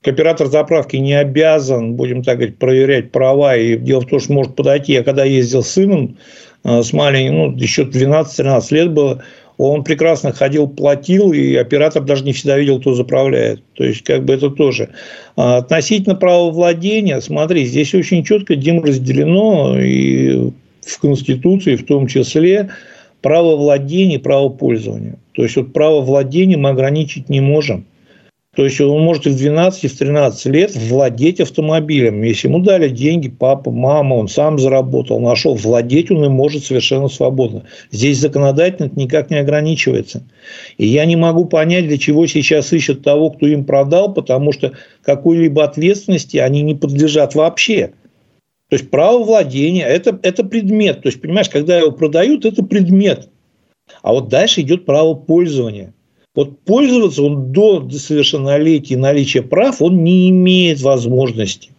Оператор 0.04 0.48
заправки 0.48 0.96
не 0.96 1.14
обязан, 1.14 1.94
будем 1.94 2.24
так 2.24 2.38
говорить, 2.38 2.58
проверять 2.58 3.12
права. 3.12 3.56
И 3.56 3.76
дело 3.76 4.00
в 4.00 4.06
том, 4.06 4.18
что 4.18 4.32
может 4.32 4.56
подойти. 4.56 4.94
Я 4.94 5.04
когда 5.04 5.24
ездил 5.24 5.62
с 5.62 5.70
сыном, 5.70 6.18
э, 6.64 6.82
с 6.82 6.92
маленьким, 6.92 7.34
ну, 7.36 7.56
еще 7.56 7.84
12-13 7.84 8.72
лет 8.72 8.92
было, 8.92 9.22
он 9.58 9.84
прекрасно 9.84 10.32
ходил, 10.32 10.66
платил, 10.66 11.32
и 11.32 11.54
оператор 11.54 12.02
даже 12.02 12.24
не 12.24 12.32
всегда 12.32 12.58
видел, 12.58 12.80
кто 12.80 12.94
заправляет. 12.94 13.62
То 13.74 13.84
есть, 13.84 14.02
как 14.02 14.24
бы 14.24 14.34
это 14.34 14.50
тоже. 14.50 14.90
А 15.36 15.58
относительно 15.58 16.16
права 16.16 16.50
владения, 16.50 17.20
смотри, 17.20 17.64
здесь 17.64 17.94
очень 17.94 18.24
четко 18.24 18.56
Дим 18.56 18.82
разделено, 18.82 19.78
и 19.78 20.50
в 20.80 21.00
Конституции 21.00 21.76
в 21.76 21.86
том 21.86 22.08
числе, 22.08 22.70
право 23.20 23.54
владения 23.54 24.16
и 24.16 24.18
право 24.18 24.48
пользования. 24.48 25.16
То 25.32 25.42
есть, 25.42 25.54
вот 25.56 25.72
право 25.72 26.00
владения 26.00 26.56
мы 26.56 26.70
ограничить 26.70 27.28
не 27.28 27.40
можем. 27.40 27.84
То 28.54 28.66
есть 28.66 28.78
он 28.82 29.02
может 29.02 29.24
в 29.24 29.34
12, 29.34 29.90
в 29.90 29.98
13 29.98 30.46
лет 30.46 30.76
владеть 30.76 31.40
автомобилем. 31.40 32.22
Если 32.22 32.48
ему 32.48 32.58
дали 32.58 32.90
деньги, 32.90 33.30
папа, 33.30 33.70
мама, 33.70 34.14
он 34.14 34.28
сам 34.28 34.58
заработал, 34.58 35.20
нашел, 35.20 35.54
владеть 35.54 36.10
он 36.10 36.22
им 36.26 36.32
может 36.32 36.62
совершенно 36.62 37.08
свободно. 37.08 37.64
Здесь 37.90 38.18
законодательно 38.18 38.88
это 38.88 39.00
никак 39.00 39.30
не 39.30 39.38
ограничивается. 39.38 40.24
И 40.76 40.86
я 40.86 41.06
не 41.06 41.16
могу 41.16 41.46
понять, 41.46 41.88
для 41.88 41.96
чего 41.96 42.26
сейчас 42.26 42.74
ищут 42.74 43.02
того, 43.02 43.30
кто 43.30 43.46
им 43.46 43.64
продал, 43.64 44.12
потому 44.12 44.52
что 44.52 44.72
какой-либо 45.02 45.64
ответственности 45.64 46.36
они 46.36 46.60
не 46.60 46.74
подлежат 46.74 47.34
вообще. 47.34 47.94
То 48.68 48.76
есть 48.76 48.90
право 48.90 49.24
владения 49.24 49.84
это, 49.84 50.18
это 50.22 50.44
предмет. 50.44 51.00
То 51.00 51.08
есть, 51.08 51.22
понимаешь, 51.22 51.48
когда 51.48 51.78
его 51.78 51.90
продают, 51.90 52.44
это 52.44 52.62
предмет. 52.62 53.30
А 54.02 54.12
вот 54.12 54.28
дальше 54.28 54.60
идет 54.60 54.84
право 54.84 55.14
пользования. 55.14 55.94
Вот 56.34 56.60
пользоваться 56.60 57.22
он 57.22 57.52
до 57.52 57.88
совершеннолетия 57.90 58.96
наличия 58.96 59.42
прав, 59.42 59.82
он 59.82 60.02
не 60.02 60.30
имеет 60.30 60.80
возможности 60.80 61.70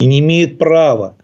и 0.00 0.06
не 0.06 0.20
имеет 0.20 0.58
права. 0.58 1.16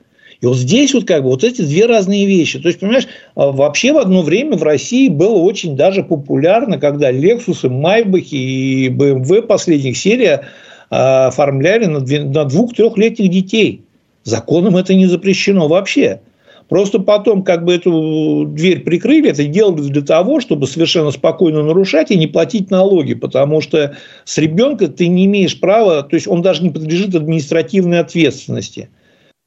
И 0.43 0.47
вот 0.47 0.57
здесь 0.57 0.93
вот 0.93 1.07
как 1.07 1.23
бы 1.23 1.31
вот 1.31 1.45
эти 1.45 1.63
две 1.63 1.87
разные 1.87 2.27
вещи. 2.27 2.59
То 2.59 2.69
есть, 2.69 2.81
понимаешь, 2.81 3.07
а 3.37 3.53
вообще 3.53 3.93
в 3.93 3.99
одно 3.99 4.23
время 4.23 4.57
в 4.57 4.63
России 4.65 5.09
было 5.09 5.39
очень 5.39 5.77
даже 5.77 6.03
популярно, 6.03 6.79
когда 6.79 7.13
Lexus, 7.13 7.63
Maybach 7.63 8.29
и 8.31 8.89
BMW 8.89 9.43
последних 9.43 9.97
серия 9.97 10.45
а, 10.91 11.29
оформляли 11.29 11.87
на 11.87 12.45
двух-трехлетних 12.45 13.31
детей. 13.31 13.83
Законом 14.25 14.77
это 14.77 14.95
не 14.95 15.07
запрещено 15.07 15.69
вообще. 15.69 16.21
Просто 16.69 16.99
потом 16.99 17.43
как 17.43 17.65
бы 17.65 17.75
эту 17.75 18.47
дверь 18.47 18.81
прикрыли, 18.81 19.31
это 19.31 19.45
делали 19.45 19.83
для 19.83 20.03
того, 20.03 20.41
чтобы 20.41 20.67
совершенно 20.67 21.11
спокойно 21.11 21.63
нарушать 21.63 22.11
и 22.11 22.17
не 22.17 22.27
платить 22.27 22.71
налоги, 22.71 23.15
потому 23.15 23.61
что 23.61 23.97
с 24.25 24.39
ребенка 24.39 24.89
ты 24.89 25.09
не 25.09 25.27
имеешь 25.27 25.59
права, 25.59 26.03
то 26.03 26.15
есть 26.15 26.27
он 26.27 26.43
даже 26.43 26.63
не 26.63 26.71
подлежит 26.71 27.15
административной 27.15 28.01
ответственности. 28.01 28.89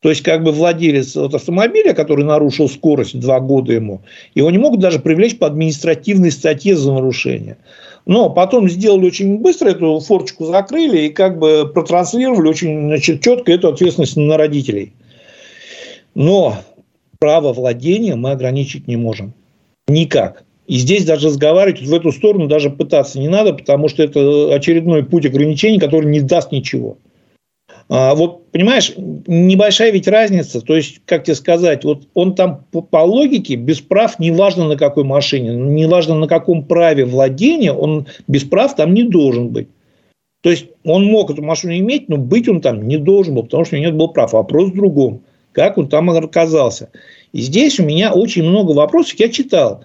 То 0.01 0.10
есть, 0.10 0.21
как 0.21 0.43
бы 0.43 0.51
владелец 0.51 1.15
вот 1.15 1.34
автомобиля, 1.34 1.93
который 1.95 2.25
нарушил 2.25 2.69
скорость 2.69 3.19
два 3.19 3.39
года 3.39 3.73
ему, 3.73 4.04
его 4.36 4.51
не 4.51 4.60
могут 4.60 4.80
даже 4.80 4.99
привлечь 4.99 5.39
по 5.39 5.47
административной 5.47 6.32
статье 6.32 6.75
за 6.75 6.93
нарушение. 6.93 7.58
Но 8.06 8.30
потом 8.30 8.69
сделали 8.69 9.08
очень 9.08 9.39
быстро, 9.39 9.69
эту 9.69 9.99
форчку 9.99 10.45
закрыли 10.45 11.08
и 11.08 11.10
как 11.10 11.39
бы 11.39 11.71
протранслировали 11.73 12.49
очень 12.49 12.82
значит, 12.86 13.23
четко 13.23 13.51
эту 13.51 13.69
ответственность 13.69 14.15
на 14.15 14.38
родителей. 14.38 14.93
Но 16.13 16.60
право 17.25 17.53
владения 17.53 18.15
мы 18.15 18.29
ограничить 18.29 18.88
не 18.88 18.97
можем. 18.97 19.33
Никак. 19.88 20.43
И 20.67 20.77
здесь 20.77 21.05
даже 21.05 21.29
разговаривать 21.29 21.81
в 21.81 21.91
эту 21.91 22.11
сторону 22.11 22.45
даже 22.45 22.69
пытаться 22.69 23.17
не 23.17 23.29
надо, 23.29 23.53
потому 23.53 23.88
что 23.88 24.03
это 24.03 24.53
очередной 24.53 25.03
путь 25.03 25.25
ограничений, 25.25 25.79
который 25.79 26.05
не 26.11 26.21
даст 26.21 26.51
ничего. 26.51 26.99
А, 27.89 28.13
вот, 28.13 28.51
понимаешь, 28.51 28.93
небольшая 28.95 29.89
ведь 29.89 30.07
разница. 30.07 30.61
То 30.61 30.75
есть, 30.75 31.01
как 31.07 31.23
тебе 31.23 31.33
сказать, 31.33 31.83
вот 31.83 32.07
он 32.13 32.35
там 32.35 32.63
по, 32.71 32.81
по 32.81 32.97
логике 32.97 33.55
без 33.55 33.81
прав, 33.81 34.19
неважно 34.19 34.67
на 34.67 34.77
какой 34.77 35.03
машине, 35.03 35.55
неважно 35.55 36.13
на 36.13 36.27
каком 36.27 36.63
праве 36.63 37.05
владения, 37.05 37.73
он 37.73 38.05
без 38.27 38.43
прав 38.43 38.75
там 38.75 38.93
не 38.93 39.01
должен 39.01 39.49
быть. 39.49 39.69
То 40.41 40.51
есть, 40.51 40.67
он 40.83 41.05
мог 41.05 41.31
эту 41.31 41.41
машину 41.41 41.75
иметь, 41.75 42.07
но 42.07 42.17
быть 42.17 42.47
он 42.47 42.61
там 42.61 42.88
не 42.88 42.97
должен 42.97 43.33
был, 43.33 43.41
потому 43.41 43.65
что 43.65 43.77
у 43.77 43.79
него 43.79 43.89
нет 43.89 43.97
было 43.97 44.07
прав. 44.09 44.33
Вопрос 44.33 44.69
в 44.69 44.75
другом. 44.75 45.23
Как 45.55 45.77
он 45.77 45.88
там 45.88 46.09
оказался? 46.09 46.89
И 47.36 47.41
здесь 47.41 47.82
у 47.82 47.84
меня 47.84 48.13
очень 48.13 48.43
много 48.43 48.71
вопросов. 48.71 49.19
Я 49.19 49.28
читал. 49.28 49.84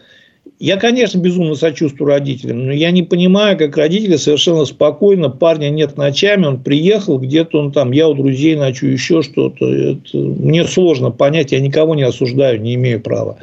Я, 0.61 0.77
конечно, 0.77 1.19
безумно 1.19 1.57
сочувствую 1.57 2.09
родителям, 2.09 2.67
но 2.67 2.73
я 2.73 2.93
не 2.93 3.03
понимаю, 3.03 3.59
как 3.59 3.77
родители 3.77 4.15
совершенно 4.15 4.65
спокойно, 4.67 5.31
парня 5.31 5.69
нет 5.69 5.97
ночами, 5.97 6.47
он 6.47 6.63
приехал, 6.63 7.19
где-то 7.19 7.59
он 7.59 7.73
там, 7.73 7.91
я 7.91 8.09
у 8.09 8.15
друзей 8.15 8.55
ночую, 8.55 8.93
еще 8.93 9.23
что-то. 9.23 9.67
Это, 9.67 10.17
мне 10.17 10.65
сложно 10.65 11.11
понять, 11.11 11.51
я 11.51 11.59
никого 11.59 11.97
не 11.97 12.05
осуждаю, 12.05 12.61
не 12.61 12.77
имею 12.77 13.01
права. 13.01 13.39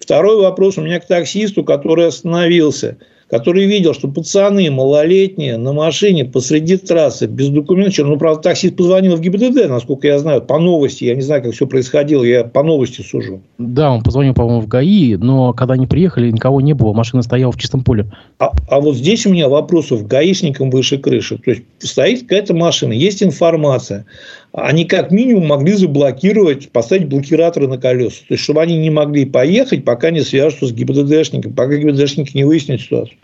Второй 0.00 0.40
вопрос 0.40 0.76
у 0.76 0.82
меня 0.82 0.98
к 0.98 1.06
таксисту, 1.06 1.62
который 1.62 2.08
остановился– 2.08 2.96
который 3.30 3.66
видел, 3.66 3.94
что 3.94 4.08
пацаны 4.08 4.70
малолетние 4.70 5.56
на 5.56 5.72
машине 5.72 6.24
посреди 6.24 6.76
трассы 6.76 7.26
без 7.26 7.48
документов, 7.48 8.06
ну, 8.06 8.16
правда, 8.16 8.42
таксист 8.42 8.76
позвонил 8.76 9.16
в 9.16 9.20
ГИБДД, 9.20 9.68
насколько 9.68 10.06
я 10.06 10.18
знаю, 10.18 10.42
по 10.42 10.58
новости, 10.58 11.04
я 11.04 11.14
не 11.14 11.20
знаю, 11.20 11.42
как 11.42 11.52
все 11.52 11.66
происходило, 11.66 12.24
я 12.24 12.44
по 12.44 12.62
новости 12.62 13.02
сужу. 13.02 13.42
Да, 13.58 13.92
он 13.92 14.02
позвонил, 14.02 14.34
по-моему, 14.34 14.62
в 14.62 14.68
ГАИ, 14.68 15.16
но 15.16 15.52
когда 15.52 15.74
они 15.74 15.86
приехали, 15.86 16.30
никого 16.30 16.60
не 16.60 16.72
было, 16.72 16.92
машина 16.92 17.22
стояла 17.22 17.52
в 17.52 17.58
чистом 17.58 17.84
поле. 17.84 18.06
А, 18.38 18.52
а 18.68 18.80
вот 18.80 18.96
здесь 18.96 19.26
у 19.26 19.30
меня 19.30 19.48
вопросов 19.48 20.06
гаишникам 20.06 20.70
выше 20.70 20.98
крыши. 20.98 21.38
То 21.38 21.50
есть, 21.50 21.62
стоит 21.80 22.22
какая-то 22.22 22.54
машина, 22.54 22.92
есть 22.92 23.22
информация, 23.22 24.06
они 24.62 24.84
как 24.84 25.10
минимум 25.10 25.46
могли 25.46 25.72
заблокировать, 25.72 26.70
поставить 26.70 27.08
блокираторы 27.08 27.68
на 27.68 27.78
колеса. 27.78 28.20
То 28.28 28.34
есть, 28.34 28.44
чтобы 28.44 28.62
они 28.62 28.78
не 28.78 28.90
могли 28.90 29.24
поехать, 29.24 29.84
пока 29.84 30.10
не 30.10 30.22
свяжутся 30.22 30.66
с 30.66 30.72
ГИБДДшниками, 30.72 31.52
пока 31.52 31.76
ГИБДДшники 31.76 32.36
не 32.36 32.44
выяснят 32.44 32.80
ситуацию 32.80 33.16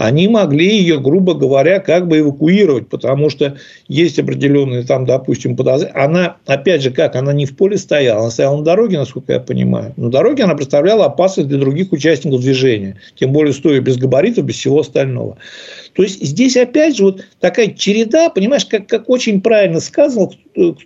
они 0.00 0.28
могли 0.28 0.78
ее, 0.78 0.98
грубо 0.98 1.34
говоря, 1.34 1.78
как 1.78 2.08
бы 2.08 2.20
эвакуировать, 2.20 2.88
потому 2.88 3.28
что 3.28 3.56
есть 3.86 4.18
определенные 4.18 4.82
там, 4.82 5.04
допустим, 5.04 5.56
подозрения. 5.56 5.92
Она, 5.94 6.36
опять 6.46 6.82
же, 6.82 6.90
как, 6.90 7.16
она 7.16 7.34
не 7.34 7.44
в 7.44 7.54
поле 7.54 7.76
стояла, 7.76 8.22
она 8.22 8.30
стояла 8.30 8.56
на 8.56 8.64
дороге, 8.64 8.96
насколько 8.96 9.34
я 9.34 9.40
понимаю. 9.40 9.92
На 9.98 10.10
дороге 10.10 10.44
она 10.44 10.54
представляла 10.54 11.04
опасность 11.04 11.50
для 11.50 11.58
других 11.58 11.92
участников 11.92 12.40
движения, 12.40 12.96
тем 13.14 13.32
более 13.32 13.52
стоя 13.52 13.80
без 13.80 13.98
габаритов, 13.98 14.46
без 14.46 14.54
всего 14.54 14.80
остального. 14.80 15.36
То 15.92 16.02
есть, 16.02 16.24
здесь 16.24 16.56
опять 16.56 16.96
же 16.96 17.04
вот 17.04 17.22
такая 17.38 17.66
череда, 17.66 18.30
понимаешь, 18.30 18.64
как, 18.64 18.86
как 18.86 19.10
очень 19.10 19.42
правильно 19.42 19.80
сказал, 19.80 20.32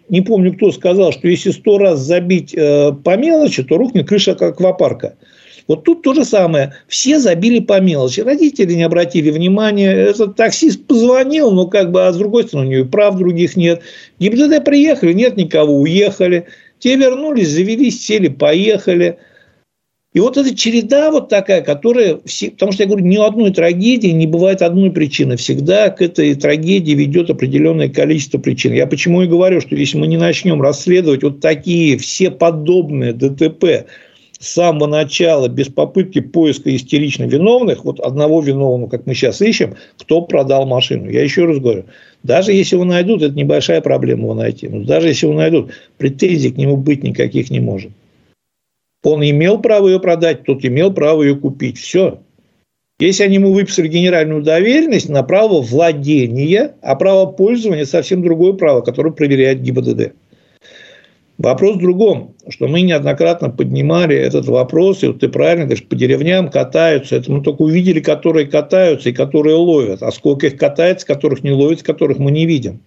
не 0.08 0.22
помню, 0.22 0.54
кто 0.54 0.72
сказал, 0.72 1.12
что 1.12 1.28
если 1.28 1.52
сто 1.52 1.78
раз 1.78 2.00
забить 2.00 2.52
э, 2.52 2.92
по 3.04 3.16
мелочи, 3.16 3.62
то 3.62 3.78
рухнет 3.78 4.08
крыша 4.08 4.32
аквапарка. 4.32 5.14
Вот 5.66 5.84
тут 5.84 6.02
то 6.02 6.12
же 6.12 6.24
самое. 6.24 6.74
Все 6.88 7.18
забили 7.18 7.60
по 7.60 7.80
мелочи. 7.80 8.20
Родители 8.20 8.74
не 8.74 8.82
обратили 8.82 9.30
внимания. 9.30 9.90
Этот 9.90 10.36
таксист 10.36 10.86
позвонил, 10.86 11.50
но 11.50 11.66
как 11.66 11.90
бы, 11.90 12.06
а 12.06 12.12
с 12.12 12.16
другой 12.16 12.44
стороны, 12.44 12.68
у 12.68 12.70
него 12.70 12.84
и 12.84 12.88
прав 12.88 13.16
других 13.16 13.56
нет. 13.56 13.80
ГИБДД 14.18 14.64
приехали, 14.64 15.12
нет 15.12 15.36
никого, 15.36 15.80
уехали. 15.80 16.46
Те 16.78 16.96
вернулись, 16.96 17.48
завелись, 17.48 18.04
сели, 18.04 18.28
поехали. 18.28 19.18
И 20.12 20.20
вот 20.20 20.36
эта 20.36 20.54
череда 20.54 21.10
вот 21.10 21.28
такая, 21.28 21.60
которая... 21.60 22.20
Все, 22.24 22.50
потому 22.50 22.70
что 22.70 22.84
я 22.84 22.88
говорю, 22.88 23.04
ни 23.04 23.16
одной 23.16 23.52
трагедии 23.52 24.08
не 24.08 24.28
бывает 24.28 24.62
одной 24.62 24.92
причины. 24.92 25.36
Всегда 25.36 25.90
к 25.90 26.00
этой 26.02 26.34
трагедии 26.36 26.92
ведет 26.92 27.30
определенное 27.30 27.88
количество 27.88 28.38
причин. 28.38 28.74
Я 28.74 28.86
почему 28.86 29.22
и 29.22 29.26
говорю, 29.26 29.60
что 29.60 29.74
если 29.74 29.98
мы 29.98 30.06
не 30.06 30.16
начнем 30.16 30.62
расследовать 30.62 31.24
вот 31.24 31.40
такие 31.40 31.98
все 31.98 32.30
подобные 32.30 33.12
ДТП, 33.12 33.86
с 34.44 34.52
самого 34.52 34.86
начала, 34.86 35.48
без 35.48 35.68
попытки 35.68 36.20
поиска 36.20 36.74
истерично 36.74 37.24
виновных, 37.24 37.84
вот 37.84 37.98
одного 37.98 38.42
виновного, 38.42 38.90
как 38.90 39.06
мы 39.06 39.14
сейчас 39.14 39.40
ищем, 39.40 39.74
кто 39.98 40.20
продал 40.20 40.66
машину. 40.66 41.08
Я 41.08 41.22
еще 41.22 41.46
раз 41.46 41.58
говорю, 41.58 41.84
даже 42.22 42.52
если 42.52 42.76
его 42.76 42.84
найдут, 42.84 43.22
это 43.22 43.34
небольшая 43.34 43.80
проблема 43.80 44.24
его 44.24 44.34
найти. 44.34 44.68
Но 44.68 44.84
даже 44.84 45.08
если 45.08 45.26
его 45.26 45.34
найдут, 45.34 45.72
претензий 45.96 46.50
к 46.50 46.58
нему 46.58 46.76
быть 46.76 47.02
никаких 47.02 47.50
не 47.50 47.60
может. 47.60 47.92
Он 49.02 49.22
имел 49.22 49.60
право 49.60 49.88
ее 49.88 49.98
продать, 49.98 50.44
тот 50.44 50.62
имел 50.62 50.92
право 50.92 51.22
ее 51.22 51.36
купить. 51.36 51.78
Все. 51.78 52.18
Если 52.98 53.24
они 53.24 53.36
ему 53.36 53.52
выписали 53.52 53.88
генеральную 53.88 54.42
доверенность 54.42 55.08
на 55.08 55.22
право 55.22 55.62
владения, 55.62 56.74
а 56.82 56.94
право 56.96 57.26
пользования 57.32 57.86
совсем 57.86 58.22
другое 58.22 58.52
право, 58.52 58.82
которое 58.82 59.10
проверяет 59.10 59.62
ГИБДД. 59.62 60.12
Вопрос 61.38 61.76
в 61.76 61.80
другом, 61.80 62.36
что 62.48 62.68
мы 62.68 62.82
неоднократно 62.82 63.50
поднимали 63.50 64.14
этот 64.14 64.46
вопрос, 64.46 65.02
и 65.02 65.08
вот 65.08 65.18
ты 65.18 65.28
правильно 65.28 65.64
говоришь, 65.64 65.84
по 65.84 65.96
деревням 65.96 66.48
катаются. 66.48 67.16
Это 67.16 67.32
мы 67.32 67.42
только 67.42 67.62
увидели, 67.62 67.98
которые 67.98 68.46
катаются 68.46 69.08
и 69.08 69.12
которые 69.12 69.56
ловят. 69.56 70.02
А 70.02 70.12
сколько 70.12 70.46
их 70.46 70.56
катается, 70.56 71.06
которых 71.06 71.42
не 71.42 71.50
ловят, 71.50 71.82
которых 71.82 72.18
мы 72.18 72.30
не 72.30 72.46
видим. 72.46 72.82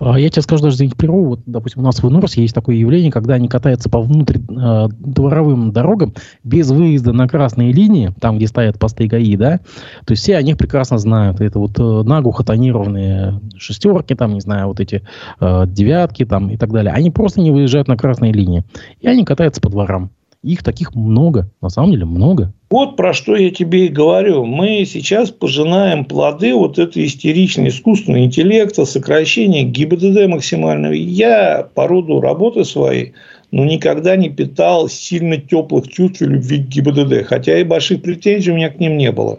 А 0.00 0.18
я 0.18 0.28
тебе 0.28 0.42
скажу 0.42 0.62
даже 0.62 0.76
за 0.76 0.84
их 0.84 0.96
прерву. 0.96 1.24
Вот, 1.26 1.40
допустим, 1.46 1.82
у 1.82 1.84
нас 1.84 2.02
в 2.02 2.08
Инорсе 2.08 2.42
есть 2.42 2.54
такое 2.54 2.76
явление, 2.76 3.12
когда 3.12 3.34
они 3.34 3.48
катаются 3.48 3.88
по 3.88 4.00
внутридворовым 4.00 5.68
э, 5.68 5.72
дорогам 5.72 6.14
без 6.42 6.70
выезда 6.70 7.12
на 7.12 7.28
красные 7.28 7.72
линии, 7.72 8.12
там, 8.20 8.36
где 8.36 8.46
стоят 8.46 8.78
посты 8.78 9.06
ГАИ, 9.06 9.36
да, 9.36 9.58
то 10.04 10.12
есть 10.12 10.22
все 10.22 10.36
о 10.36 10.42
них 10.42 10.56
прекрасно 10.56 10.98
знают. 10.98 11.40
Это 11.40 11.58
вот 11.58 11.78
э, 11.78 12.02
наглухо 12.04 12.44
тонированные 12.44 13.40
шестерки, 13.56 14.14
там, 14.14 14.34
не 14.34 14.40
знаю, 14.40 14.68
вот 14.68 14.80
эти 14.80 15.02
э, 15.40 15.64
девятки 15.66 16.24
там 16.24 16.50
и 16.50 16.56
так 16.56 16.72
далее. 16.72 16.92
Они 16.92 17.10
просто 17.10 17.40
не 17.40 17.50
выезжают 17.50 17.88
на 17.88 17.96
красные 17.96 18.32
линии. 18.32 18.64
И 19.00 19.08
они 19.08 19.24
катаются 19.24 19.60
по 19.60 19.68
дворам. 19.68 20.10
Их 20.42 20.62
таких 20.62 20.94
много, 20.94 21.50
на 21.62 21.70
самом 21.70 21.92
деле 21.92 22.04
много. 22.04 22.52
Вот 22.74 22.96
про 22.96 23.14
что 23.14 23.36
я 23.36 23.52
тебе 23.52 23.86
и 23.86 23.88
говорю. 23.88 24.44
Мы 24.44 24.84
сейчас 24.84 25.30
пожинаем 25.30 26.04
плоды 26.04 26.52
вот 26.54 26.76
этой 26.76 27.06
истеричной 27.06 27.68
искусственного 27.68 28.24
интеллекта, 28.24 28.84
сокращения 28.84 29.62
ГИБДД 29.62 30.26
максимального. 30.26 30.92
Я 30.92 31.68
по 31.72 31.86
роду 31.86 32.20
работы 32.20 32.64
своей 32.64 33.14
но 33.54 33.64
никогда 33.64 34.16
не 34.16 34.30
питал 34.30 34.88
сильно 34.88 35.36
теплых 35.36 35.86
чувств 35.86 36.20
и 36.22 36.24
любви 36.24 36.58
к 36.58 36.66
ГИБДД. 36.66 37.24
Хотя 37.24 37.56
и 37.56 37.62
больших 37.62 38.02
претензий 38.02 38.50
у 38.50 38.56
меня 38.56 38.68
к 38.68 38.80
ним 38.80 38.98
не 38.98 39.12
было. 39.12 39.38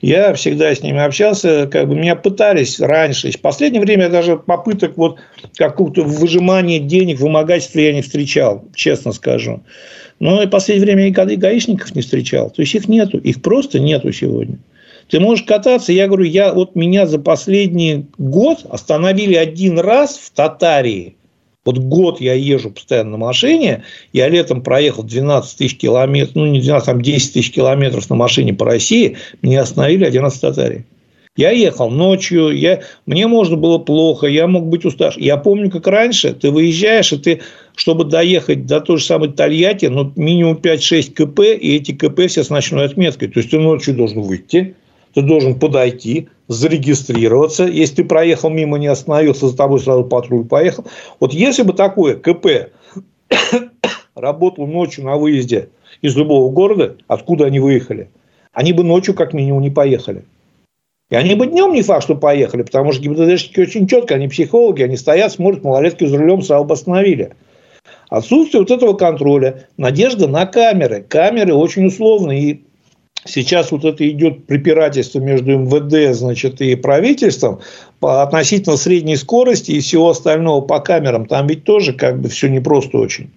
Я 0.00 0.34
всегда 0.34 0.74
с 0.74 0.82
ними 0.82 0.98
общался, 0.98 1.68
как 1.68 1.88
бы 1.88 1.94
меня 1.94 2.16
пытались 2.16 2.80
раньше. 2.80 3.30
В 3.30 3.40
последнее 3.40 3.80
время 3.80 4.04
я 4.04 4.08
даже 4.08 4.36
попыток 4.38 4.96
вот 4.96 5.20
какого-то 5.56 6.02
выжимания 6.02 6.80
денег, 6.80 7.20
вымогательства 7.20 7.78
я 7.78 7.92
не 7.92 8.02
встречал, 8.02 8.64
честно 8.74 9.12
скажу. 9.12 9.62
Но 10.20 10.42
и 10.42 10.46
в 10.46 10.50
последнее 10.50 10.86
время 10.86 11.08
и 11.08 11.36
гаишников 11.36 11.94
не 11.94 12.02
встречал. 12.02 12.50
То 12.50 12.62
есть 12.62 12.74
их 12.74 12.88
нету, 12.88 13.18
их 13.18 13.42
просто 13.42 13.80
нету 13.80 14.12
сегодня. 14.12 14.58
Ты 15.08 15.20
можешь 15.20 15.44
кататься, 15.44 15.92
я 15.92 16.06
говорю, 16.06 16.24
я 16.24 16.52
вот 16.52 16.74
меня 16.74 17.06
за 17.06 17.18
последний 17.18 18.06
год 18.16 18.64
остановили 18.70 19.34
один 19.34 19.78
раз 19.78 20.16
в 20.16 20.30
Татарии. 20.30 21.16
Вот 21.64 21.78
год 21.78 22.20
я 22.20 22.34
езжу 22.34 22.70
постоянно 22.70 23.12
на 23.12 23.16
машине, 23.18 23.84
я 24.12 24.28
летом 24.28 24.62
проехал 24.62 25.02
12 25.02 25.56
тысяч 25.56 25.78
километров, 25.78 26.34
ну 26.34 26.46
не 26.46 26.60
12, 26.60 26.86
там 26.86 27.00
10 27.00 27.32
тысяч 27.32 27.52
километров 27.52 28.08
на 28.10 28.16
машине 28.16 28.52
по 28.52 28.66
России, 28.66 29.16
меня 29.40 29.62
остановили 29.62 30.04
один 30.04 30.22
раз 30.22 30.34
в 30.34 30.40
Татарии. 30.40 30.84
Я 31.36 31.50
ехал 31.50 31.90
ночью, 31.90 32.56
я, 32.56 32.82
мне 33.06 33.26
можно 33.26 33.56
было 33.56 33.78
плохо, 33.78 34.28
я 34.28 34.46
мог 34.46 34.68
быть 34.68 34.84
уставшим. 34.84 35.20
Я 35.20 35.36
помню, 35.36 35.68
как 35.68 35.88
раньше 35.88 36.32
ты 36.32 36.52
выезжаешь, 36.52 37.12
и 37.12 37.18
ты, 37.18 37.40
чтобы 37.74 38.04
доехать 38.04 38.66
до 38.66 38.80
той 38.80 38.98
же 38.98 39.04
самой 39.04 39.32
Тольятти, 39.32 39.86
ну, 39.86 40.12
минимум 40.14 40.58
5-6 40.62 41.10
КП, 41.12 41.40
и 41.40 41.74
эти 41.74 41.90
КП 41.90 42.28
все 42.28 42.44
с 42.44 42.50
ночной 42.50 42.84
отметкой. 42.84 43.26
То 43.26 43.40
есть, 43.40 43.50
ты 43.50 43.58
ночью 43.58 43.96
должен 43.96 44.22
выйти, 44.22 44.76
ты 45.12 45.22
должен 45.22 45.58
подойти, 45.58 46.28
зарегистрироваться. 46.46 47.64
Если 47.64 47.96
ты 47.96 48.04
проехал 48.04 48.50
мимо, 48.50 48.78
не 48.78 48.86
остановился, 48.86 49.48
за 49.48 49.56
тобой 49.56 49.80
сразу 49.80 50.04
патруль 50.04 50.44
поехал. 50.44 50.84
Вот 51.18 51.32
если 51.32 51.62
бы 51.64 51.72
такое 51.72 52.14
КП 52.14 52.70
работало 54.14 54.66
ночью 54.66 55.04
на 55.04 55.16
выезде 55.16 55.70
из 56.00 56.16
любого 56.16 56.52
города, 56.52 56.96
откуда 57.08 57.46
они 57.46 57.58
выехали, 57.58 58.08
они 58.52 58.72
бы 58.72 58.84
ночью 58.84 59.14
как 59.14 59.32
минимум 59.32 59.62
не 59.62 59.70
поехали. 59.70 60.24
И 61.14 61.16
они 61.16 61.36
бы 61.36 61.46
днем 61.46 61.72
не 61.72 61.82
факт, 61.82 62.02
что 62.02 62.16
поехали, 62.16 62.62
потому 62.62 62.90
что 62.90 63.00
ГИБДДшники 63.02 63.60
очень 63.60 63.86
четко, 63.86 64.16
они 64.16 64.26
психологи, 64.26 64.82
они 64.82 64.96
стоят, 64.96 65.30
смотрят, 65.30 65.62
малолетки 65.62 66.04
за 66.04 66.18
рулем 66.18 66.42
сразу 66.42 66.64
бы 66.64 66.74
остановили. 66.74 67.34
Отсутствие 68.08 68.62
вот 68.62 68.72
этого 68.72 68.94
контроля, 68.94 69.68
надежда 69.76 70.26
на 70.26 70.44
камеры. 70.44 71.06
Камеры 71.08 71.54
очень 71.54 71.86
условные. 71.86 72.42
И 72.42 72.64
сейчас 73.26 73.70
вот 73.70 73.84
это 73.84 74.08
идет 74.10 74.46
препирательство 74.46 75.20
между 75.20 75.56
МВД 75.56 76.16
значит, 76.16 76.60
и 76.60 76.74
правительством 76.74 77.60
по 78.00 78.24
относительно 78.24 78.76
средней 78.76 79.14
скорости 79.14 79.70
и 79.70 79.78
всего 79.78 80.10
остального 80.10 80.62
по 80.62 80.80
камерам. 80.80 81.26
Там 81.26 81.46
ведь 81.46 81.62
тоже 81.62 81.92
как 81.92 82.20
бы 82.20 82.28
все 82.28 82.48
непросто 82.48 82.98
очень. 82.98 83.30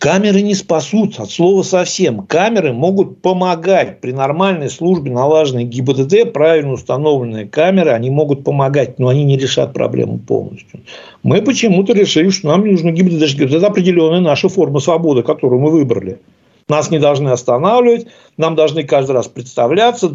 Камеры 0.00 0.40
не 0.40 0.54
спасут 0.54 1.20
от 1.20 1.30
слова 1.30 1.62
совсем. 1.62 2.26
Камеры 2.26 2.72
могут 2.72 3.20
помогать 3.20 4.00
при 4.00 4.12
нормальной 4.12 4.70
службе, 4.70 5.10
налаженной 5.10 5.64
ГИБДД, 5.64 6.32
правильно 6.32 6.72
установленные 6.72 7.44
камеры, 7.44 7.90
они 7.90 8.08
могут 8.08 8.42
помогать, 8.42 8.98
но 8.98 9.08
они 9.08 9.24
не 9.24 9.36
решат 9.36 9.74
проблему 9.74 10.18
полностью. 10.18 10.80
Мы 11.22 11.42
почему-то 11.42 11.92
решили, 11.92 12.30
что 12.30 12.48
нам 12.48 12.66
нужно 12.66 12.92
ГИБДД. 12.92 13.42
Это 13.52 13.66
определенная 13.66 14.20
наша 14.20 14.48
форма 14.48 14.80
свободы, 14.80 15.22
которую 15.22 15.60
мы 15.60 15.70
выбрали. 15.70 16.18
Нас 16.66 16.90
не 16.90 16.98
должны 16.98 17.28
останавливать, 17.28 18.06
нам 18.38 18.56
должны 18.56 18.84
каждый 18.84 19.12
раз 19.12 19.28
представляться. 19.28 20.10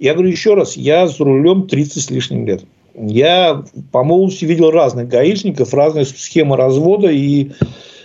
Я 0.00 0.14
говорю 0.14 0.30
еще 0.30 0.54
раз, 0.54 0.76
я 0.76 1.06
за 1.06 1.22
рулем 1.22 1.68
30 1.68 2.02
с 2.02 2.10
лишним 2.10 2.48
лет. 2.48 2.64
Я 2.96 3.62
по 3.92 4.02
молодости 4.02 4.44
видел 4.44 4.72
разных 4.72 5.06
гаишников, 5.06 5.72
разные 5.72 6.04
схемы 6.04 6.56
развода 6.56 7.08
и 7.08 7.52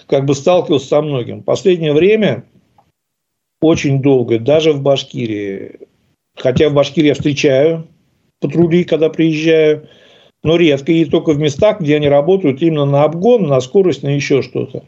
как 0.08 0.26
бы 0.26 0.36
сталкивался 0.36 0.88
со 0.88 1.02
многим. 1.02 1.44
Последнее 1.44 1.94
время 1.94 2.44
очень 3.62 4.02
долго, 4.02 4.40
даже 4.40 4.74
в 4.74 4.82
Башкирии, 4.82 5.80
хотя 6.36 6.70
в 6.70 6.74
Башкирии 6.74 7.08
я 7.08 7.14
встречаю 7.14 7.88
патрули, 8.40 8.84
когда 8.84 9.10
приезжаю, 9.10 9.88
но 10.44 10.58
редко, 10.58 10.92
и 10.92 11.06
только 11.06 11.32
в 11.32 11.40
местах, 11.40 11.82
где 11.82 11.96
они 11.96 12.08
работают 12.08 12.62
именно 12.62 12.86
на 12.86 13.04
обгон, 13.04 13.48
на 13.48 13.60
скорость, 13.60 14.04
на 14.04 14.10
еще 14.10 14.42
что-то. 14.42 14.84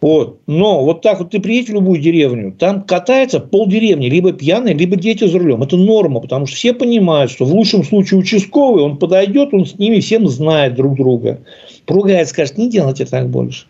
Вот. 0.00 0.40
Но 0.46 0.84
вот 0.84 1.00
так 1.00 1.20
вот 1.20 1.30
ты 1.30 1.40
приедешь 1.40 1.70
в 1.70 1.74
любую 1.74 2.00
деревню, 2.00 2.52
там 2.52 2.82
катается 2.82 3.40
полдеревни, 3.40 4.08
либо 4.08 4.32
пьяные, 4.32 4.74
либо 4.74 4.96
дети 4.96 5.26
за 5.26 5.38
рулем. 5.38 5.62
Это 5.62 5.76
норма, 5.76 6.20
потому 6.20 6.46
что 6.46 6.56
все 6.56 6.74
понимают, 6.74 7.30
что 7.30 7.46
в 7.46 7.54
лучшем 7.54 7.82
случае 7.82 8.20
участковый, 8.20 8.82
он 8.82 8.98
подойдет, 8.98 9.52
он 9.52 9.64
с 9.64 9.78
ними 9.78 10.00
всем 10.00 10.28
знает 10.28 10.74
друг 10.74 10.96
друга. 10.96 11.40
Поругает, 11.86 12.28
скажет, 12.28 12.58
не 12.58 12.68
делайте 12.70 13.06
так 13.06 13.28
больше. 13.28 13.66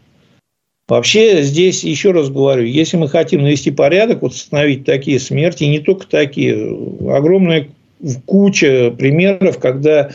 Вообще 0.88 1.42
здесь, 1.42 1.82
еще 1.82 2.12
раз 2.12 2.30
говорю, 2.30 2.64
если 2.64 2.96
мы 2.96 3.08
хотим 3.08 3.42
навести 3.42 3.72
порядок, 3.72 4.22
вот 4.22 4.32
остановить 4.32 4.84
такие 4.84 5.18
смерти, 5.18 5.64
и 5.64 5.68
не 5.68 5.80
только 5.80 6.06
такие, 6.06 6.54
огромная 7.12 7.68
куча 8.24 8.92
примеров, 8.96 9.58
когда 9.58 10.10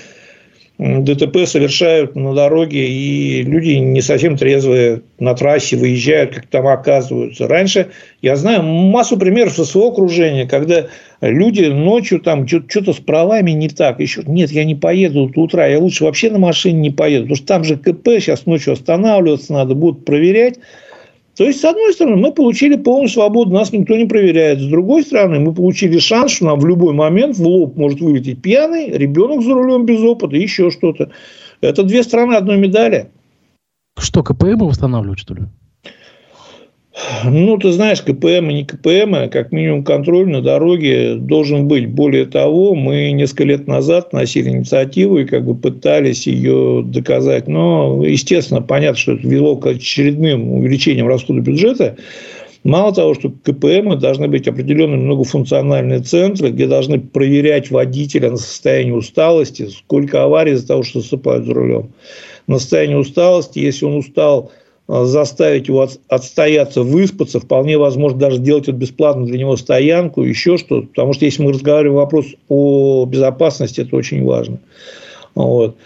ДТП 0.81 1.45
совершают 1.45 2.15
на 2.15 2.33
дороге, 2.33 2.87
и 2.87 3.43
люди 3.43 3.73
не 3.73 4.01
совсем 4.01 4.35
трезвые 4.35 5.03
на 5.19 5.35
трассе 5.35 5.77
выезжают, 5.77 6.33
как 6.33 6.47
там 6.47 6.65
оказываются. 6.65 7.47
Раньше, 7.47 7.89
я 8.23 8.35
знаю 8.35 8.63
массу 8.63 9.15
примеров 9.15 9.53
со 9.53 9.63
своего 9.63 9.91
окружения, 9.91 10.47
когда 10.47 10.87
люди 11.21 11.65
ночью 11.65 12.19
там 12.19 12.47
что-то 12.47 12.93
с 12.93 12.97
правами 12.97 13.51
не 13.51 13.69
так. 13.69 13.99
Еще 13.99 14.23
нет, 14.25 14.49
я 14.49 14.63
не 14.65 14.73
поеду 14.73 15.27
до 15.27 15.41
утра, 15.41 15.67
я 15.67 15.77
лучше 15.77 16.03
вообще 16.03 16.31
на 16.31 16.39
машине 16.39 16.79
не 16.79 16.89
поеду, 16.89 17.25
потому 17.25 17.35
что 17.35 17.45
там 17.45 17.63
же 17.63 17.77
КП, 17.77 18.07
сейчас 18.19 18.47
ночью 18.47 18.73
останавливаться 18.73 19.53
надо, 19.53 19.75
будут 19.75 20.03
проверять. 20.03 20.57
То 21.37 21.45
есть, 21.45 21.61
с 21.61 21.65
одной 21.65 21.93
стороны, 21.93 22.17
мы 22.17 22.33
получили 22.33 22.75
полную 22.75 23.07
свободу, 23.07 23.51
нас 23.51 23.71
никто 23.71 23.95
не 23.95 24.05
проверяет. 24.05 24.59
С 24.59 24.65
другой 24.65 25.03
стороны, 25.03 25.39
мы 25.39 25.53
получили 25.53 25.97
шанс, 25.97 26.33
что 26.33 26.45
нам 26.45 26.59
в 26.59 26.65
любой 26.65 26.93
момент 26.93 27.37
в 27.37 27.41
лоб 27.41 27.77
может 27.77 28.01
вылететь 28.01 28.41
пьяный, 28.41 28.91
ребенок 28.91 29.41
за 29.41 29.53
рулем 29.53 29.85
без 29.85 30.01
опыта, 30.01 30.35
еще 30.35 30.71
что-то. 30.71 31.11
Это 31.61 31.83
две 31.83 32.03
стороны 32.03 32.33
одной 32.33 32.57
медали. 32.57 33.11
Что, 33.97 34.23
КПМ 34.23 34.65
восстанавливают, 34.65 35.19
что 35.19 35.35
ли? 35.35 35.41
Ну, 37.23 37.57
ты 37.57 37.71
знаешь, 37.71 38.01
КПМ 38.01 38.49
и 38.49 38.53
не 38.53 38.65
КПМ, 38.65 39.15
а 39.15 39.27
как 39.27 39.51
минимум 39.51 39.83
контроль 39.83 40.29
на 40.29 40.41
дороге 40.41 41.15
должен 41.15 41.67
быть. 41.67 41.87
Более 41.87 42.25
того, 42.25 42.75
мы 42.75 43.11
несколько 43.11 43.43
лет 43.43 43.67
назад 43.67 44.13
носили 44.13 44.49
инициативу 44.49 45.19
и 45.19 45.25
как 45.25 45.45
бы 45.45 45.55
пытались 45.55 46.27
ее 46.27 46.83
доказать. 46.85 47.47
Но, 47.47 48.03
естественно, 48.05 48.61
понятно, 48.61 48.97
что 48.97 49.13
это 49.13 49.27
вело 49.27 49.55
к 49.55 49.67
очередным 49.67 50.51
увеличениям 50.51 51.07
расхода 51.07 51.41
бюджета. 51.41 51.95
Мало 52.63 52.93
того, 52.93 53.15
что 53.15 53.29
КПМ 53.29 53.97
должны 53.97 54.27
быть 54.27 54.47
определенные 54.47 54.99
многофункциональные 54.99 56.01
центры, 56.01 56.51
где 56.51 56.67
должны 56.67 56.99
проверять 56.99 57.71
водителя 57.71 58.29
на 58.29 58.37
состояние 58.37 58.95
усталости, 58.95 59.67
сколько 59.69 60.23
аварий 60.23 60.53
из-за 60.53 60.67
того, 60.67 60.83
что 60.83 60.99
засыпают 60.99 61.45
за 61.45 61.53
рулем. 61.55 61.91
На 62.45 62.59
состояние 62.59 62.99
усталости, 62.99 63.57
если 63.57 63.85
он 63.85 63.95
устал 63.95 64.51
заставить 64.91 65.69
его 65.69 65.87
отстояться, 66.09 66.83
выспаться, 66.83 67.39
вполне 67.39 67.77
возможно 67.77 68.19
даже 68.19 68.37
сделать 68.37 68.63
это 68.63 68.73
бесплатно 68.73 69.25
для 69.25 69.39
него 69.39 69.55
стоянку, 69.55 70.23
еще 70.23 70.57
что-то. 70.57 70.87
Потому 70.87 71.13
что 71.13 71.23
если 71.23 71.43
мы 71.43 71.53
разговариваем 71.53 71.95
вопрос 71.95 72.25
о 72.49 73.05
безопасности, 73.05 73.81
это 73.81 73.95
очень 73.95 74.23
важно. 74.25 74.59
Вот. 75.33 75.77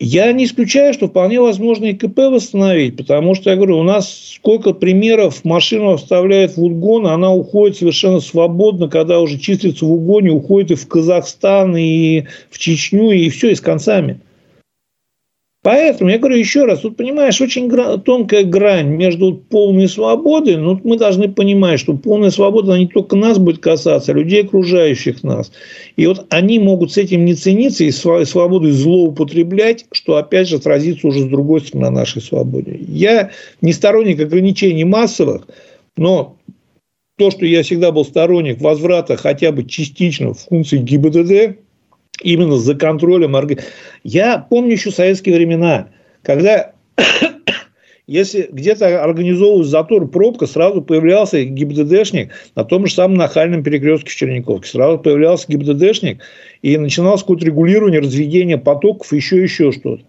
Я 0.00 0.32
не 0.32 0.46
исключаю, 0.46 0.94
что 0.94 1.08
вполне 1.08 1.40
возможно 1.40 1.84
и 1.84 1.92
КП 1.92 2.18
восстановить, 2.18 2.96
потому 2.96 3.34
что, 3.34 3.50
я 3.50 3.56
говорю, 3.56 3.78
у 3.78 3.82
нас 3.82 4.32
сколько 4.34 4.72
примеров 4.72 5.44
машину 5.44 5.92
оставляет 5.92 6.56
в 6.56 6.64
угон, 6.64 7.06
она 7.06 7.32
уходит 7.32 7.76
совершенно 7.76 8.20
свободно, 8.20 8.88
когда 8.88 9.20
уже 9.20 9.38
числится 9.38 9.84
в 9.84 9.92
угоне, 9.92 10.30
уходит 10.30 10.70
и 10.70 10.74
в 10.74 10.88
Казахстан, 10.88 11.76
и 11.76 12.24
в 12.50 12.58
Чечню, 12.58 13.10
и 13.10 13.28
все, 13.28 13.50
и 13.50 13.54
с 13.54 13.60
концами. 13.60 14.20
Поэтому 15.62 16.08
я 16.08 16.18
говорю 16.18 16.36
еще 16.36 16.64
раз, 16.64 16.80
тут 16.80 16.96
понимаешь, 16.96 17.38
очень 17.38 17.68
гра- 17.68 17.98
тонкая 17.98 18.44
грань 18.44 18.88
между 18.88 19.34
полной 19.34 19.88
свободой, 19.88 20.56
но 20.56 20.80
мы 20.84 20.96
должны 20.96 21.30
понимать, 21.30 21.78
что 21.80 21.94
полная 21.94 22.30
свобода 22.30 22.78
не 22.78 22.86
только 22.86 23.14
нас 23.14 23.36
будет 23.36 23.58
касаться, 23.58 24.12
а 24.12 24.14
людей, 24.14 24.42
окружающих 24.42 25.22
нас. 25.22 25.52
И 25.96 26.06
вот 26.06 26.24
они 26.30 26.58
могут 26.58 26.92
с 26.92 26.96
этим 26.96 27.26
не 27.26 27.34
цениться 27.34 27.84
и 27.84 27.90
свободой 27.90 28.70
злоупотреблять, 28.70 29.84
что 29.92 30.16
опять 30.16 30.48
же 30.48 30.56
отразится 30.56 31.06
уже 31.06 31.20
с 31.20 31.26
другой 31.26 31.60
стороны 31.60 31.90
на 31.90 31.90
нашей 31.90 32.22
свободе. 32.22 32.78
Я 32.88 33.30
не 33.60 33.74
сторонник 33.74 34.18
ограничений 34.18 34.84
массовых, 34.84 35.46
но 35.94 36.38
то, 37.18 37.30
что 37.30 37.44
я 37.44 37.62
всегда 37.62 37.92
был 37.92 38.06
сторонник 38.06 38.62
возврата 38.62 39.18
хотя 39.18 39.52
бы 39.52 39.64
частично 39.64 40.32
функций 40.32 40.78
ГИБДД, 40.78 41.58
именно 42.22 42.56
за 42.56 42.74
контролем. 42.74 43.36
Я 44.04 44.38
помню 44.38 44.72
еще 44.72 44.90
советские 44.90 45.36
времена, 45.36 45.88
когда 46.22 46.72
если 48.06 48.48
где-то 48.50 49.02
организовывался 49.02 49.70
затор, 49.70 50.08
пробка, 50.08 50.46
сразу 50.46 50.82
появлялся 50.82 51.44
ГИБДДшник 51.44 52.32
на 52.56 52.64
том 52.64 52.86
же 52.86 52.94
самом 52.94 53.16
нахальном 53.16 53.62
перекрестке 53.62 54.10
в 54.10 54.16
Черниковке. 54.16 54.68
Сразу 54.68 54.98
появлялся 54.98 55.46
ГИБДДшник 55.48 56.20
и 56.62 56.76
начиналось 56.76 57.22
какое-то 57.22 57.46
регулирование, 57.46 58.00
разведение 58.00 58.58
потоков, 58.58 59.12
еще 59.12 59.42
еще 59.42 59.72
что-то. 59.72 60.02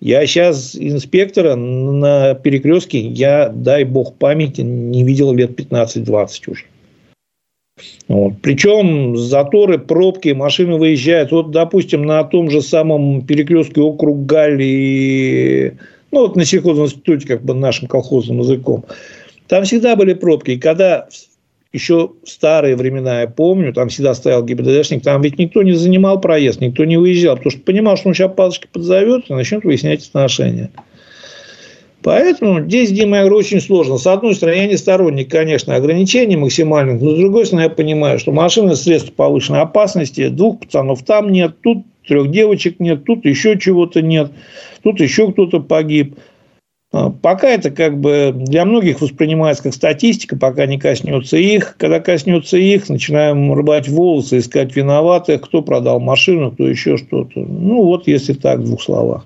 Я 0.00 0.26
сейчас 0.26 0.74
инспектора 0.74 1.54
на 1.54 2.34
перекрестке, 2.34 2.98
я, 2.98 3.50
дай 3.50 3.84
бог 3.84 4.16
памяти, 4.16 4.62
не 4.62 5.04
видел 5.04 5.32
лет 5.32 5.52
15-20 5.52 6.50
уже. 6.50 6.64
Вот. 8.08 8.34
Причем 8.42 9.16
заторы, 9.16 9.78
пробки, 9.78 10.30
машины 10.30 10.76
выезжают. 10.76 11.32
Вот, 11.32 11.50
допустим, 11.50 12.04
на 12.04 12.24
том 12.24 12.50
же 12.50 12.62
самом 12.62 13.22
перекрестке 13.22 13.80
округ 13.80 14.26
Галли, 14.26 15.78
ну, 16.10 16.20
вот 16.20 16.36
на 16.36 16.44
сельхозном 16.44 16.86
институте, 16.86 17.26
как 17.26 17.42
бы 17.42 17.54
нашим 17.54 17.88
колхозным 17.88 18.40
языком, 18.40 18.84
там 19.48 19.64
всегда 19.64 19.96
были 19.96 20.14
пробки. 20.14 20.52
И 20.52 20.58
когда 20.58 21.08
еще 21.72 22.12
старые 22.24 22.76
времена, 22.76 23.22
я 23.22 23.28
помню, 23.28 23.72
там 23.72 23.88
всегда 23.88 24.14
стоял 24.14 24.44
ГИБДДшник, 24.44 25.02
там 25.02 25.22
ведь 25.22 25.38
никто 25.38 25.62
не 25.62 25.72
занимал 25.72 26.20
проезд, 26.20 26.60
никто 26.60 26.84
не 26.84 26.98
выезжал, 26.98 27.36
потому 27.36 27.50
что 27.50 27.60
понимал, 27.60 27.96
что 27.96 28.08
он 28.08 28.14
сейчас 28.14 28.32
палочки 28.34 28.68
подзовет 28.70 29.30
и 29.30 29.32
начнет 29.32 29.64
выяснять 29.64 30.06
отношения. 30.06 30.70
Поэтому 32.02 32.60
здесь, 32.62 32.90
Дима, 32.90 33.18
я 33.18 33.22
говорю, 33.22 33.38
очень 33.38 33.60
сложно. 33.60 33.96
С 33.96 34.06
одной 34.06 34.34
стороны, 34.34 34.56
я 34.56 34.66
не 34.66 34.76
сторонник, 34.76 35.30
конечно, 35.30 35.76
ограничений 35.76 36.36
максимальных, 36.36 37.00
но 37.00 37.14
с 37.14 37.18
другой 37.18 37.46
стороны, 37.46 37.64
я 37.64 37.70
понимаю, 37.70 38.18
что 38.18 38.32
машины– 38.32 38.74
средства 38.76 39.12
повышенной 39.12 39.60
опасности, 39.60 40.28
двух 40.28 40.60
пацанов 40.60 41.02
там 41.04 41.30
нет, 41.30 41.56
тут 41.62 41.84
трех 42.06 42.30
девочек 42.30 42.80
нет, 42.80 43.04
тут 43.04 43.24
еще 43.24 43.58
чего-то 43.58 44.02
нет, 44.02 44.32
тут 44.82 45.00
еще 45.00 45.30
кто-то 45.30 45.60
погиб. 45.60 46.16
А, 46.92 47.10
пока 47.10 47.48
это 47.48 47.70
как 47.70 47.98
бы 47.98 48.32
для 48.34 48.64
многих 48.64 49.00
воспринимается 49.00 49.62
как 49.62 49.74
статистика, 49.74 50.36
пока 50.36 50.66
не 50.66 50.78
коснется 50.78 51.36
их. 51.36 51.76
Когда 51.78 52.00
коснется 52.00 52.58
их, 52.58 52.88
начинаем 52.88 53.52
рыбать 53.52 53.88
волосы, 53.88 54.38
искать 54.38 54.76
виноватых, 54.76 55.40
кто 55.42 55.62
продал 55.62 56.00
машину, 56.00 56.50
кто 56.50 56.66
еще 56.68 56.98
что-то. 56.98 57.40
Ну, 57.40 57.84
вот 57.84 58.08
если 58.08 58.34
так, 58.34 58.58
в 58.58 58.64
двух 58.64 58.82
словах. 58.82 59.24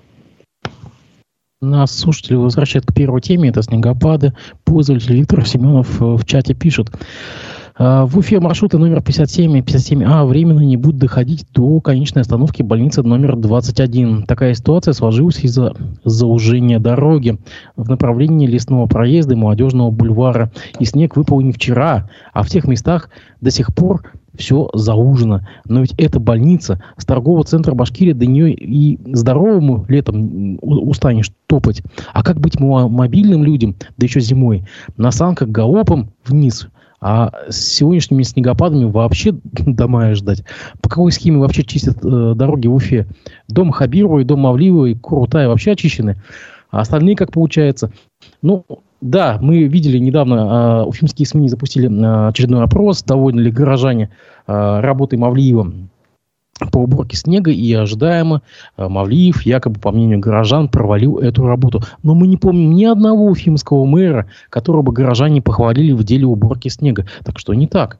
Нас 1.59 1.91
слушатели 1.91 2.35
возвращают 2.35 2.85
к 2.85 2.93
первой 2.93 3.19
теме, 3.19 3.49
это 3.49 3.63
снегопады. 3.63 4.33
Пользователь 4.63 5.15
Виктор 5.15 5.43
Семенов 5.43 5.99
э, 5.99 6.05
в 6.05 6.23
чате 6.23 6.53
пишет. 6.53 6.91
А, 7.75 8.05
в 8.05 8.15
Уфе 8.15 8.39
маршруты 8.39 8.77
номер 8.77 9.01
57 9.01 9.57
и 9.57 9.61
57А 9.61 10.23
временно 10.27 10.59
не 10.59 10.77
будут 10.77 10.99
доходить 10.99 11.47
до 11.55 11.81
конечной 11.81 12.21
остановки 12.21 12.61
больницы 12.61 13.01
номер 13.01 13.35
21. 13.37 14.27
Такая 14.27 14.53
ситуация 14.53 14.93
сложилась 14.93 15.39
из-за 15.39 15.73
заужения 16.05 16.77
дороги 16.77 17.39
в 17.75 17.89
направлении 17.89 18.45
лесного 18.45 18.85
проезда 18.85 19.33
и 19.33 19.37
молодежного 19.37 19.89
бульвара. 19.89 20.51
И 20.79 20.85
снег 20.85 21.15
выпал 21.15 21.41
не 21.41 21.53
вчера, 21.53 22.07
а 22.33 22.43
в 22.43 22.49
тех 22.49 22.65
местах 22.67 23.09
до 23.41 23.49
сих 23.49 23.73
пор 23.73 24.03
все 24.37 24.69
заужено. 24.73 25.41
Но 25.65 25.81
ведь 25.81 25.93
это 25.97 26.19
больница 26.19 26.81
с 26.97 27.05
торгового 27.05 27.43
центра 27.43 27.73
Башкирии, 27.73 28.13
до 28.13 28.25
нее 28.25 28.53
и 28.53 28.99
здоровому 29.13 29.85
летом 29.87 30.57
устанешь 30.61 31.31
топать. 31.47 31.81
А 32.13 32.23
как 32.23 32.39
быть 32.39 32.59
мобильным 32.59 33.43
людям, 33.43 33.75
да 33.97 34.05
еще 34.05 34.19
зимой, 34.19 34.65
на 34.97 35.11
санках 35.11 35.49
галопом 35.49 36.11
вниз 36.25 36.67
а 36.99 37.31
с 37.47 37.57
сегодняшними 37.57 38.23
снегопадами 38.23 38.85
вообще 38.85 39.31
до 39.43 39.87
мая 39.87 40.15
ждать. 40.15 40.43
По 40.81 40.89
какой 40.89 41.11
схеме 41.11 41.37
вообще 41.37 41.63
чистят 41.63 42.03
э, 42.03 42.33
дороги 42.35 42.67
в 42.67 42.73
Уфе? 42.73 43.07
Дом 43.47 43.71
Хабирова 43.71 44.19
и 44.19 44.23
дом 44.23 44.41
Мавлиева 44.41 44.85
и 44.87 44.95
Курутая 44.95 45.47
вообще 45.47 45.73
очищены. 45.73 46.15
А 46.71 46.81
остальные 46.81 47.15
как 47.15 47.31
получается? 47.31 47.91
Ну, 48.41 48.65
да, 49.01 49.37
мы 49.41 49.63
видели 49.63 49.97
недавно, 49.99 50.83
э, 50.83 50.87
уфимские 50.87 51.27
СМИ 51.27 51.49
запустили 51.49 51.87
э, 51.87 52.29
очередной 52.29 52.63
опрос, 52.63 53.03
довольны 53.03 53.41
ли 53.41 53.51
горожане 53.51 54.09
э, 54.47 54.79
работой 54.79 55.19
Мавлиева 55.19 55.71
по 56.71 56.79
уборке 56.79 57.15
снега, 57.15 57.51
и 57.51 57.71
ожидаемо 57.73 58.41
Мавлиев, 58.77 59.43
якобы, 59.43 59.79
по 59.79 59.91
мнению 59.91 60.17
горожан, 60.17 60.69
провалил 60.69 61.19
эту 61.19 61.45
работу. 61.45 61.83
Но 62.01 62.15
мы 62.15 62.25
не 62.25 62.37
помним 62.37 62.73
ни 62.73 62.83
одного 62.83 63.27
уфимского 63.27 63.85
мэра, 63.85 64.27
которого 64.49 64.81
бы 64.81 64.91
горожане 64.91 65.43
похвалили 65.43 65.91
в 65.91 66.03
деле 66.03 66.25
уборки 66.25 66.69
снега. 66.69 67.05
Так 67.23 67.37
что 67.37 67.53
не 67.53 67.67
так. 67.67 67.99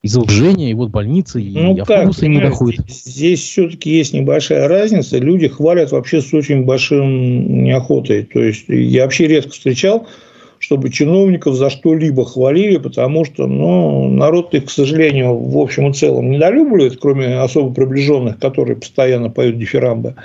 Из-за 0.00 0.20
лжения, 0.20 0.70
и 0.70 0.74
вот 0.74 0.90
больницы, 0.90 1.42
и 1.42 1.52
ну, 1.60 1.80
автобусы 1.80 2.20
как, 2.20 2.28
не 2.28 2.40
доходят. 2.40 2.88
Здесь 2.88 3.40
все-таки 3.40 3.90
есть 3.90 4.14
небольшая 4.14 4.68
разница. 4.68 5.18
Люди 5.18 5.48
хвалят 5.48 5.90
вообще 5.90 6.20
с 6.20 6.32
очень 6.32 6.64
большим 6.64 7.64
неохотой. 7.64 8.22
То 8.22 8.38
есть, 8.38 8.66
я 8.68 9.02
вообще 9.02 9.26
редко 9.26 9.50
встречал 9.50 10.06
чтобы 10.68 10.90
чиновников 10.90 11.54
за 11.54 11.70
что-либо 11.70 12.26
хвалили, 12.26 12.76
потому 12.76 13.24
что 13.24 13.46
ну, 13.46 14.06
народ 14.10 14.54
их, 14.54 14.66
к 14.66 14.70
сожалению, 14.70 15.34
в 15.34 15.56
общем 15.56 15.88
и 15.88 15.94
целом 15.94 16.30
недолюбливает, 16.30 16.98
кроме 17.00 17.40
особо 17.40 17.72
приближенных, 17.72 18.38
которые 18.38 18.76
постоянно 18.76 19.30
поют 19.30 19.56
дифирамбы. 19.58 20.16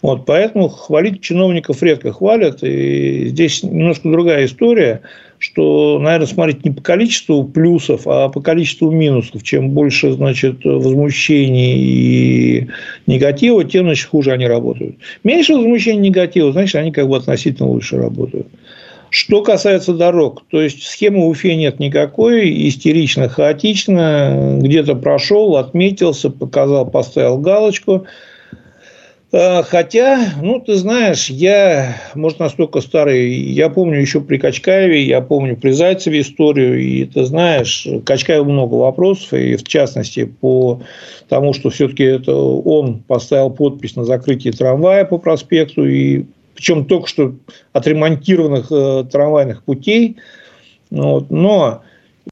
Вот, 0.00 0.26
поэтому 0.26 0.68
хвалить 0.68 1.22
чиновников 1.22 1.82
редко 1.82 2.12
хвалят. 2.12 2.62
И 2.62 3.26
здесь 3.30 3.64
немножко 3.64 4.08
другая 4.08 4.44
история 4.44 5.00
что, 5.42 5.98
наверное, 5.98 6.26
смотреть 6.26 6.66
не 6.66 6.70
по 6.70 6.82
количеству 6.82 7.44
плюсов, 7.44 8.02
а 8.04 8.28
по 8.28 8.42
количеству 8.42 8.90
минусов. 8.90 9.42
Чем 9.42 9.70
больше, 9.70 10.12
значит, 10.12 10.62
возмущений 10.66 11.78
и 11.78 12.66
негатива, 13.06 13.64
тем, 13.64 13.86
значит, 13.86 14.06
хуже 14.10 14.32
они 14.32 14.46
работают. 14.46 14.96
Меньше 15.24 15.54
возмущений 15.54 16.00
и 16.00 16.10
негатива, 16.10 16.52
значит, 16.52 16.74
они 16.74 16.92
как 16.92 17.08
бы 17.08 17.16
относительно 17.16 17.70
лучше 17.70 17.96
работают. 17.96 18.48
Что 19.10 19.42
касается 19.42 19.92
дорог, 19.92 20.44
то 20.48 20.60
есть 20.60 20.84
схемы 20.84 21.26
Уфе 21.26 21.56
нет 21.56 21.80
никакой, 21.80 22.68
истерично, 22.68 23.28
хаотично, 23.28 24.58
где-то 24.60 24.94
прошел, 24.94 25.56
отметился, 25.56 26.30
показал, 26.30 26.88
поставил 26.88 27.38
галочку. 27.38 28.06
А, 29.32 29.64
хотя, 29.64 30.34
ну, 30.40 30.60
ты 30.60 30.76
знаешь, 30.76 31.28
я, 31.28 31.96
может, 32.14 32.38
настолько 32.38 32.80
старый, 32.80 33.32
я 33.32 33.68
помню 33.68 34.00
еще 34.00 34.20
при 34.20 34.38
Качкаеве, 34.38 35.02
я 35.02 35.20
помню 35.20 35.56
при 35.56 35.70
Зайцеве 35.70 36.20
историю, 36.20 36.80
и 36.80 37.04
ты 37.04 37.24
знаешь, 37.24 37.88
Качкаеву 38.04 38.50
много 38.50 38.74
вопросов, 38.74 39.32
и 39.32 39.56
в 39.56 39.64
частности 39.64 40.24
по 40.24 40.82
тому, 41.28 41.52
что 41.52 41.70
все-таки 41.70 42.04
это 42.04 42.34
он 42.34 43.00
поставил 43.00 43.50
подпись 43.50 43.96
на 43.96 44.04
закрытие 44.04 44.52
трамвая 44.52 45.04
по 45.04 45.18
проспекту, 45.18 45.84
и 45.84 46.24
причем 46.60 46.84
только 46.84 47.08
что 47.08 47.34
отремонтированных 47.72 48.66
э, 48.70 49.04
трамвайных 49.10 49.64
путей. 49.64 50.18
Вот. 50.90 51.30
Но 51.30 51.82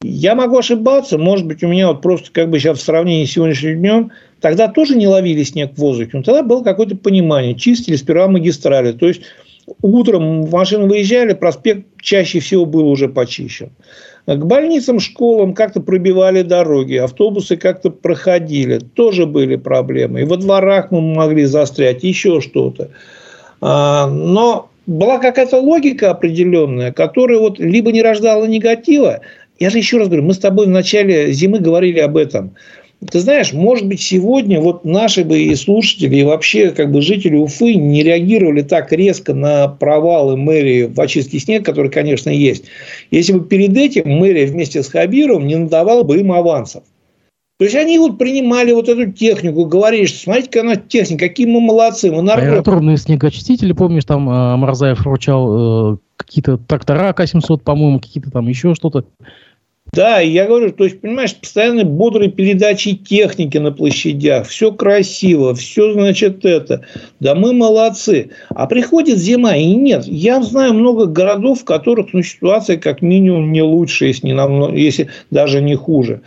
я 0.03 0.35
могу 0.35 0.59
ошибаться, 0.59 1.17
может 1.17 1.47
быть, 1.47 1.62
у 1.62 1.69
меня 1.69 1.88
вот 1.88 2.03
просто 2.03 2.31
как 2.31 2.51
бы 2.51 2.59
сейчас 2.59 2.79
в 2.79 2.83
сравнении 2.83 3.25
с 3.25 3.33
сегодняшним 3.33 3.79
днем, 3.79 4.11
тогда 4.43 4.69
тоже 4.69 4.97
не 4.97 5.09
ловили 5.09 5.43
снег 5.45 5.73
в 5.75 5.79
воздухе, 5.79 6.11
но 6.12 6.23
тогда 6.23 6.43
было 6.43 6.62
какое-то 6.62 6.95
понимание, 6.95 7.55
чистили 7.55 7.97
сперва 7.97 8.29
магистрали, 8.29 8.93
то 8.93 9.09
есть 9.09 9.23
утром 9.81 10.51
машины 10.51 10.87
выезжали, 10.87 11.33
проспект 11.33 11.87
чаще 12.03 12.41
всего 12.41 12.67
был 12.67 12.87
уже 12.87 13.09
почищен. 13.09 13.71
К 14.27 14.45
больницам, 14.45 15.01
школам 15.01 15.55
как-то 15.55 15.81
пробивали 15.81 16.43
дороги, 16.43 16.97
автобусы 16.97 17.57
как-то 17.57 17.88
проходили, 17.88 18.79
тоже 18.79 19.25
были 19.25 19.57
проблемы. 19.57 20.21
И 20.21 20.25
во 20.25 20.37
дворах 20.37 20.91
мы 20.91 21.01
могли 21.01 21.47
застрять, 21.47 22.05
еще 22.05 22.43
что-то. 22.43 22.91
А, 23.61 24.07
но 24.07 24.71
была 24.87 25.18
какая-то 25.18 25.59
логика 25.59 26.11
определенная, 26.11 26.92
которая 26.92 27.38
вот 27.38 27.59
либо 27.59 27.92
не 27.92 28.03
рождала 28.03 28.47
негатива. 28.47 29.21
Я 29.59 29.71
же 29.71 29.79
еще 29.79 29.99
раз 29.99 30.09
говорю, 30.09 30.25
мы 30.25 30.35
с 30.35 30.38
тобой 30.38 30.66
в 30.66 30.71
начале 30.71 31.33
зимы 31.33 31.59
говорили 31.59 31.99
об 31.99 32.16
этом. 32.16 32.55
Ты 33.11 33.21
знаешь, 33.21 33.53
может 33.53 33.87
быть, 33.87 34.01
сегодня 34.01 34.61
вот 34.61 34.85
наши 34.85 35.25
бы 35.25 35.38
и 35.38 35.55
слушатели, 35.55 36.16
и 36.16 36.25
вообще 36.25 36.71
как 36.71 36.90
бы 36.90 37.01
жители 37.01 37.37
Уфы 37.37 37.75
не 37.75 38.03
реагировали 38.03 38.62
так 38.62 38.90
резко 38.92 39.35
на 39.35 39.68
провалы 39.68 40.37
мэрии 40.37 40.85
в 40.87 41.01
очистке 41.01 41.38
снега, 41.38 41.66
который, 41.66 41.92
конечно, 41.92 42.29
есть. 42.31 42.64
Если 43.12 43.35
бы 43.35 43.44
перед 43.47 43.77
этим 43.77 44.09
мэрия 44.09 44.47
вместе 44.47 44.83
с 44.83 44.88
Хабировым 44.88 45.47
не 45.47 45.55
надавала 45.55 46.03
бы 46.03 46.18
им 46.18 46.33
авансов. 46.33 46.83
То 47.59 47.64
есть 47.64 47.75
они 47.75 47.99
вот 47.99 48.18
принимали 48.18 48.71
вот 48.71 48.88
эту 48.88 49.11
технику, 49.11 49.64
говорили, 49.64 50.07
что 50.07 50.21
смотрите, 50.21 50.49
какая 50.49 50.62
она 50.62 50.77
техника, 50.77 51.27
какие 51.27 51.47
мы 51.47 51.61
молодцы, 51.61 52.11
мы 52.11 52.23
народ. 52.23 52.44
Аэротурные 52.44 52.97
снегоочистители, 52.97 53.73
помнишь, 53.73 54.05
там 54.05 54.31
э, 54.31 54.57
Марзаев 54.57 55.01
вручал 55.01 55.94
э, 55.94 55.97
какие-то 56.16 56.59
трактора 56.59 57.12
К-700, 57.12 57.59
по-моему, 57.59 57.99
какие-то 57.99 58.31
там 58.31 58.47
еще 58.47 58.75
что-то. 58.77 59.07
Да, 59.92 60.21
я 60.21 60.47
говорю, 60.47 60.71
то 60.73 60.85
есть, 60.85 61.01
понимаешь, 61.01 61.35
постоянно 61.35 61.85
бодрые 61.85 62.31
передачи 62.31 62.94
техники 62.94 63.57
на 63.57 63.73
площадях, 63.73 64.47
все 64.47 64.71
красиво, 64.71 65.55
все, 65.55 65.94
значит, 65.94 66.44
это. 66.44 66.83
Да 67.21 67.35
мы 67.35 67.53
молодцы. 67.53 68.31
А 68.51 68.66
приходит 68.66 69.18
зима, 69.18 69.57
и 69.57 69.75
нет. 69.75 70.05
Я 70.07 70.42
знаю 70.42 70.75
много 70.75 71.07
городов, 71.07 71.62
в 71.62 71.64
которых 71.64 72.12
ну, 72.12 72.23
ситуация 72.23 72.77
как 72.77 73.01
минимум 73.03 73.51
не 73.51 73.62
лучше, 73.62 74.07
если, 74.07 74.27
не 74.27 74.35
намного, 74.35 74.77
если 74.77 75.09
даже 75.31 75.62
не 75.62 75.75
хуже. 75.75 76.21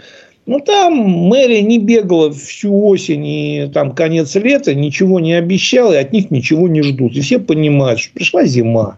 Ну, 0.47 0.60
там 0.60 0.93
мэрия 0.95 1.62
не 1.62 1.77
бегала 1.77 2.32
всю 2.32 2.88
осень 2.88 3.25
и 3.25 3.71
там 3.73 3.93
конец 3.93 4.36
лета, 4.36 4.73
ничего 4.73 5.19
не 5.19 5.34
обещала, 5.34 5.93
и 5.93 5.97
от 5.97 6.12
них 6.12 6.32
ничего 6.32 6.67
не 6.67 6.82
ждут. 6.82 7.15
И 7.15 7.21
все 7.21 7.39
понимают, 7.39 7.99
что 7.99 8.13
пришла 8.13 8.45
зима. 8.45 8.97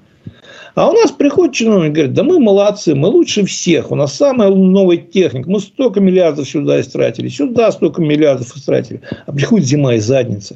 А 0.75 0.89
у 0.89 0.93
нас 0.93 1.11
приходит 1.11 1.53
чиновник 1.53 1.91
и 1.91 1.93
говорит, 1.93 2.13
да 2.13 2.23
мы 2.23 2.39
молодцы, 2.39 2.95
мы 2.95 3.07
лучше 3.09 3.45
всех, 3.45 3.91
у 3.91 3.95
нас 3.95 4.15
самая 4.15 4.49
новая 4.49 4.97
техника, 4.97 5.47
мы 5.49 5.59
столько 5.59 5.99
миллиардов 5.99 6.49
сюда 6.49 6.81
истратили, 6.81 7.27
сюда 7.27 7.71
столько 7.71 8.01
миллиардов 8.01 8.55
истратили. 8.55 9.01
А 9.27 9.31
приходит 9.31 9.67
зима 9.67 9.95
и 9.95 9.99
задница. 9.99 10.55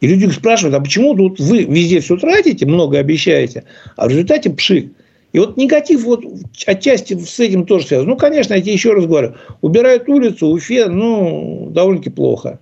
И 0.00 0.06
люди 0.06 0.26
спрашивают, 0.26 0.76
а 0.76 0.80
почему 0.80 1.14
тут 1.14 1.40
вы 1.40 1.64
везде 1.64 2.00
все 2.00 2.16
тратите, 2.16 2.66
много 2.66 2.98
обещаете, 2.98 3.64
а 3.96 4.06
в 4.06 4.10
результате 4.10 4.50
пшик. 4.50 4.92
И 5.32 5.38
вот 5.38 5.56
негатив 5.56 6.04
вот 6.04 6.24
отчасти 6.66 7.18
с 7.18 7.38
этим 7.40 7.66
тоже 7.66 7.86
связан. 7.86 8.08
Ну, 8.08 8.16
конечно, 8.16 8.54
я 8.54 8.60
тебе 8.60 8.72
еще 8.72 8.92
раз 8.92 9.06
говорю, 9.06 9.34
убирают 9.60 10.08
улицу, 10.08 10.48
Уфе, 10.48 10.86
ну, 10.86 11.68
довольно-таки 11.70 12.10
плохо. 12.10 12.58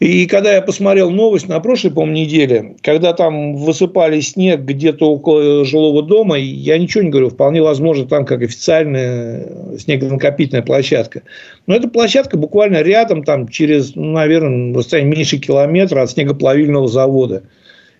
И 0.00 0.26
когда 0.26 0.52
я 0.52 0.62
посмотрел 0.62 1.10
новость 1.10 1.48
на 1.48 1.58
прошлой, 1.58 1.90
по 1.90 2.06
неделе, 2.06 2.76
когда 2.82 3.12
там 3.12 3.56
высыпали 3.56 4.20
снег 4.20 4.60
где-то 4.60 5.10
около 5.10 5.64
жилого 5.64 6.04
дома, 6.04 6.38
я 6.38 6.78
ничего 6.78 7.02
не 7.02 7.10
говорю, 7.10 7.30
вполне 7.30 7.62
возможно, 7.62 8.06
там 8.06 8.24
как 8.24 8.42
официальная 8.42 9.76
снегонакопительная 9.76 10.62
площадка. 10.62 11.22
Но 11.66 11.74
эта 11.74 11.88
площадка 11.88 12.36
буквально 12.36 12.82
рядом, 12.82 13.24
там 13.24 13.48
через, 13.48 13.96
ну, 13.96 14.12
наверное, 14.12 14.72
расстояние 14.72 15.16
меньше 15.16 15.38
километра 15.38 16.02
от 16.02 16.10
снегоплавильного 16.12 16.86
завода. 16.86 17.42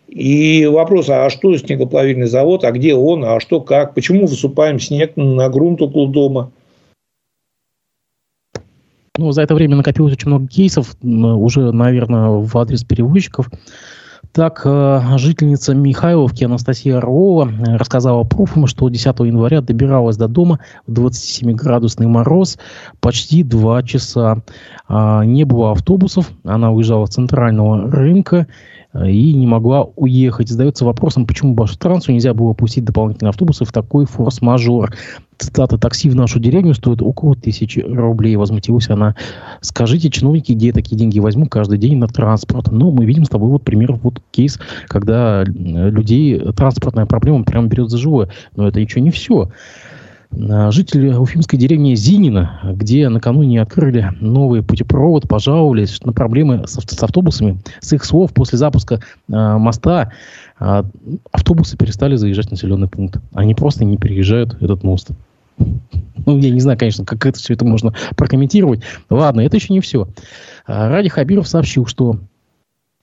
И 0.08 0.64
вопрос, 0.66 1.10
а 1.10 1.28
что 1.28 1.56
снегоплавильный 1.56 2.26
завод, 2.26 2.64
а 2.64 2.72
где 2.72 2.94
он, 2.94 3.24
а 3.24 3.40
что 3.40 3.60
как, 3.60 3.94
почему 3.94 4.26
высыпаем 4.26 4.80
снег 4.80 5.12
на 5.16 5.48
грунт 5.50 5.82
около 5.82 6.08
дома? 6.08 6.50
Ну, 9.18 9.32
за 9.32 9.42
это 9.42 9.54
время 9.54 9.76
накопилось 9.76 10.14
очень 10.14 10.28
много 10.28 10.46
кейсов, 10.46 10.96
уже, 11.02 11.72
наверное, 11.72 12.28
в 12.28 12.56
адрес 12.56 12.84
перевозчиков. 12.84 13.50
Так, 14.32 14.62
э, 14.64 15.00
жительница 15.16 15.74
Михайловки 15.74 16.44
Анастасия 16.44 16.98
Орлова 16.98 17.50
рассказала 17.66 18.24
профам, 18.24 18.66
что 18.66 18.88
10 18.88 19.06
января 19.20 19.60
добиралась 19.60 20.16
до 20.16 20.28
дома 20.28 20.60
в 20.86 20.92
27-градусный 20.92 22.06
мороз 22.06 22.58
почти 23.00 23.42
2 23.42 23.82
часа. 23.82 24.42
А, 24.86 25.24
не 25.24 25.44
было 25.44 25.72
автобусов, 25.72 26.30
она 26.44 26.70
уезжала 26.70 27.06
с 27.06 27.10
центрального 27.10 27.90
рынка 27.90 28.46
Э, 28.46 28.77
и 28.94 29.34
не 29.34 29.46
могла 29.46 29.84
уехать. 29.96 30.48
Задается 30.48 30.84
вопросом, 30.84 31.26
почему 31.26 31.54
Баштрансу 31.54 32.12
нельзя 32.12 32.32
было 32.32 32.54
пустить 32.54 32.84
дополнительные 32.84 33.30
автобусы 33.30 33.64
в 33.64 33.72
такой 33.72 34.06
форс-мажор. 34.06 34.94
цитата, 35.36 35.78
такси 35.78 36.08
в 36.08 36.14
нашу 36.14 36.40
деревню 36.40 36.74
стоит 36.74 37.02
около 37.02 37.34
тысячи 37.34 37.80
рублей. 37.80 38.36
Возмутилась 38.36 38.88
она. 38.88 39.14
Скажите, 39.60 40.10
чиновники, 40.10 40.52
где 40.52 40.68
я 40.68 40.72
такие 40.72 40.96
деньги 40.96 41.20
возьму 41.20 41.46
каждый 41.46 41.78
день 41.78 41.98
на 41.98 42.08
транспорт? 42.08 42.72
Но 42.72 42.90
мы 42.90 43.04
видим 43.04 43.24
с 43.24 43.28
тобой 43.28 43.50
вот 43.50 43.62
пример, 43.62 43.92
вот 43.92 44.22
кейс, 44.30 44.58
когда 44.86 45.44
людей 45.44 46.40
транспортная 46.56 47.06
проблема 47.06 47.44
прям 47.44 47.68
берет 47.68 47.90
за 47.90 47.98
живое. 47.98 48.30
Но 48.56 48.66
это 48.66 48.80
еще 48.80 49.00
не 49.00 49.10
все. 49.10 49.50
А, 50.30 50.70
жители 50.70 51.12
уфимской 51.12 51.58
деревни 51.58 51.94
Зинина, 51.94 52.60
где 52.74 53.08
накануне 53.08 53.62
открыли 53.62 54.10
новый 54.20 54.62
путепровод, 54.62 55.28
пожаловались 55.28 56.02
на 56.04 56.12
проблемы 56.12 56.66
с, 56.66 56.74
с 56.74 57.02
автобусами. 57.02 57.58
С 57.80 57.92
их 57.92 58.04
слов, 58.04 58.32
после 58.32 58.58
запуска 58.58 58.96
э, 58.96 59.32
моста 59.32 60.12
э, 60.60 60.82
автобусы 61.32 61.76
перестали 61.76 62.16
заезжать 62.16 62.48
в 62.48 62.50
населенный 62.52 62.88
пункт. 62.88 63.20
Они 63.32 63.54
просто 63.54 63.84
не 63.84 63.96
переезжают 63.96 64.56
этот 64.60 64.82
мост. 64.82 65.10
Ну, 66.26 66.36
я 66.36 66.50
не 66.50 66.60
знаю, 66.60 66.76
конечно, 66.76 67.06
как 67.06 67.24
это 67.24 67.38
все 67.38 67.54
это 67.54 67.64
можно 67.64 67.94
прокомментировать. 68.14 68.82
Ладно, 69.08 69.40
это 69.40 69.56
еще 69.56 69.72
не 69.72 69.80
все. 69.80 70.08
Ради 70.66 71.08
Хабиров 71.08 71.48
сообщил, 71.48 71.86
что 71.86 72.18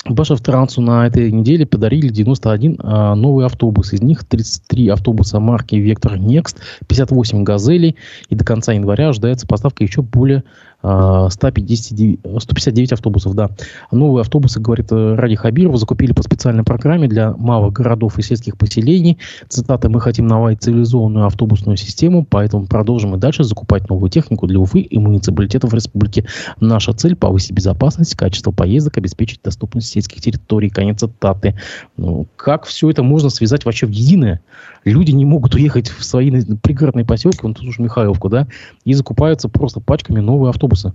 Башавтрансу 0.07 0.81
на 0.81 1.07
этой 1.07 1.31
неделе 1.31 1.65
подарили 1.65 2.09
91 2.09 2.77
а, 2.79 3.15
новый 3.15 3.45
автобус. 3.47 3.91
Из 3.91 4.01
них 4.03 4.23
33 4.23 4.89
автобуса 4.89 5.39
марки 5.39 5.75
Vector 5.75 6.17
Next, 6.19 6.57
58 6.87 7.43
газелей. 7.43 7.95
И 8.29 8.35
до 8.35 8.45
конца 8.45 8.73
января 8.73 9.09
ожидается 9.09 9.47
поставка 9.47 9.83
еще 9.83 10.03
более 10.03 10.43
159, 10.85 12.19
159 12.39 12.91
автобусов, 12.93 13.33
да. 13.33 13.49
Новые 13.91 14.21
автобусы, 14.21 14.59
говорит 14.59 14.91
э, 14.91 15.15
Ради 15.15 15.35
Хабиров, 15.35 15.77
закупили 15.77 16.13
по 16.13 16.21
специальной 16.21 16.63
программе 16.63 17.07
для 17.07 17.33
малых 17.33 17.73
городов 17.73 18.19
и 18.19 18.21
сельских 18.21 18.57
поселений. 18.57 19.17
Цитата, 19.47 19.89
мы 19.89 19.99
хотим 19.99 20.27
наладить 20.27 20.63
цивилизованную 20.63 21.25
автобусную 21.25 21.77
систему, 21.77 22.25
поэтому 22.29 22.67
продолжим 22.67 23.15
и 23.15 23.17
дальше 23.17 23.43
закупать 23.43 23.89
новую 23.89 24.09
технику 24.09 24.47
для 24.47 24.59
Уфы 24.59 24.79
и 24.79 24.97
муниципалитетов 24.97 25.73
республики. 25.73 26.25
Наша 26.59 26.93
цель– 26.93 27.15
повысить 27.15 27.51
безопасность, 27.51 28.15
качество 28.15 28.51
поездок, 28.51 28.97
обеспечить 28.97 29.41
доступность 29.43 29.87
сельских 29.87 30.21
территорий. 30.21 30.69
Конец 30.69 30.99
цитаты. 30.99 31.57
Ну, 31.97 32.27
как 32.35 32.65
все 32.65 32.89
это 32.89 33.03
можно 33.03 33.29
связать 33.29 33.65
вообще 33.65 33.85
в 33.85 33.91
единое? 33.91 34.41
Люди 34.85 35.11
не 35.11 35.25
могут 35.25 35.55
уехать 35.55 35.89
в 35.89 36.03
свои 36.05 36.31
пригородные 36.61 37.05
поселки, 37.05 37.39
вон 37.41 37.55
тут 37.55 37.67
уж 37.67 37.79
Михайловку, 37.79 38.29
да, 38.29 38.47
и 38.85 38.93
закупаются 38.93 39.49
просто 39.49 39.79
пачками 39.81 40.19
новые 40.19 40.51
автобусы. 40.51 40.93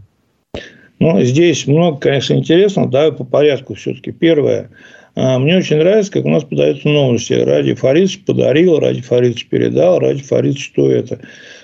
Ну, 1.01 1.21
здесь 1.23 1.67
много, 1.67 1.99
конечно, 1.99 2.35
интересного. 2.35 2.89
Давай 2.89 3.13
по 3.13 3.25
порядку 3.25 3.75
все-таки. 3.75 4.13
Первое. 4.13 4.71
А, 5.17 5.39
мне 5.39 5.57
очень 5.57 5.79
нравится, 5.79 6.13
как 6.13 6.25
у 6.25 6.29
нас 6.29 6.45
подаются 6.45 6.89
новости. 6.89 7.33
Ради 7.33 7.75
Фаридович 7.75 8.25
подарил, 8.25 8.79
Ради 8.79 9.01
Фаридович 9.01 9.47
передал, 9.47 9.99
Ради 9.99 10.23
Фаридович 10.23 10.65
что 10.65 10.91
это? 10.91 11.21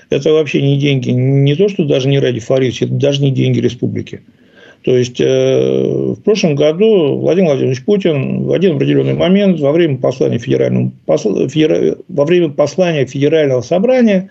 Это 0.09 0.33
вообще 0.33 0.63
не 0.63 0.79
деньги, 0.79 1.11
не 1.11 1.55
то, 1.55 1.69
что 1.69 1.85
даже 1.85 2.09
не 2.09 2.19
Ради 2.19 2.41
Фаридович, 2.41 2.83
это 2.83 2.93
даже 2.95 3.23
не 3.23 3.31
деньги 3.31 3.61
республики. 3.61 4.23
То 4.83 4.97
есть, 4.97 5.21
э, 5.21 6.15
в 6.17 6.23
прошлом 6.23 6.55
году 6.55 7.17
Владимир 7.19 7.51
Владимирович 7.51 7.85
Путин 7.85 8.45
в 8.45 8.53
один 8.53 8.77
определенный 8.77 9.15
момент 9.15 9.59
во 9.61 9.73
время 9.73 9.99
послания, 9.99 10.39
федерального, 10.39 10.93
посл, 11.07 11.49
федера, 11.49 11.97
во 12.09 12.25
время 12.25 12.51
послания 12.51 13.05
Федерального 13.07 13.63
собрания 13.63 14.31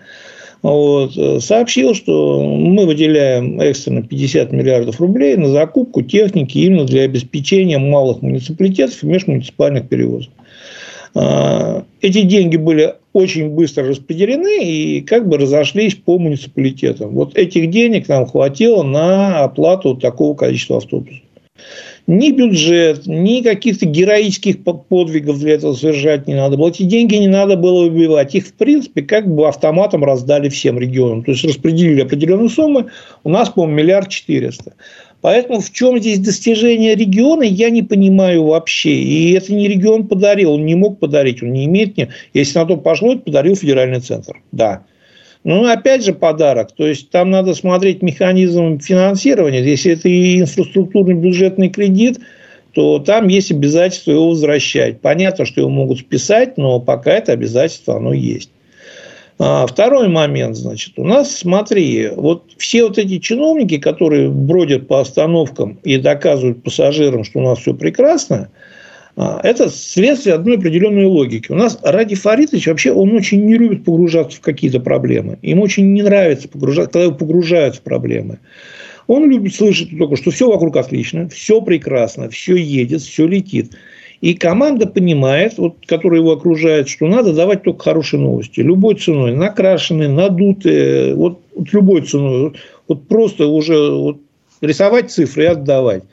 вот, 0.62 1.16
э, 1.16 1.40
сообщил, 1.40 1.94
что 1.94 2.42
мы 2.42 2.86
выделяем 2.86 3.60
экстренно 3.60 4.02
50 4.02 4.52
миллиардов 4.52 5.00
рублей 5.00 5.36
на 5.36 5.48
закупку 5.48 6.02
техники 6.02 6.58
именно 6.58 6.84
для 6.84 7.02
обеспечения 7.02 7.78
малых 7.78 8.22
муниципалитетов 8.22 9.02
и 9.02 9.06
межмуниципальных 9.06 9.88
перевозок. 9.88 10.32
А, 11.14 11.84
эти 12.02 12.22
деньги 12.22 12.56
были 12.56 12.94
очень 13.16 13.48
быстро 13.48 13.88
распределены 13.88 14.62
и 14.62 15.00
как 15.00 15.26
бы 15.26 15.38
разошлись 15.38 15.94
по 15.94 16.18
муниципалитетам. 16.18 17.14
Вот 17.14 17.36
этих 17.36 17.70
денег 17.70 18.08
нам 18.08 18.26
хватило 18.26 18.82
на 18.82 19.44
оплату 19.44 19.96
такого 19.96 20.34
количества 20.34 20.76
автобусов. 20.76 21.22
Ни 22.06 22.30
бюджет, 22.30 23.06
ни 23.06 23.42
каких-то 23.42 23.86
героических 23.86 24.62
подвигов 24.62 25.40
для 25.40 25.54
этого 25.54 25.72
совершать 25.72 26.28
не 26.28 26.34
надо 26.34 26.56
было. 26.56 26.68
Эти 26.68 26.84
деньги 26.84 27.16
не 27.16 27.26
надо 27.26 27.56
было 27.56 27.86
убивать. 27.86 28.34
Их, 28.34 28.46
в 28.46 28.52
принципе, 28.52 29.02
как 29.02 29.26
бы 29.26 29.48
автоматом 29.48 30.04
раздали 30.04 30.48
всем 30.48 30.78
регионам. 30.78 31.24
То 31.24 31.32
есть, 31.32 31.44
распределили 31.44 32.02
определенные 32.02 32.48
суммы. 32.48 32.86
У 33.24 33.28
нас, 33.28 33.48
по-моему, 33.48 33.78
миллиард 33.78 34.08
четыреста. 34.08 34.74
Поэтому 35.26 35.58
в 35.58 35.72
чем 35.72 35.98
здесь 35.98 36.20
достижение 36.20 36.94
региона, 36.94 37.42
я 37.42 37.68
не 37.70 37.82
понимаю 37.82 38.44
вообще. 38.44 38.92
И 38.92 39.32
это 39.32 39.52
не 39.52 39.66
регион 39.66 40.06
подарил, 40.06 40.52
он 40.52 40.64
не 40.64 40.76
мог 40.76 41.00
подарить, 41.00 41.42
он 41.42 41.52
не 41.52 41.64
имеет. 41.64 41.96
Не... 41.96 42.10
Если 42.32 42.56
на 42.56 42.64
то 42.64 42.76
пошло, 42.76 43.14
это 43.14 43.22
подарил 43.22 43.56
федеральный 43.56 43.98
центр. 43.98 44.40
Да. 44.52 44.84
Ну, 45.42 45.66
опять 45.68 46.04
же, 46.04 46.12
подарок. 46.12 46.70
То 46.76 46.86
есть, 46.86 47.10
там 47.10 47.32
надо 47.32 47.54
смотреть 47.54 48.02
механизм 48.02 48.78
финансирования. 48.78 49.64
Если 49.64 49.94
это 49.94 50.08
и 50.08 50.42
инфраструктурный 50.42 51.14
бюджетный 51.14 51.70
кредит, 51.70 52.20
то 52.72 53.00
там 53.00 53.26
есть 53.26 53.50
обязательство 53.50 54.12
его 54.12 54.28
возвращать. 54.28 55.00
Понятно, 55.00 55.44
что 55.44 55.60
его 55.60 55.70
могут 55.70 55.98
списать, 55.98 56.56
но 56.56 56.78
пока 56.78 57.10
это 57.10 57.32
обязательство, 57.32 57.96
оно 57.96 58.12
есть. 58.12 58.50
А 59.38 59.66
второй 59.66 60.08
момент, 60.08 60.56
значит, 60.56 60.98
у 60.98 61.04
нас, 61.04 61.36
смотри, 61.36 62.08
вот 62.14 62.44
все 62.56 62.84
вот 62.84 62.96
эти 62.96 63.18
чиновники, 63.18 63.76
которые 63.76 64.30
бродят 64.30 64.88
по 64.88 65.00
остановкам 65.00 65.78
и 65.84 65.98
доказывают 65.98 66.62
пассажирам, 66.62 67.22
что 67.22 67.40
у 67.40 67.42
нас 67.42 67.58
все 67.58 67.74
прекрасно, 67.74 68.48
а, 69.14 69.40
это 69.42 69.68
следствие 69.68 70.34
одной 70.34 70.56
определенной 70.56 71.04
логики. 71.04 71.52
У 71.52 71.54
нас 71.54 71.78
Ради 71.82 72.14
Фаритович 72.14 72.66
вообще, 72.66 72.92
он 72.92 73.12
очень 73.12 73.44
не 73.44 73.58
любит 73.58 73.84
погружаться 73.84 74.38
в 74.38 74.40
какие-то 74.40 74.80
проблемы. 74.80 75.38
Ему 75.42 75.62
очень 75.62 75.92
не 75.92 76.02
нравится 76.02 76.48
погружаться, 76.48 76.92
когда 76.92 77.04
его 77.04 77.14
погружают 77.14 77.76
в 77.76 77.82
проблемы. 77.82 78.38
Он 79.06 79.30
любит 79.30 79.54
слышать 79.54 79.96
только, 79.96 80.16
что 80.16 80.30
все 80.30 80.50
вокруг 80.50 80.76
отлично, 80.76 81.28
все 81.28 81.60
прекрасно, 81.60 82.28
все 82.30 82.56
едет, 82.56 83.02
все 83.02 83.26
летит. 83.26 83.72
И 84.20 84.34
команда 84.34 84.86
понимает, 84.86 85.58
вот, 85.58 85.76
которая 85.86 86.20
его 86.20 86.32
окружает, 86.32 86.88
что 86.88 87.06
надо 87.06 87.32
давать 87.32 87.62
только 87.62 87.84
хорошие 87.84 88.20
новости. 88.20 88.60
Любой 88.60 88.94
ценой. 88.94 89.34
Накрашенные, 89.34 90.08
надутые. 90.08 91.14
Вот, 91.14 91.40
вот 91.54 91.72
любой 91.72 92.02
ценой. 92.02 92.54
Вот 92.88 93.08
просто 93.08 93.46
уже 93.46 93.90
вот, 93.90 94.18
рисовать 94.60 95.10
цифры 95.10 95.44
и 95.44 95.48
отдавать. 95.48 96.04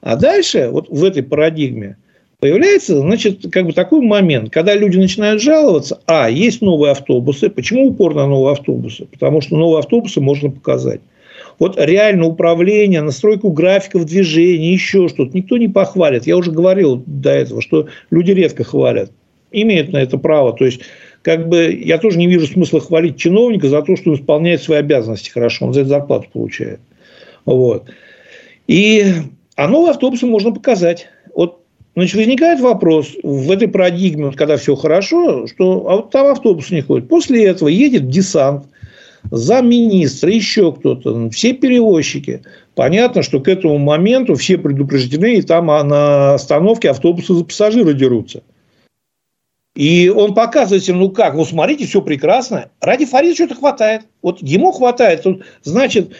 А 0.00 0.16
дальше, 0.16 0.68
вот 0.70 0.88
в 0.88 1.04
этой 1.04 1.22
парадигме, 1.22 1.96
появляется, 2.40 2.98
значит, 3.00 3.46
как 3.50 3.66
бы 3.66 3.72
такой 3.72 4.00
момент, 4.02 4.52
когда 4.52 4.74
люди 4.74 4.98
начинают 4.98 5.42
жаловаться, 5.42 6.00
а, 6.06 6.28
есть 6.28 6.62
новые 6.62 6.92
автобусы. 6.92 7.48
Почему 7.48 7.88
упор 7.88 8.14
на 8.14 8.26
новые 8.26 8.52
автобусы? 8.52 9.06
Потому 9.06 9.40
что 9.40 9.56
новые 9.56 9.80
автобусы 9.80 10.20
можно 10.20 10.50
показать. 10.50 11.00
Вот 11.58 11.76
реально 11.78 12.26
управление, 12.26 13.00
настройку 13.00 13.50
графиков 13.50 14.04
движения, 14.04 14.72
еще 14.72 15.08
что-то. 15.08 15.36
Никто 15.36 15.56
не 15.56 15.68
похвалит. 15.68 16.26
Я 16.26 16.36
уже 16.36 16.50
говорил 16.50 17.02
до 17.06 17.30
этого, 17.30 17.62
что 17.62 17.88
люди 18.10 18.32
редко 18.32 18.64
хвалят. 18.64 19.10
Имеют 19.52 19.92
на 19.92 19.98
это 19.98 20.18
право. 20.18 20.52
То 20.52 20.66
есть, 20.66 20.82
как 21.22 21.48
бы 21.48 21.72
я 21.72 21.98
тоже 21.98 22.18
не 22.18 22.26
вижу 22.26 22.46
смысла 22.46 22.80
хвалить 22.80 23.16
чиновника 23.16 23.68
за 23.68 23.82
то, 23.82 23.96
что 23.96 24.10
он 24.10 24.16
исполняет 24.16 24.62
свои 24.62 24.78
обязанности 24.78 25.30
хорошо. 25.30 25.66
Он 25.66 25.72
за 25.72 25.80
это 25.80 25.90
зарплату 25.90 26.28
получает. 26.32 26.80
Вот. 27.46 27.84
И 28.66 29.04
а 29.54 29.68
новые 29.68 29.92
автобусы 29.92 30.26
можно 30.26 30.52
показать. 30.52 31.08
Вот 31.34 31.62
Значит, 31.96 32.16
возникает 32.16 32.60
вопрос 32.60 33.16
в 33.22 33.50
этой 33.50 33.68
парадигме, 33.68 34.30
когда 34.32 34.58
все 34.58 34.76
хорошо, 34.76 35.46
что 35.46 35.88
а 35.88 35.96
вот 35.96 36.10
там 36.10 36.26
автобус 36.26 36.70
не 36.70 36.82
ходит. 36.82 37.08
После 37.08 37.46
этого 37.46 37.68
едет 37.68 38.10
десант, 38.10 38.66
замминистра, 39.30 40.30
еще 40.30 40.72
кто-то, 40.72 41.30
все 41.30 41.52
перевозчики. 41.52 42.42
Понятно, 42.74 43.22
что 43.22 43.40
к 43.40 43.48
этому 43.48 43.78
моменту 43.78 44.34
все 44.34 44.58
предупреждены, 44.58 45.36
и 45.36 45.42
там 45.42 45.66
на 45.66 46.34
остановке 46.34 46.90
автобусы 46.90 47.34
за 47.34 47.44
пассажиры 47.44 47.94
дерутся. 47.94 48.42
И 49.76 50.08
он 50.08 50.34
показывает 50.34 50.82
всем, 50.82 50.98
ну 50.98 51.10
как, 51.10 51.34
ну 51.34 51.44
смотрите, 51.44 51.86
все 51.86 52.00
прекрасно. 52.00 52.70
Ради 52.80 53.04
Фарида 53.04 53.34
что-то 53.34 53.54
хватает. 53.56 54.02
Вот 54.22 54.40
ему 54.40 54.72
хватает. 54.72 55.22
Значит, 55.62 56.12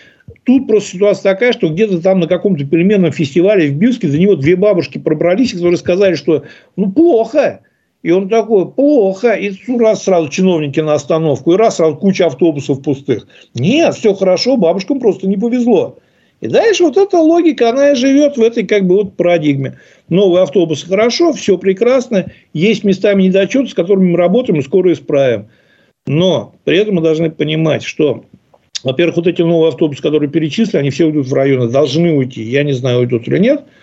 тут 0.44 0.66
просто 0.66 0.90
ситуация 0.90 1.32
такая, 1.32 1.52
что 1.52 1.70
где-то 1.70 2.02
там 2.02 2.20
на 2.20 2.26
каком-то 2.26 2.66
переменном 2.66 3.12
фестивале 3.12 3.70
в 3.70 3.76
Бирске 3.76 4.08
за 4.08 4.18
него 4.18 4.36
две 4.36 4.56
бабушки 4.56 4.98
пробрались, 4.98 5.52
которые 5.52 5.78
сказали, 5.78 6.14
что 6.14 6.44
ну 6.76 6.92
плохо. 6.92 7.60
И 8.02 8.10
он 8.10 8.28
такой, 8.28 8.70
плохо. 8.70 9.32
И 9.32 9.52
раз 9.78 10.04
сразу 10.04 10.28
чиновники 10.28 10.80
на 10.80 10.94
остановку, 10.94 11.52
и 11.52 11.56
раз 11.56 11.76
сразу 11.76 11.96
куча 11.96 12.26
автобусов 12.26 12.82
пустых. 12.82 13.26
Нет, 13.54 13.94
все 13.94 14.14
хорошо, 14.14 14.56
бабушкам 14.56 15.00
просто 15.00 15.26
не 15.26 15.36
повезло. 15.36 15.98
И 16.40 16.48
дальше 16.48 16.84
вот 16.84 16.96
эта 16.98 17.18
логика, 17.18 17.70
она 17.70 17.92
и 17.92 17.94
живет 17.94 18.36
в 18.36 18.42
этой 18.42 18.66
как 18.66 18.86
бы 18.86 18.96
вот 18.96 19.16
парадигме. 19.16 19.78
Новые 20.08 20.42
автобусы 20.42 20.86
хорошо, 20.86 21.32
все 21.32 21.56
прекрасно, 21.56 22.30
есть 22.52 22.84
местами 22.84 23.22
недочеты, 23.22 23.68
с 23.68 23.74
которыми 23.74 24.10
мы 24.10 24.18
работаем 24.18 24.60
и 24.60 24.62
скоро 24.62 24.92
исправим. 24.92 25.48
Но 26.06 26.54
при 26.64 26.76
этом 26.76 26.96
мы 26.96 27.02
должны 27.02 27.30
понимать, 27.30 27.82
что, 27.82 28.24
во-первых, 28.84 29.16
вот 29.16 29.26
эти 29.26 29.40
новые 29.40 29.70
автобусы, 29.70 30.02
которые 30.02 30.30
перечислили, 30.30 30.76
они 30.76 30.90
все 30.90 31.06
уйдут 31.06 31.26
в 31.26 31.32
районы, 31.32 31.68
должны 31.68 32.12
уйти. 32.12 32.42
Я 32.42 32.62
не 32.64 32.72
знаю, 32.72 33.00
уйдут 33.00 33.26
или 33.26 33.38
нет– 33.38 33.64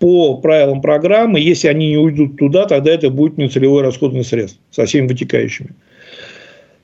по 0.00 0.38
правилам 0.38 0.80
программы, 0.80 1.38
если 1.38 1.68
они 1.68 1.90
не 1.90 1.98
уйдут 1.98 2.36
туда, 2.38 2.66
тогда 2.66 2.90
это 2.90 3.10
будет 3.10 3.38
нецелевой 3.38 3.82
расходный 3.82 4.24
средств 4.24 4.58
со 4.70 4.86
всеми 4.86 5.06
вытекающими. 5.06 5.70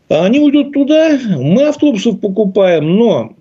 Они 0.09 0.39
уйдут 0.39 0.73
туда, 0.73 1.19
мы 1.37 1.65
автобусов 1.65 2.21
покупаем, 2.21 2.97
но 2.97 3.33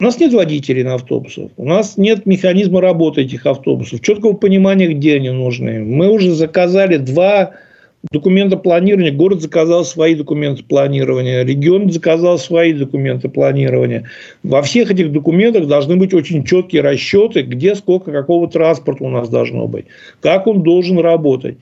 у 0.00 0.04
нас 0.04 0.18
нет 0.18 0.34
водителей 0.34 0.82
на 0.82 0.94
автобусах, 0.94 1.50
у 1.56 1.64
нас 1.64 1.96
нет 1.96 2.26
механизма 2.26 2.80
работы 2.80 3.22
этих 3.22 3.46
автобусов, 3.46 4.02
четкого 4.02 4.34
понимания, 4.34 4.88
где 4.88 5.16
они 5.16 5.30
нужны. 5.30 5.80
Мы 5.80 6.10
уже 6.10 6.32
заказали 6.32 6.96
два 6.96 7.52
документа 8.10 8.56
планирования. 8.56 9.12
Город 9.12 9.42
заказал 9.42 9.84
свои 9.84 10.14
документы 10.14 10.64
планирования, 10.64 11.44
регион 11.44 11.90
заказал 11.90 12.38
свои 12.38 12.72
документы 12.72 13.28
планирования. 13.28 14.08
Во 14.42 14.62
всех 14.62 14.90
этих 14.90 15.12
документах 15.12 15.66
должны 15.66 15.96
быть 15.96 16.14
очень 16.14 16.44
четкие 16.44 16.82
расчеты, 16.82 17.42
где 17.42 17.74
сколько 17.74 18.10
какого 18.10 18.48
транспорта 18.48 19.04
у 19.04 19.10
нас 19.10 19.28
должно 19.28 19.66
быть, 19.66 19.86
как 20.20 20.46
он 20.46 20.62
должен 20.62 20.98
работать. 20.98 21.58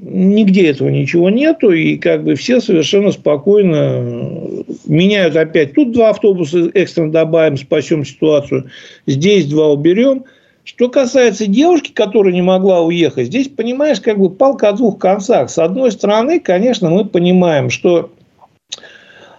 Нигде 0.00 0.68
этого 0.68 0.88
ничего 0.88 1.30
нету, 1.30 1.72
и 1.72 1.96
как 1.96 2.22
бы 2.22 2.36
все 2.36 2.60
совершенно 2.60 3.10
спокойно 3.10 4.64
меняют 4.86 5.34
опять. 5.34 5.74
Тут 5.74 5.90
два 5.90 6.10
автобуса 6.10 6.70
экстренно 6.74 7.10
добавим, 7.10 7.56
спасем 7.56 8.04
ситуацию. 8.04 8.70
Здесь 9.06 9.46
два 9.46 9.72
уберем. 9.72 10.24
Что 10.64 10.88
касается 10.88 11.46
девушки, 11.46 11.90
которая 11.92 12.32
не 12.32 12.42
могла 12.42 12.82
уехать, 12.82 13.26
здесь, 13.26 13.48
понимаешь, 13.48 14.00
как 14.00 14.18
бы 14.18 14.30
палка 14.30 14.68
о 14.68 14.72
двух 14.72 14.98
концах. 14.98 15.50
С 15.50 15.58
одной 15.58 15.90
стороны, 15.90 16.38
конечно, 16.38 16.90
мы 16.90 17.04
понимаем, 17.04 17.70
что 17.70 18.10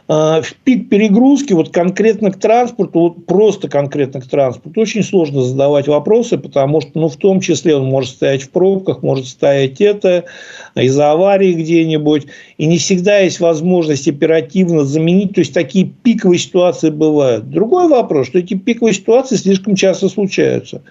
в 0.08 0.46
пик 0.64 0.90
перегрузки 0.90 1.54
вот 1.54 1.70
конкретно 1.70 2.32
к 2.32 2.40
транспорту, 2.40 3.00
вот 3.00 3.26
просто 3.26 3.70
конкретно 3.70 4.22
к 4.22 4.28
транспорту, 4.28 4.82
очень 4.82 5.04
сложно 5.04 5.42
задавать 5.42 5.88
вопросы, 5.88 6.38
потому 6.38 6.82
что, 6.82 6.92
ну, 6.96 7.08
в 7.08 7.18
том 7.18 7.40
числе 7.40 7.76
он 7.76 7.86
может 7.86 8.12
стоять 8.12 8.44
в 8.44 8.50
пробках, 8.50 9.04
может 9.04 9.28
стоять 9.28 9.80
это 9.80 10.26
из-за 10.76 11.12
аварии 11.12 11.54
где-нибудь, 11.54 12.28
и 12.58 12.66
не 12.66 12.78
всегда 12.78 13.20
есть 13.20 13.40
возможность 13.40 14.08
оперативно 14.08 14.84
заменить, 14.84 15.34
то 15.34 15.40
есть 15.42 15.54
такие 15.54 15.86
пиковые 15.86 16.40
ситуации 16.40 16.90
бывают. 16.90 17.50
Другой 17.50 17.88
вопрос, 17.88 18.28
что 18.28 18.40
эти 18.40 18.56
пиковые 18.56 18.94
ситуации 18.94 19.36
слишком 19.36 19.76
часто 19.76 20.10
случаются. 20.10 20.82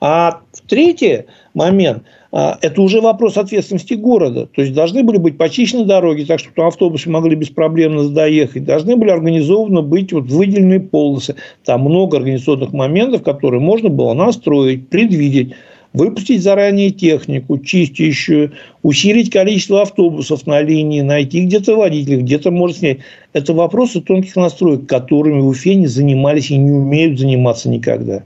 А 0.00 0.40
третий 0.66 1.24
момент– 1.54 2.02
а, 2.23 2.23
это 2.34 2.82
уже 2.82 3.00
вопрос 3.00 3.36
ответственности 3.36 3.94
города. 3.94 4.46
То 4.46 4.62
есть, 4.62 4.74
должны 4.74 5.04
были 5.04 5.18
быть 5.18 5.38
почищены 5.38 5.84
дороги, 5.84 6.24
так, 6.24 6.40
чтобы 6.40 6.66
автобусы 6.66 7.08
могли 7.08 7.36
беспроблемно 7.36 8.08
доехать. 8.08 8.64
Должны 8.64 8.96
были 8.96 9.10
организованы 9.10 9.82
быть 9.82 10.12
вот 10.12 10.24
выделенные 10.24 10.80
полосы. 10.80 11.36
Там 11.64 11.82
много 11.82 12.16
организационных 12.16 12.72
моментов, 12.72 13.22
которые 13.22 13.60
можно 13.60 13.88
было 13.88 14.14
настроить, 14.14 14.88
предвидеть 14.88 15.54
выпустить 15.92 16.42
заранее 16.42 16.90
технику, 16.90 17.56
чистящую, 17.56 18.52
усилить 18.82 19.30
количество 19.30 19.80
автобусов 19.80 20.44
на 20.44 20.60
линии, 20.60 21.02
найти 21.02 21.44
где-то 21.44 21.76
водителей, 21.76 22.22
где-то 22.22 22.50
может 22.50 22.78
снять. 22.78 22.98
Это 23.32 23.54
вопросы 23.54 24.00
тонких 24.00 24.34
настроек, 24.34 24.88
которыми 24.88 25.40
в 25.40 25.46
Уфе 25.46 25.76
не 25.76 25.86
занимались 25.86 26.50
и 26.50 26.56
не 26.56 26.72
умеют 26.72 27.20
заниматься 27.20 27.68
никогда. 27.68 28.24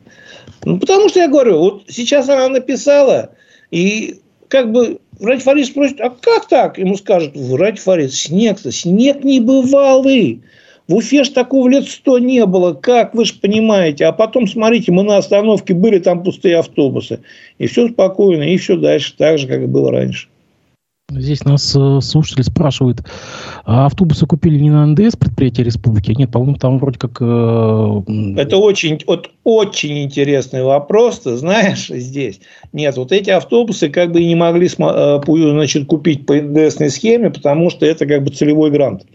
Ну, 0.64 0.78
потому 0.78 1.11
что 1.11 1.20
я 1.20 1.28
говорю, 1.28 1.59
вот 1.59 1.82
сейчас 1.88 2.30
она 2.30 2.48
написала, 2.48 3.32
и 3.70 4.16
как 4.48 4.72
бы 4.72 4.98
врач 5.18 5.42
Фарид 5.42 5.66
спросит, 5.66 6.00
а 6.00 6.10
как 6.10 6.48
так? 6.48 6.78
Ему 6.78 6.96
скажут, 6.96 7.36
врач 7.36 7.78
Фарид, 7.80 8.12
снег-то, 8.12 8.72
снег 8.72 9.24
небывалый. 9.24 10.42
В 10.86 10.94
Уфе 10.94 11.22
ж 11.24 11.28
такого 11.28 11.68
лет 11.68 11.86
сто 11.86 12.18
не 12.18 12.46
было, 12.46 12.72
как 12.72 13.14
вы 13.14 13.26
же 13.26 13.34
понимаете. 13.34 14.06
А 14.06 14.12
потом, 14.12 14.46
смотрите, 14.48 14.90
мы 14.90 15.02
на 15.02 15.18
остановке 15.18 15.74
были, 15.74 15.98
там 15.98 16.22
пустые 16.22 16.58
автобусы. 16.58 17.20
И 17.58 17.66
все 17.66 17.88
спокойно, 17.88 18.42
и 18.42 18.56
все 18.56 18.76
дальше, 18.76 19.14
так 19.16 19.38
же, 19.38 19.46
как 19.46 19.60
и 19.60 19.66
было 19.66 19.92
раньше. 19.92 20.28
Здесь 21.11 21.42
нас 21.44 21.74
э, 21.74 22.00
слушатели 22.02 22.42
спрашивают, 22.42 23.02
а 23.64 23.86
автобусы 23.86 24.26
купили 24.26 24.59
не 24.59 24.68
на 24.68 24.84
НДС 24.84 25.16
предприятия 25.16 25.62
республики? 25.62 26.12
Нет, 26.12 26.30
по-моему, 26.30 26.56
там 26.56 26.78
вроде 26.78 26.98
как... 26.98 27.16
Э... 27.22 28.02
Это 28.36 28.59
очень, 28.59 29.00
вот, 29.06 29.30
очень 29.42 30.02
интересный 30.02 30.62
вопрос, 30.62 31.20
ты 31.20 31.36
знаешь, 31.38 31.86
здесь. 31.88 32.40
Нет, 32.74 32.98
вот 32.98 33.11
эти 33.11 33.30
автобусы 33.30 33.88
как 33.88 34.12
бы 34.12 34.20
и 34.20 34.26
не 34.26 34.34
могли 34.34 34.66
э, 34.66 35.20
значит, 35.24 35.86
купить 35.86 36.26
по 36.26 36.34
НДСной 36.34 36.90
схеме, 36.90 37.30
потому 37.30 37.70
что 37.70 37.86
это 37.86 38.04
как 38.04 38.22
бы 38.22 38.28
целевой 38.28 38.70
грант. 38.70 39.06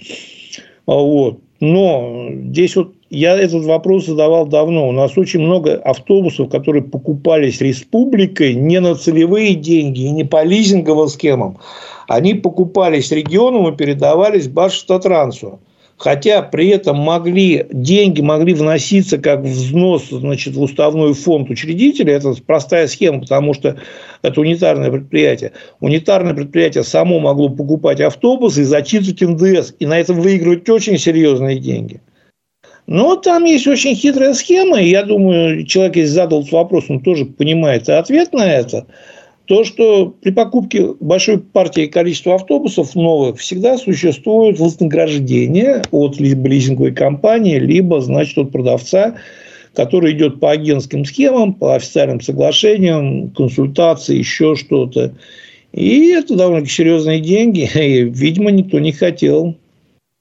Вот. 0.87 1.41
Но 1.65 2.27
здесь 2.29 2.75
вот 2.75 2.91
я 3.09 3.37
этот 3.39 3.63
вопрос 3.63 4.05
задавал 4.05 4.45
давно. 4.45 4.89
У 4.89 4.91
нас 4.91 5.17
очень 5.17 5.39
много 5.39 5.75
автобусов, 5.75 6.49
которые 6.49 6.83
покупались 6.83 7.61
республикой 7.61 8.53
не 8.53 8.81
на 8.81 8.95
целевые 8.95 9.55
деньги 9.55 10.01
и 10.01 10.11
не 10.11 10.25
по 10.25 10.43
лизинговым 10.43 11.07
схемам. 11.07 11.59
Они 12.09 12.33
покупались 12.33 13.11
регионом 13.11 13.69
и 13.69 13.77
передавались 13.77 14.49
Башстатрансу. 14.49 15.61
Хотя 16.03 16.41
при 16.41 16.67
этом 16.67 16.97
могли, 16.97 17.65
деньги 17.71 18.19
могли 18.19 18.53
вноситься 18.53 19.17
как 19.17 19.39
взнос 19.39 20.09
значит, 20.09 20.53
в 20.53 20.61
уставной 20.61 21.13
фонд 21.13 21.49
учредителя. 21.49 22.15
Это 22.15 22.35
простая 22.45 22.87
схема, 22.87 23.21
потому 23.21 23.53
что 23.53 23.77
это 24.21 24.41
унитарное 24.41 24.91
предприятие. 24.91 25.53
Унитарное 25.79 26.33
предприятие 26.33 26.83
само 26.83 27.21
могло 27.21 27.47
покупать 27.47 28.01
автобусы 28.01 28.63
и 28.63 28.65
зачитывать 28.65 29.21
НДС. 29.21 29.75
И 29.79 29.85
на 29.85 29.97
этом 29.97 30.19
выигрывать 30.19 30.67
очень 30.67 30.97
серьезные 30.97 31.57
деньги. 31.57 32.01
Но 32.85 33.15
там 33.15 33.45
есть 33.45 33.65
очень 33.67 33.95
хитрая 33.95 34.33
схема, 34.33 34.81
и 34.81 34.89
я 34.89 35.03
думаю, 35.03 35.65
человек, 35.65 35.95
если 35.95 36.11
задал 36.11 36.41
этот 36.41 36.51
вопрос, 36.51 36.83
он 36.89 36.99
тоже 36.99 37.23
понимает 37.23 37.87
ответ 37.87 38.33
на 38.33 38.45
это. 38.45 38.87
То, 39.45 39.65
что 39.65 40.15
при 40.21 40.31
покупке 40.31 40.93
большой 41.01 41.37
партии 41.37 41.87
количества 41.87 42.35
автобусов 42.35 42.95
новых 42.95 43.39
всегда 43.39 43.77
существует 43.77 44.57
вознаграждение 44.57 45.81
от 45.91 46.17
либо 46.17 46.47
лизинговой 46.47 46.93
компании, 46.93 47.59
либо, 47.59 47.99
значит, 47.99 48.37
от 48.37 48.51
продавца, 48.53 49.15
который 49.75 50.13
идет 50.13 50.39
по 50.39 50.51
агентским 50.51 51.03
схемам, 51.03 51.53
по 51.55 51.75
официальным 51.75 52.21
соглашениям, 52.21 53.31
консультации, 53.31 54.17
еще 54.17 54.55
что-то. 54.55 55.13
И 55.73 56.11
это 56.11 56.35
довольно 56.35 56.65
серьезные 56.65 57.19
деньги. 57.19 57.69
И, 57.75 58.03
видимо, 58.03 58.49
никто 58.49 58.79
не 58.79 58.93
хотел 58.93 59.57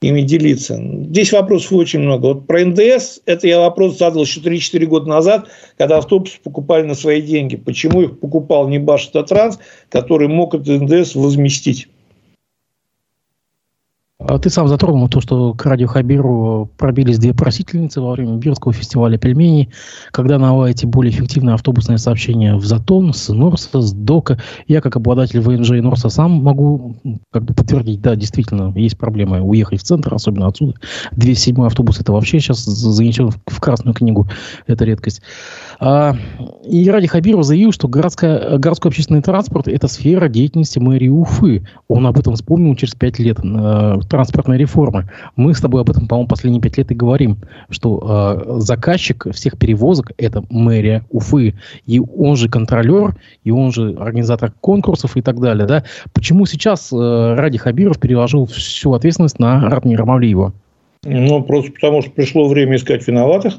ими 0.02 0.22
делиться. 0.22 0.80
Здесь 1.08 1.32
вопросов 1.32 1.72
очень 1.72 2.00
много. 2.00 2.26
Вот 2.26 2.46
про 2.46 2.64
НДС, 2.64 3.20
это 3.26 3.46
я 3.46 3.60
вопрос 3.60 3.98
задал 3.98 4.22
еще 4.22 4.40
3-4 4.40 4.86
года 4.86 5.08
назад, 5.08 5.48
когда 5.78 5.98
автобусы 5.98 6.38
покупали 6.42 6.82
на 6.82 6.94
свои 6.94 7.22
деньги. 7.22 7.56
Почему 7.56 8.02
их 8.02 8.18
покупал 8.20 8.68
не 8.68 8.78
Башта-Транс, 8.78 9.58
который 9.90 10.28
мог 10.28 10.54
этот 10.54 10.82
НДС 10.82 11.14
возместить? 11.14 11.88
А 14.28 14.38
ты 14.38 14.50
сам 14.50 14.68
затронул 14.68 15.08
то, 15.08 15.20
что 15.20 15.54
к 15.54 15.64
радио 15.66 15.86
Хабиру 15.86 16.70
пробились 16.76 17.18
две 17.18 17.34
просительницы 17.34 18.00
во 18.00 18.12
время 18.12 18.36
Бирского 18.36 18.72
фестиваля 18.72 19.18
пельменей, 19.18 19.70
когда 20.10 20.38
наладите 20.38 20.86
более 20.86 21.12
эффективное 21.12 21.54
автобусное 21.54 21.98
сообщение 21.98 22.56
в 22.56 22.64
Затон, 22.64 23.12
с 23.12 23.28
Норса, 23.32 23.80
с 23.80 23.92
Дока. 23.92 24.38
Я, 24.68 24.80
как 24.80 24.96
обладатель 24.96 25.40
ВНЖ 25.40 25.72
и 25.72 25.80
Норса, 25.80 26.08
сам 26.08 26.32
могу 26.32 26.96
как 27.30 27.44
бы 27.44 27.54
подтвердить, 27.54 28.00
да, 28.00 28.16
действительно, 28.16 28.72
есть 28.76 28.98
проблема 28.98 29.42
уехать 29.42 29.80
в 29.80 29.84
центр, 29.84 30.14
особенно 30.14 30.46
отсюда. 30.46 30.74
207 31.12 31.64
автобус 31.66 32.00
это 32.00 32.12
вообще 32.12 32.38
сейчас 32.40 32.64
занесен 32.64 33.30
в 33.30 33.60
Красную 33.60 33.94
книгу, 33.94 34.28
это 34.66 34.84
редкость. 34.84 35.22
А, 35.80 36.16
и 36.64 36.88
Ради 36.90 37.06
Хабиров 37.06 37.44
заявил, 37.44 37.72
что 37.72 37.88
городская, 37.88 38.58
городской 38.58 38.90
общественный 38.90 39.22
транспорт– 39.22 39.66
это 39.68 39.88
сфера 39.88 40.28
деятельности 40.28 40.78
мэрии 40.78 41.08
Уфы. 41.08 41.66
Он 41.88 42.06
об 42.06 42.18
этом 42.18 42.34
вспомнил 42.34 42.74
через 42.76 42.94
пять 42.94 43.18
лет 43.18 43.38
э, 43.42 44.00
транспортной 44.12 44.58
реформы. 44.58 45.08
Мы 45.36 45.54
с 45.54 45.60
тобой 45.60 45.80
об 45.80 45.90
этом, 45.90 46.06
по-моему, 46.06 46.28
последние 46.28 46.60
пять 46.60 46.76
лет 46.76 46.90
и 46.92 46.94
говорим, 46.94 47.38
что 47.70 48.36
э, 48.46 48.60
заказчик 48.60 49.26
всех 49.32 49.58
перевозок– 49.58 50.12
это 50.18 50.44
мэрия 50.50 51.04
Уфы. 51.10 51.54
И 51.86 51.98
он 51.98 52.36
же 52.36 52.50
контролер, 52.50 53.16
и 53.42 53.50
он 53.50 53.72
же 53.72 53.96
организатор 53.98 54.52
конкурсов 54.60 55.16
и 55.16 55.22
так 55.22 55.40
далее. 55.40 55.66
Да? 55.66 55.84
Почему 56.12 56.44
сейчас 56.44 56.92
э, 56.92 57.34
Ради 57.36 57.56
Хабиров 57.56 57.98
переложил 57.98 58.44
всю 58.44 58.92
ответственность 58.92 59.38
на 59.38 59.68
Ратмира 59.70 60.04
Мавлиева? 60.04 60.52
Ну, 61.04 61.42
просто 61.42 61.72
потому 61.72 62.02
что 62.02 62.10
пришло 62.10 62.46
время 62.48 62.76
искать 62.76 63.06
виноватых. 63.08 63.54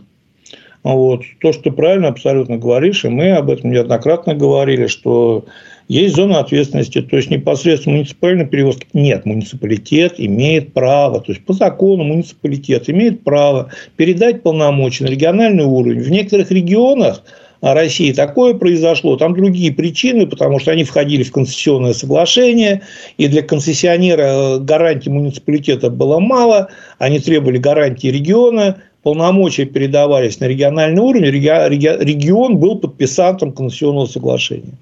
Вот. 0.84 1.24
То, 1.42 1.52
что 1.52 1.64
ты 1.64 1.72
правильно 1.72 2.10
абсолютно 2.10 2.58
говоришь, 2.58 3.06
и 3.06 3.10
мы 3.10 3.32
об 3.32 3.50
этом 3.50 3.72
неоднократно 3.72 4.36
говорили, 4.36 4.86
что 4.86 5.46
есть 5.88 6.16
зона 6.16 6.40
ответственности, 6.40 7.02
то 7.02 7.18
есть 7.18 7.30
непосредственно 7.30 7.98
муниципальный 7.98 8.46
перевозки. 8.46 8.88
Нет, 8.94 9.26
муниципалитет 9.26 10.16
имеет 10.18 10.74
право, 10.74 11.20
то 11.20 11.32
есть 11.32 11.46
по 11.46 11.54
закону 11.54 12.04
муниципалитет 12.04 12.90
имеет 12.90 13.24
право 13.24 13.72
передать 13.98 14.44
полномочия 14.44 15.06
на 15.06 15.10
региональный 15.10 15.66
уровень. 15.66 16.02
В 16.02 16.10
некоторых 16.10 16.52
регионах 16.52 17.24
России 17.62 18.12
такое 18.12 18.56
произошло, 18.56 19.16
там 19.16 19.34
другие 19.34 19.72
причины, 19.72 20.28
потому 20.28 20.60
что 20.60 20.72
они 20.72 20.84
входили 20.84 21.24
в 21.24 21.32
концессионное 21.32 21.94
соглашение, 21.94 22.82
и 23.18 23.28
для 23.30 23.42
концессионера 23.42 24.58
гарантии 24.60 25.10
муниципалитета 25.10 25.90
было 25.90 26.20
мало, 26.20 26.68
они 26.98 27.20
требовали 27.20 27.58
гарантии 27.58 28.08
региона, 28.08 28.82
полномочия 29.04 29.66
передавались 29.66 30.40
на 30.40 30.46
региональный 30.46 31.02
уровень, 31.02 31.26
регион 31.26 32.58
был 32.58 32.80
подписантом 32.80 33.52
конституционного 33.52 34.08
соглашения. 34.08 34.74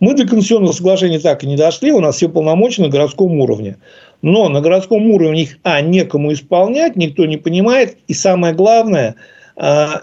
Мы 0.00 0.14
до 0.14 0.26
конституционного 0.26 0.72
соглашения 0.72 1.20
так 1.20 1.44
и 1.44 1.46
не 1.46 1.56
дошли, 1.56 1.92
у 1.92 2.00
нас 2.00 2.16
все 2.16 2.28
полномочия 2.28 2.82
на 2.82 2.88
городском 2.88 3.40
уровне. 3.40 3.76
Но 4.22 4.48
на 4.48 4.60
городском 4.60 5.06
уровне 5.10 5.42
их, 5.42 5.58
а, 5.62 5.80
некому 5.80 6.32
исполнять, 6.32 6.96
никто 6.96 7.24
не 7.24 7.38
понимает. 7.38 7.96
И 8.06 8.12
самое 8.12 8.52
главное, 8.52 9.14
а, 9.56 10.02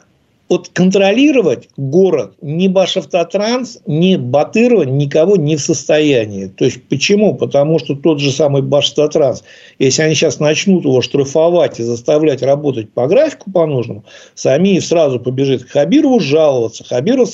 вот 0.49 0.69
контролировать 0.69 1.69
город 1.75 2.33
ни 2.41 2.67
Башавтотранс, 2.67 3.79
ни 3.85 4.15
Батырова 4.15 4.83
никого 4.83 5.35
не 5.35 5.55
в 5.55 5.61
состоянии. 5.61 6.47
То 6.47 6.65
есть, 6.65 6.83
почему? 6.87 7.35
Потому 7.35 7.79
что 7.79 7.95
тот 7.95 8.19
же 8.19 8.31
самый 8.31 8.61
Башавтотранс, 8.61 9.43
если 9.79 10.03
они 10.03 10.15
сейчас 10.15 10.39
начнут 10.39 10.85
его 10.85 11.01
штрафовать 11.01 11.79
и 11.79 11.83
заставлять 11.83 12.41
работать 12.41 12.91
по 12.91 13.07
графику 13.07 13.51
по 13.51 13.65
нужному, 13.65 14.05
Самиев 14.35 14.85
сразу 14.85 15.19
побежит 15.19 15.65
к 15.65 15.69
Хабирову 15.69 16.19
жаловаться. 16.19 16.83
Хабиров, 16.83 17.29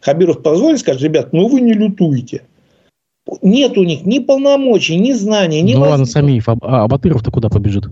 Хабиров 0.00 0.42
позволит, 0.42 0.80
скажет, 0.80 1.02
ребят, 1.02 1.32
ну 1.32 1.48
вы 1.48 1.60
не 1.60 1.72
лютуете. 1.72 2.42
Нет 3.42 3.78
у 3.78 3.84
них 3.84 4.04
ни 4.04 4.18
полномочий, 4.18 4.96
ни 4.96 5.12
знаний, 5.12 5.62
ни... 5.62 5.74
Ну 5.74 5.80
ладно, 5.80 6.04
Самиев, 6.04 6.48
а, 6.48 6.56
а 6.60 6.86
Батыров-то 6.88 7.30
куда 7.30 7.48
побежит? 7.48 7.84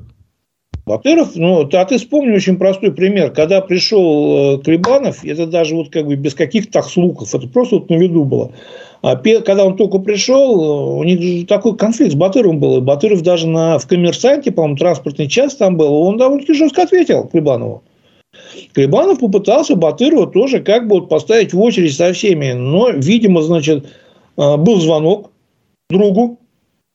Во-первых, 0.92 1.30
ну, 1.36 1.66
а 1.72 1.84
ты 1.86 1.96
вспомни 1.96 2.36
очень 2.36 2.58
простой 2.58 2.92
пример. 2.92 3.30
Когда 3.30 3.62
пришел 3.62 4.58
э, 4.58 4.62
Клебанов, 4.62 5.24
это 5.24 5.46
даже 5.46 5.74
вот 5.74 5.88
как 5.88 6.04
бы 6.04 6.16
без 6.16 6.34
каких-то 6.34 6.82
слухов, 6.82 7.34
это 7.34 7.48
просто 7.48 7.76
вот 7.76 7.88
на 7.88 7.94
виду 7.94 8.24
было. 8.24 8.52
А 9.00 9.16
когда 9.16 9.64
он 9.64 9.78
только 9.78 10.00
пришел, 10.00 10.98
у 10.98 11.02
них 11.02 11.46
такой 11.46 11.78
конфликт 11.78 12.12
с 12.12 12.14
Батыровым 12.14 12.60
был. 12.60 12.82
Батыров 12.82 13.22
даже 13.22 13.48
на, 13.48 13.78
в 13.78 13.86
коммерсанте, 13.86 14.52
по-моему, 14.52 14.76
транспортный 14.76 15.28
час 15.28 15.56
там 15.56 15.78
был, 15.78 15.94
он 15.94 16.18
довольно-таки 16.18 16.52
жестко 16.52 16.82
ответил 16.82 17.26
Клебанову. 17.26 17.82
Клебанов 18.74 19.20
попытался 19.20 19.76
Батырова 19.76 20.26
тоже 20.26 20.60
как 20.60 20.88
бы 20.88 20.96
вот 20.96 21.08
поставить 21.08 21.54
в 21.54 21.60
очередь 21.60 21.96
со 21.96 22.12
всеми. 22.12 22.52
Но, 22.52 22.90
видимо, 22.90 23.40
значит, 23.40 23.86
э, 24.36 24.56
был 24.58 24.78
звонок 24.78 25.30
другу 25.88 26.38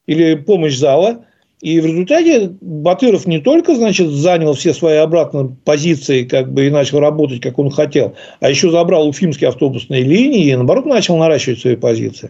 или 0.05 0.35
помощь 0.35 0.77
зала– 0.77 1.23
и 1.61 1.79
в 1.79 1.85
результате 1.85 2.51
Батыров 2.61 3.25
не 3.25 3.39
только, 3.39 3.75
значит, 3.75 4.09
занял 4.09 4.53
все 4.53 4.73
свои 4.73 4.97
обратно 4.97 5.55
позиции, 5.65 6.23
как 6.23 6.53
бы, 6.53 6.67
и 6.67 6.69
начал 6.69 6.99
работать, 6.99 7.41
как 7.41 7.57
он 7.57 7.71
хотел, 7.71 8.13
а 8.39 8.49
еще 8.49 8.69
забрал 8.69 9.07
уфимские 9.07 9.49
автобусные 9.49 10.03
линии 10.03 10.49
и, 10.49 10.55
наоборот, 10.55 10.85
начал 10.85 11.17
наращивать 11.17 11.59
свои 11.59 11.75
позиции. 11.75 12.29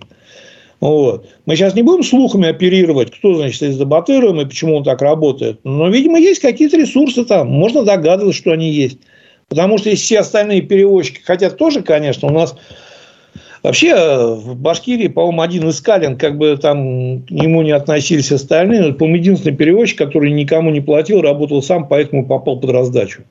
Вот. 0.80 1.28
Мы 1.46 1.56
сейчас 1.56 1.76
не 1.76 1.82
будем 1.82 2.04
слухами 2.04 2.48
оперировать, 2.48 3.12
кто, 3.12 3.36
значит, 3.36 3.58
стоит 3.58 3.74
за 3.74 3.86
Батыровым 3.86 4.42
и 4.42 4.46
почему 4.46 4.78
он 4.78 4.84
так 4.84 5.02
работает. 5.02 5.60
Но, 5.64 5.90
видимо, 5.90 6.20
есть 6.20 6.40
какие-то 6.40 6.78
ресурсы 6.78 7.26
там. 7.26 7.48
Можно 7.48 7.84
догадываться, 7.84 8.40
что 8.40 8.52
они 8.52 8.70
есть. 8.70 9.00
Потому 9.50 9.78
что 9.78 9.90
если 9.90 10.04
все 10.04 10.20
остальные 10.20 10.62
перевозчики 10.62 11.22
хотят 11.24 11.58
тоже, 11.58 11.82
конечно, 11.82 12.28
у 12.28 12.32
нас 12.32 12.56
Вообще 13.68 14.34
в 14.34 14.56
Башкирии, 14.56 15.10
по-моему, 15.10 15.42
один 15.42 15.68
из 15.68 15.82
Калин, 15.82 16.18
как 16.18 16.38
бы 16.38 16.56
там 16.56 17.24
к 17.24 17.32
нему 17.32 17.64
не 17.64 17.72
относились 17.72 18.32
остальные, 18.32 18.94
по-моему, 18.94 19.18
единственный 19.18 19.58
переводчик, 19.58 19.98
который 19.98 20.32
никому 20.32 20.70
не 20.70 20.80
платил, 20.80 21.20
работал 21.20 21.62
сам, 21.62 21.86
поэтому 21.86 22.26
попал 22.26 22.62
под 22.62 22.70
раздачу. 22.70 23.24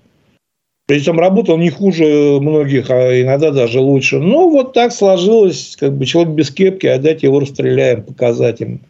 Причем 0.87 1.19
работал 1.19 1.57
не 1.57 1.71
хуже 1.71 2.39
многих, 2.39 2.91
а 2.91 3.19
иногда 3.19 3.51
даже 3.51 3.81
лучше. 3.81 4.19
Ну, 4.19 4.51
вот 4.51 4.75
так 4.75 4.93
сложилось, 4.93 5.75
как 5.81 5.97
бы 5.97 6.05
человек 6.05 6.35
без 6.35 6.51
кепки, 6.51 6.87
а 6.87 6.99
дать 6.99 7.23
его 7.23 7.41
расстреляем, 7.41 8.03
показать 8.03 8.61
им. 8.61 8.81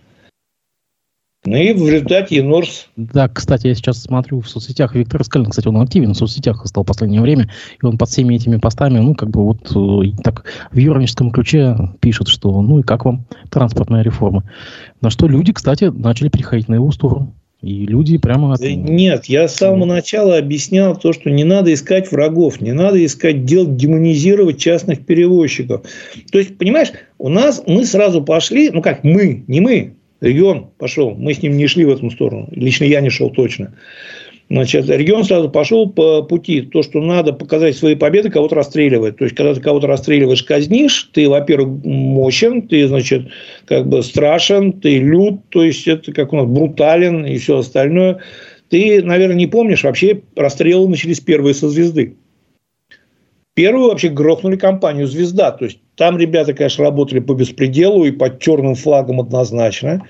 Ну 1.47 1.57
и 1.57 1.73
в 1.73 1.89
результате 1.89 2.43
Норс. 2.43 2.89
Да, 2.97 3.29
кстати, 3.29 3.69
я 3.69 3.75
сейчас 3.75 4.03
смотрю 4.03 4.41
в 4.41 4.49
соцсетях. 4.49 4.97
Виктор 4.97 5.23
Скалин, 5.23 5.49
кстати, 5.49 5.69
он 5.69 5.81
активен 5.81 6.13
в 6.13 6.17
соцсетях 6.17 6.67
стал 6.67 6.83
в 6.83 6.87
последнее 6.87 7.23
время. 7.23 7.49
И 7.81 7.87
он 7.87 7.99
под 7.99 8.09
всеми 8.09 8.35
этими 8.35 8.57
постами, 8.57 8.99
ну, 8.99 9.15
как 9.15 9.31
бы 9.31 9.45
вот 9.45 9.71
э, 9.75 10.11
так 10.25 10.45
в 10.73 10.77
юрническом 10.77 11.31
ключе 11.31 11.77
пишет, 12.01 12.27
что 12.29 12.61
ну 12.63 12.81
и 12.81 12.83
как 12.83 13.05
вам 13.05 13.27
транспортная 13.49 14.03
реформа. 14.03 14.43
На 15.01 15.11
что 15.11 15.29
люди, 15.29 15.53
кстати, 15.53 15.85
начали 15.85 16.29
переходить 16.29 16.69
на 16.69 16.75
его 16.75 16.91
сторону. 16.91 17.33
И 17.63 17.87
люди 17.87 18.19
прямо... 18.19 18.57
Нет, 18.61 19.27
я 19.27 19.49
с 19.49 19.55
самого 19.57 19.87
начала 19.87 20.37
объяснял 20.39 20.95
то, 20.97 21.13
что 21.13 21.31
не 21.31 21.45
надо 21.45 21.73
искать 21.73 22.11
врагов, 22.13 22.61
не 22.61 22.73
надо 22.73 23.05
искать 23.05 23.45
дел, 23.45 23.67
демонизировать 23.67 24.59
частных 24.59 25.07
перевозчиков. 25.07 25.83
То 26.31 26.39
есть, 26.39 26.59
понимаешь, 26.59 26.93
у 27.19 27.29
нас 27.29 27.63
мы 27.67 27.85
сразу 27.87 28.23
пошли, 28.23 28.71
ну 28.71 28.83
как 28.83 29.05
мы, 29.05 29.45
не 29.47 29.61
мы, 29.61 29.97
Регион 30.27 30.71
пошел, 30.79 31.15
мы 31.15 31.35
с 31.35 31.43
ним 31.43 31.57
не 31.57 31.67
шли 31.67 31.85
в 31.85 31.91
эту 31.91 32.11
сторону, 32.11 32.49
лично 32.51 32.85
я 32.85 33.01
не 33.01 33.11
шел 33.11 33.31
точно. 33.31 33.75
Значит, 34.49 34.89
регион 34.89 35.25
сразу 35.25 35.51
пошел 35.51 35.91
по 35.91 36.23
пути. 36.23 36.63
То, 36.63 36.83
что 36.83 37.01
надо 37.01 37.33
показать 37.33 37.77
свои 37.77 37.97
победы, 37.97 38.31
кого-то 38.31 38.55
расстреливать. 38.55 39.17
То 39.17 39.25
есть, 39.25 39.35
когда 39.35 39.55
ты 39.55 39.61
кого-то 39.61 39.89
расстреливаешь, 39.89 40.45
казнишь, 40.45 41.11
ты, 41.13 41.29
во-первых, 41.29 41.85
мощен, 41.85 42.63
ты, 42.63 42.87
значит, 42.87 43.27
как 43.65 43.89
бы 43.89 44.05
страшен, 44.05 44.73
ты 44.75 44.99
лют, 44.99 45.41
то 45.49 45.65
есть, 45.65 45.89
это 45.89 46.13
как 46.13 46.33
у 46.33 46.37
нас 46.37 46.47
брутален 46.47 47.27
и 47.27 47.39
все 47.39 47.59
остальное. 47.59 48.21
Ты, 48.69 49.03
наверное, 49.03 49.37
не 49.37 49.49
помнишь, 49.49 49.83
вообще 49.83 50.23
расстрелы 50.37 50.89
начались 50.89 51.19
первые 51.19 51.55
со 51.55 51.69
звезды. 51.69 52.15
Первую 53.55 53.89
вообще 53.89 54.11
грохнули 54.11 54.57
компанию 54.57 55.09
«Звезда». 55.09 55.51
То 55.51 55.65
есть, 55.65 55.81
там 55.97 56.19
ребята, 56.19 56.53
конечно, 56.53 56.85
работали 56.85 57.21
по 57.21 57.33
беспределу 57.33 58.05
и 58.05 58.11
под 58.11 58.39
черным 58.39 58.75
флагом 58.75 59.21
однозначно. 59.21 60.07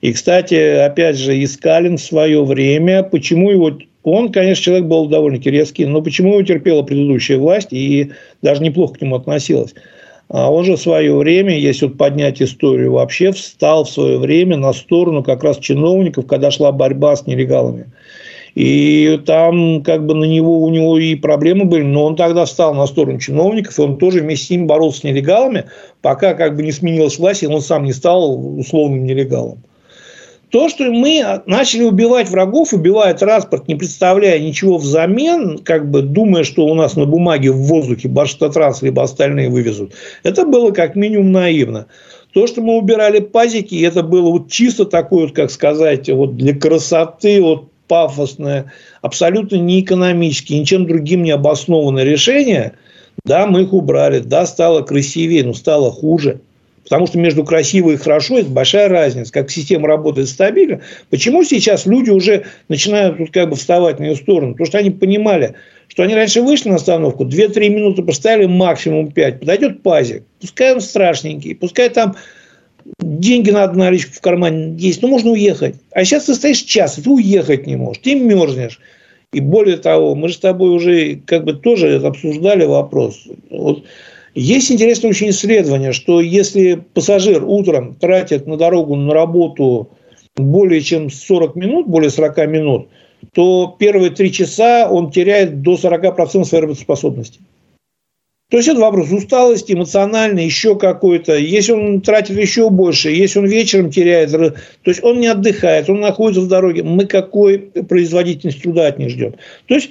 И, 0.00 0.12
кстати, 0.12 0.54
опять 0.54 1.16
же, 1.16 1.42
Искалин 1.42 1.96
в 1.96 2.02
свое 2.02 2.44
время, 2.44 3.02
почему 3.02 3.50
его... 3.50 3.78
Он, 4.04 4.32
конечно, 4.32 4.64
человек 4.64 4.86
был 4.86 5.06
довольно-таки 5.06 5.50
резкий, 5.50 5.84
но 5.84 6.00
почему 6.02 6.34
его 6.34 6.42
терпела 6.42 6.82
предыдущая 6.82 7.38
власть 7.38 7.72
и 7.72 8.12
даже 8.42 8.62
неплохо 8.62 8.94
к 8.94 9.02
нему 9.02 9.16
относилась. 9.16 9.74
А 10.28 10.52
он 10.52 10.64
же 10.64 10.76
в 10.76 10.80
свое 10.80 11.14
время, 11.14 11.58
если 11.58 11.86
вот 11.86 11.96
поднять 11.96 12.40
историю 12.42 12.92
вообще, 12.92 13.32
встал 13.32 13.84
в 13.84 13.90
свое 13.90 14.18
время 14.18 14.56
на 14.56 14.72
сторону 14.72 15.22
как 15.22 15.42
раз 15.42 15.58
чиновников, 15.58 16.26
когда 16.26 16.50
шла 16.50 16.70
борьба 16.70 17.16
с 17.16 17.26
нелегалами. 17.26 17.90
И 18.58 19.20
там 19.24 19.84
как 19.84 20.04
бы 20.04 20.14
на 20.14 20.24
него, 20.24 20.64
у 20.64 20.68
него 20.68 20.98
и 20.98 21.14
проблемы 21.14 21.64
были, 21.64 21.84
но 21.84 22.06
он 22.06 22.16
тогда 22.16 22.44
встал 22.44 22.74
на 22.74 22.88
сторону 22.88 23.20
чиновников, 23.20 23.78
и 23.78 23.82
он 23.82 23.98
тоже 23.98 24.18
вместе 24.18 24.46
с 24.46 24.50
ними 24.50 24.64
боролся 24.64 24.98
с 24.98 25.04
нелегалами, 25.04 25.66
пока 26.02 26.34
как 26.34 26.56
бы 26.56 26.64
не 26.64 26.72
сменилась 26.72 27.20
власть, 27.20 27.44
и 27.44 27.46
он 27.46 27.60
сам 27.60 27.84
не 27.84 27.92
стал 27.92 28.58
условным 28.58 29.04
нелегалом. 29.04 29.62
То, 30.50 30.68
что 30.68 30.90
мы 30.90 31.40
начали 31.46 31.84
убивать 31.84 32.30
врагов, 32.30 32.72
убивая 32.72 33.14
транспорт, 33.14 33.68
не 33.68 33.76
представляя 33.76 34.40
ничего 34.40 34.78
взамен, 34.78 35.58
как 35.58 35.88
бы 35.88 36.02
думая, 36.02 36.42
что 36.42 36.66
у 36.66 36.74
нас 36.74 36.96
на 36.96 37.06
бумаге 37.06 37.52
в 37.52 37.58
воздухе 37.58 38.08
Башстатранс 38.08 38.82
либо 38.82 39.04
остальные 39.04 39.50
вывезут, 39.50 39.92
это 40.24 40.44
было 40.44 40.72
как 40.72 40.96
минимум 40.96 41.30
наивно. 41.30 41.86
То, 42.34 42.48
что 42.48 42.60
мы 42.60 42.76
убирали 42.76 43.20
пазики, 43.20 43.80
это 43.84 44.02
было 44.02 44.30
вот 44.30 44.50
чисто 44.50 44.84
такое, 44.84 45.26
вот, 45.26 45.36
как 45.36 45.52
сказать, 45.52 46.10
вот 46.10 46.36
для 46.36 46.58
красоты, 46.58 47.40
вот 47.40 47.68
пафосное, 47.88 48.72
абсолютно 49.02 49.56
не 49.56 49.80
экономические, 49.80 50.60
ничем 50.60 50.86
другим 50.86 51.22
не 51.22 51.30
обоснованное 51.30 52.04
решение, 52.04 52.74
да, 53.24 53.46
мы 53.46 53.62
их 53.62 53.72
убрали, 53.72 54.20
да, 54.20 54.46
стало 54.46 54.82
красивее, 54.82 55.44
но 55.44 55.54
стало 55.54 55.90
хуже. 55.90 56.40
Потому 56.84 57.06
что 57.06 57.18
между 57.18 57.44
красиво 57.44 57.90
и 57.90 57.96
хорошо 57.96 58.38
есть 58.38 58.48
большая 58.48 58.88
разница. 58.88 59.30
Как 59.30 59.50
система 59.50 59.86
работает 59.88 60.26
стабильно. 60.26 60.80
Почему 61.10 61.44
сейчас 61.44 61.84
люди 61.84 62.08
уже 62.08 62.46
начинают 62.68 63.18
тут 63.18 63.30
как 63.30 63.50
бы 63.50 63.56
вставать 63.56 63.98
на 63.98 64.04
ее 64.04 64.16
сторону? 64.16 64.52
Потому 64.52 64.66
что 64.68 64.78
они 64.78 64.90
понимали, 64.90 65.54
что 65.88 66.02
они 66.02 66.14
раньше 66.14 66.40
вышли 66.40 66.70
на 66.70 66.76
остановку, 66.76 67.26
2-3 67.26 67.68
минуты 67.68 68.02
поставили, 68.02 68.46
максимум 68.46 69.12
5. 69.12 69.40
Подойдет 69.40 69.82
пазик. 69.82 70.22
Пускай 70.40 70.72
он 70.72 70.80
страшненький. 70.80 71.54
Пускай 71.54 71.90
там 71.90 72.16
деньги 73.18 73.50
надо 73.50 73.78
наличку 73.78 74.12
в 74.14 74.20
кармане 74.20 74.74
есть, 74.76 75.02
ну, 75.02 75.08
можно 75.08 75.32
уехать. 75.32 75.76
А 75.92 76.04
сейчас 76.04 76.24
ты 76.24 76.34
стоишь 76.34 76.62
час, 76.62 76.98
и 76.98 77.02
ты 77.02 77.10
уехать 77.10 77.66
не 77.66 77.76
можешь, 77.76 78.02
ты 78.02 78.14
мерзнешь. 78.14 78.80
И 79.32 79.40
более 79.40 79.76
того, 79.76 80.14
мы 80.14 80.28
же 80.28 80.34
с 80.34 80.38
тобой 80.38 80.70
уже 80.70 81.16
как 81.26 81.44
бы 81.44 81.52
тоже 81.52 81.96
обсуждали 81.96 82.64
вопрос. 82.64 83.24
Вот 83.50 83.84
есть 84.34 84.70
интересное 84.70 85.10
очень 85.10 85.30
исследование, 85.30 85.92
что 85.92 86.20
если 86.20 86.82
пассажир 86.94 87.44
утром 87.44 87.94
тратит 87.94 88.46
на 88.46 88.56
дорогу 88.56 88.94
на 88.96 89.12
работу 89.12 89.90
более 90.36 90.80
чем 90.80 91.10
40 91.10 91.56
минут, 91.56 91.86
более 91.86 92.10
40 92.10 92.48
минут, 92.48 92.88
то 93.34 93.76
первые 93.78 94.10
три 94.10 94.32
часа 94.32 94.88
он 94.88 95.10
теряет 95.10 95.60
до 95.60 95.74
40% 95.74 96.44
своей 96.44 96.62
работоспособности. 96.62 97.40
То 98.50 98.56
есть 98.56 98.68
это 98.68 98.80
вопрос 98.80 99.12
усталости, 99.12 99.74
эмоциональный, 99.74 100.46
еще 100.46 100.74
какой-то. 100.76 101.36
Если 101.36 101.72
он 101.72 102.00
тратит 102.00 102.38
еще 102.38 102.70
больше, 102.70 103.10
если 103.10 103.40
он 103.40 103.46
вечером 103.46 103.90
теряет, 103.90 104.30
то 104.30 104.54
есть 104.86 105.04
он 105.04 105.20
не 105.20 105.26
отдыхает, 105.26 105.90
он 105.90 106.00
находится 106.00 106.40
в 106.40 106.48
дороге, 106.48 106.82
мы 106.82 107.04
какой 107.04 107.58
производительность 107.58 108.62
труда 108.62 108.86
от 108.86 108.98
них 108.98 109.10
ждем. 109.10 109.34
То 109.66 109.74
есть 109.74 109.90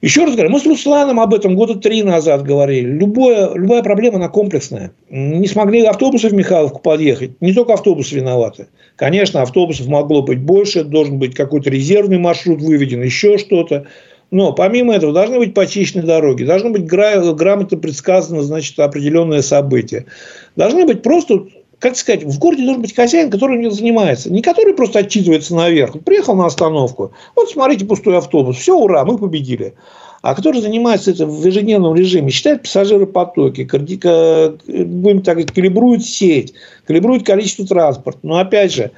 еще 0.00 0.24
раз 0.24 0.34
говорю, 0.34 0.50
мы 0.50 0.60
с 0.60 0.66
Русланом 0.66 1.18
об 1.18 1.34
этом 1.34 1.56
года 1.56 1.76
три 1.76 2.02
назад 2.04 2.44
говорили. 2.44 2.86
Любое, 2.88 3.52
любая 3.54 3.82
проблема, 3.82 4.16
она 4.16 4.28
комплексная. 4.28 4.92
Не 5.10 5.46
смогли 5.46 5.84
автобусы 5.84 6.28
в 6.28 6.34
Михайловку 6.34 6.80
подъехать. 6.80 7.40
Не 7.40 7.52
только 7.52 7.74
автобусы 7.74 8.14
виноваты. 8.14 8.68
Конечно, 8.94 9.42
автобусов 9.42 9.88
могло 9.88 10.22
быть 10.22 10.40
больше, 10.40 10.84
должен 10.84 11.18
быть 11.18 11.34
какой-то 11.34 11.70
резервный 11.70 12.18
маршрут 12.18 12.60
выведен, 12.60 13.02
еще 13.02 13.38
что-то. 13.38 13.86
Но 14.30 14.52
помимо 14.52 14.94
этого 14.94 15.12
должны 15.12 15.38
быть 15.38 15.54
почищены 15.54 16.02
дороги, 16.02 16.44
должны 16.44 16.70
быть 16.70 16.84
грамотно 16.84 17.78
предсказано 17.78 18.42
значит, 18.42 18.78
определенное 18.78 19.42
событие. 19.42 20.06
Должны 20.54 20.84
быть 20.84 21.02
просто 21.02 21.46
как 21.78 21.96
сказать, 21.96 22.24
в 22.24 22.38
городе 22.38 22.64
должен 22.64 22.82
быть 22.82 22.94
хозяин, 22.94 23.30
который 23.30 23.58
не 23.58 23.70
занимается. 23.70 24.32
Не 24.32 24.42
который 24.42 24.74
просто 24.74 25.00
отчитывается 25.00 25.54
наверх. 25.54 25.92
приехал 26.04 26.34
на 26.34 26.46
остановку. 26.46 27.12
Вот 27.36 27.50
смотрите, 27.50 27.86
пустой 27.86 28.18
автобус. 28.18 28.56
Все, 28.56 28.76
ура, 28.76 29.04
мы 29.04 29.16
победили. 29.16 29.74
А 30.20 30.34
который 30.34 30.60
занимается 30.60 31.12
этим 31.12 31.30
в 31.30 31.46
ежедневном 31.46 31.94
режиме, 31.94 32.30
считает 32.30 32.62
пассажиропотоки, 32.62 33.62
будем 33.62 35.22
так 35.22 35.36
говорить, 35.36 35.52
калибрует 35.52 36.04
сеть, 36.04 36.54
калибрует 36.86 37.24
количество 37.24 37.64
транспорта. 37.64 38.18
Но 38.24 38.38
опять 38.38 38.72
же, 38.72 38.90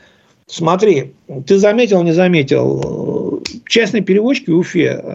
смотри, 0.46 1.12
ты 1.46 1.58
заметил, 1.58 2.02
не 2.02 2.12
заметил, 2.12 2.80
частные 3.66 4.02
перевозчики 4.02 4.50
в 4.50 4.58
Уфе 4.58 5.14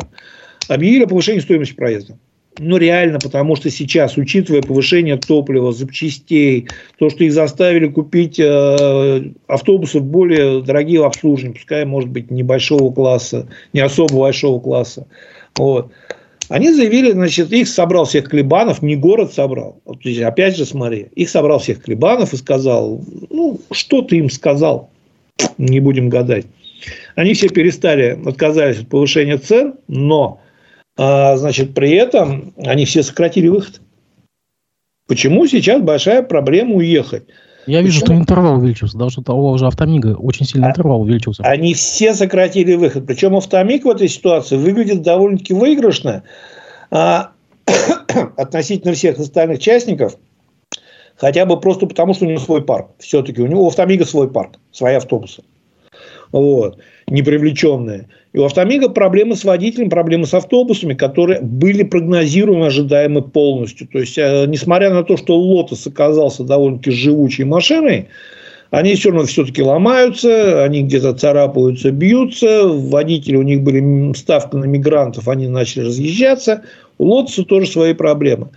объявили 0.67 1.03
о 1.03 1.07
повышении 1.07 1.39
стоимости 1.39 1.73
проезда. 1.73 2.17
Ну, 2.57 2.77
реально, 2.77 3.19
потому 3.19 3.57
что 3.57 3.69
сейчас, 3.69 4.15
учитывая 4.15 4.61
повышение 4.61 5.17
топлива, 5.17 5.73
запчастей, 5.73 6.69
то, 6.97 7.09
что 7.09 7.25
их 7.25 7.33
заставили 7.33 7.87
купить 7.87 8.39
э, 8.39 9.23
автобусы 9.47 9.99
более 9.99 10.61
дорогие 10.61 11.01
в 11.01 11.03
обслуживании, 11.03 11.57
пускай, 11.57 11.83
может 11.83 12.09
быть, 12.09 12.31
небольшого 12.31 12.93
класса, 12.93 13.49
не 13.73 13.81
особо 13.81 14.19
большого 14.19 14.61
класса. 14.61 15.05
Вот. 15.57 15.91
Они 16.47 16.71
заявили, 16.71 17.11
значит, 17.11 17.51
их 17.51 17.67
собрал 17.67 18.05
всех 18.05 18.29
клебанов, 18.29 18.81
не 18.81 18.95
город 18.95 19.33
собрал. 19.33 19.81
Вот, 19.83 19.97
опять 20.05 20.55
же, 20.55 20.65
смотри, 20.65 21.07
их 21.15 21.29
собрал 21.29 21.59
всех 21.59 21.81
клебанов 21.81 22.33
и 22.33 22.37
сказал, 22.37 23.03
ну, 23.29 23.59
что 23.71 24.01
ты 24.01 24.17
им 24.17 24.29
сказал, 24.29 24.91
не 25.57 25.81
будем 25.81 26.07
гадать. 26.07 26.45
Они 27.15 27.33
все 27.33 27.49
перестали, 27.49 28.19
отказались 28.25 28.81
от 28.81 28.89
повышения 28.89 29.37
цен, 29.37 29.75
но 29.87 30.41
а, 30.97 31.37
значит, 31.37 31.73
при 31.73 31.91
этом 31.91 32.53
они 32.57 32.85
все 32.85 33.03
сократили 33.03 33.47
выход. 33.47 33.81
Почему 35.07 35.47
сейчас 35.47 35.81
большая 35.81 36.23
проблема 36.23 36.75
уехать? 36.75 37.25
Я 37.67 37.81
вижу, 37.81 38.01
Почему? 38.01 38.17
что 38.17 38.21
интервал 38.21 38.57
увеличился. 38.57 38.97
Даже 38.97 39.23
того 39.23 39.51
уже 39.51 39.65
автомига 39.65 40.15
очень 40.15 40.45
сильно 40.45 40.67
а, 40.67 40.69
интервал 40.71 41.01
увеличился. 41.01 41.43
Они 41.43 41.73
все 41.73 42.13
сократили 42.13 42.75
выход. 42.75 43.07
Причем 43.07 43.35
автомиг 43.35 43.85
в 43.85 43.89
этой 43.89 44.07
ситуации 44.07 44.57
выглядит 44.57 45.01
довольно-таки 45.01 45.53
выигрышно 45.53 46.23
а, 46.91 47.31
относительно 48.37 48.93
всех 48.93 49.19
остальных 49.19 49.59
участников. 49.59 50.17
Хотя 51.17 51.45
бы 51.45 51.59
просто 51.59 51.87
потому, 51.87 52.13
что 52.13 52.25
у 52.25 52.27
него 52.27 52.39
свой 52.39 52.63
парк. 52.63 52.91
Все-таки 52.99 53.41
у 53.41 53.47
него 53.47 53.63
у 53.63 53.67
автомига 53.67 54.05
свой 54.05 54.29
парк, 54.29 54.59
свои 54.71 54.95
автобусы. 54.95 55.43
Вот 56.31 56.79
непривлеченные. 57.07 58.07
И 58.33 58.37
у 58.37 58.45
Автомига 58.45 58.89
проблемы 58.89 59.35
с 59.35 59.43
водителем, 59.43 59.89
проблемы 59.89 60.25
с 60.25 60.33
автобусами, 60.33 60.93
которые 60.93 61.41
были 61.41 61.83
прогнозируемы, 61.83 62.67
ожидаемы 62.67 63.21
полностью. 63.21 63.87
То 63.87 63.99
есть, 63.99 64.17
э, 64.17 64.45
несмотря 64.47 64.93
на 64.93 65.03
то, 65.03 65.15
что 65.15 65.37
Лотос 65.37 65.85
оказался 65.87 66.43
довольно-таки 66.43 66.91
живучей 66.91 67.45
машиной, 67.45 68.07
они 68.71 68.95
все 68.95 69.09
равно 69.11 69.25
все-таки 69.25 69.61
ломаются, 69.61 70.63
они 70.63 70.81
где-то 70.81 71.13
царапаются, 71.13 71.91
бьются, 71.91 72.67
водители 72.67 73.37
у 73.37 73.43
них 73.43 73.61
были 73.61 74.13
ставка 74.13 74.57
на 74.57 74.65
мигрантов, 74.65 75.27
они 75.29 75.47
начали 75.47 75.85
разъезжаться. 75.85 76.63
У 76.97 77.05
Лотоса 77.05 77.43
тоже 77.43 77.67
свои 77.67 77.93
проблемы. 77.93 78.49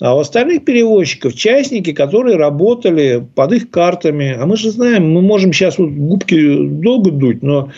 А 0.00 0.16
у 0.16 0.18
остальных 0.18 0.64
перевозчиков 0.64 1.34
частники, 1.34 1.92
которые 1.92 2.36
работали 2.36 3.26
под 3.34 3.52
их 3.52 3.70
картами, 3.70 4.36
а 4.38 4.46
мы 4.46 4.56
же 4.56 4.70
знаем, 4.70 5.12
мы 5.12 5.22
можем 5.22 5.52
сейчас 5.52 5.78
вот 5.78 5.90
губки 5.90 6.66
долго 6.66 7.10
дуть, 7.10 7.42
но 7.42 7.70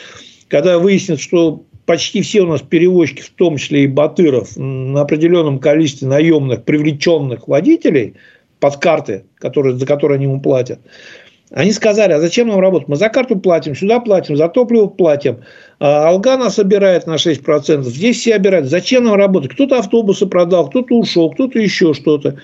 когда 0.48 0.78
выяснится, 0.78 1.22
что 1.22 1.64
почти 1.86 2.22
все 2.22 2.42
у 2.42 2.46
нас 2.46 2.62
перевозчики, 2.62 3.22
в 3.22 3.30
том 3.30 3.56
числе 3.56 3.84
и 3.84 3.88
Батыров, 3.88 4.56
на 4.56 5.02
определенном 5.02 5.58
количестве 5.58 6.08
наемных, 6.08 6.64
привлеченных 6.64 7.48
водителей 7.48 8.14
под 8.60 8.76
карты, 8.78 9.24
которые, 9.36 9.76
за 9.76 9.84
которые 9.84 10.16
они 10.16 10.24
ему 10.24 10.40
платят, 10.40 10.80
они 11.54 11.70
сказали, 11.70 12.12
а 12.12 12.20
зачем 12.20 12.48
нам 12.48 12.58
работать? 12.58 12.88
Мы 12.88 12.96
за 12.96 13.08
карту 13.08 13.38
платим, 13.38 13.76
сюда 13.76 14.00
платим, 14.00 14.36
за 14.36 14.48
топливо 14.48 14.86
платим. 14.86 15.38
А 15.78 16.08
Алгана 16.08 16.50
собирает 16.50 17.06
на 17.06 17.14
6%, 17.14 17.82
здесь 17.82 18.18
все 18.18 18.34
обирают. 18.34 18.66
Зачем 18.66 19.04
нам 19.04 19.14
работать? 19.14 19.52
Кто-то 19.52 19.78
автобусы 19.78 20.26
продал, 20.26 20.68
кто-то 20.68 20.96
ушел, 20.96 21.30
кто-то 21.30 21.60
еще 21.60 21.94
что-то. 21.94 22.38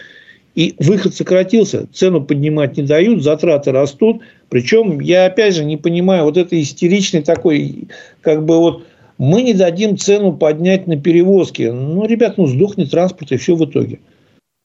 И 0.54 0.76
выход 0.78 1.14
сократился, 1.14 1.88
цену 1.92 2.22
поднимать 2.22 2.76
не 2.76 2.84
дают, 2.84 3.24
затраты 3.24 3.72
растут. 3.72 4.22
Причем 4.48 5.00
я 5.00 5.26
опять 5.26 5.56
же 5.56 5.64
не 5.64 5.76
понимаю, 5.76 6.24
вот 6.24 6.36
это 6.36 6.60
истеричный 6.60 7.22
такой, 7.22 7.88
как 8.20 8.44
бы 8.44 8.58
вот 8.58 8.84
мы 9.18 9.42
не 9.42 9.54
дадим 9.54 9.98
цену 9.98 10.32
поднять 10.34 10.86
на 10.86 10.96
перевозки. 10.96 11.62
Ну, 11.62 12.06
ребят, 12.06 12.38
ну 12.38 12.46
сдохнет 12.46 12.90
транспорт 12.90 13.32
и 13.32 13.36
все 13.36 13.56
в 13.56 13.64
итоге. 13.64 13.98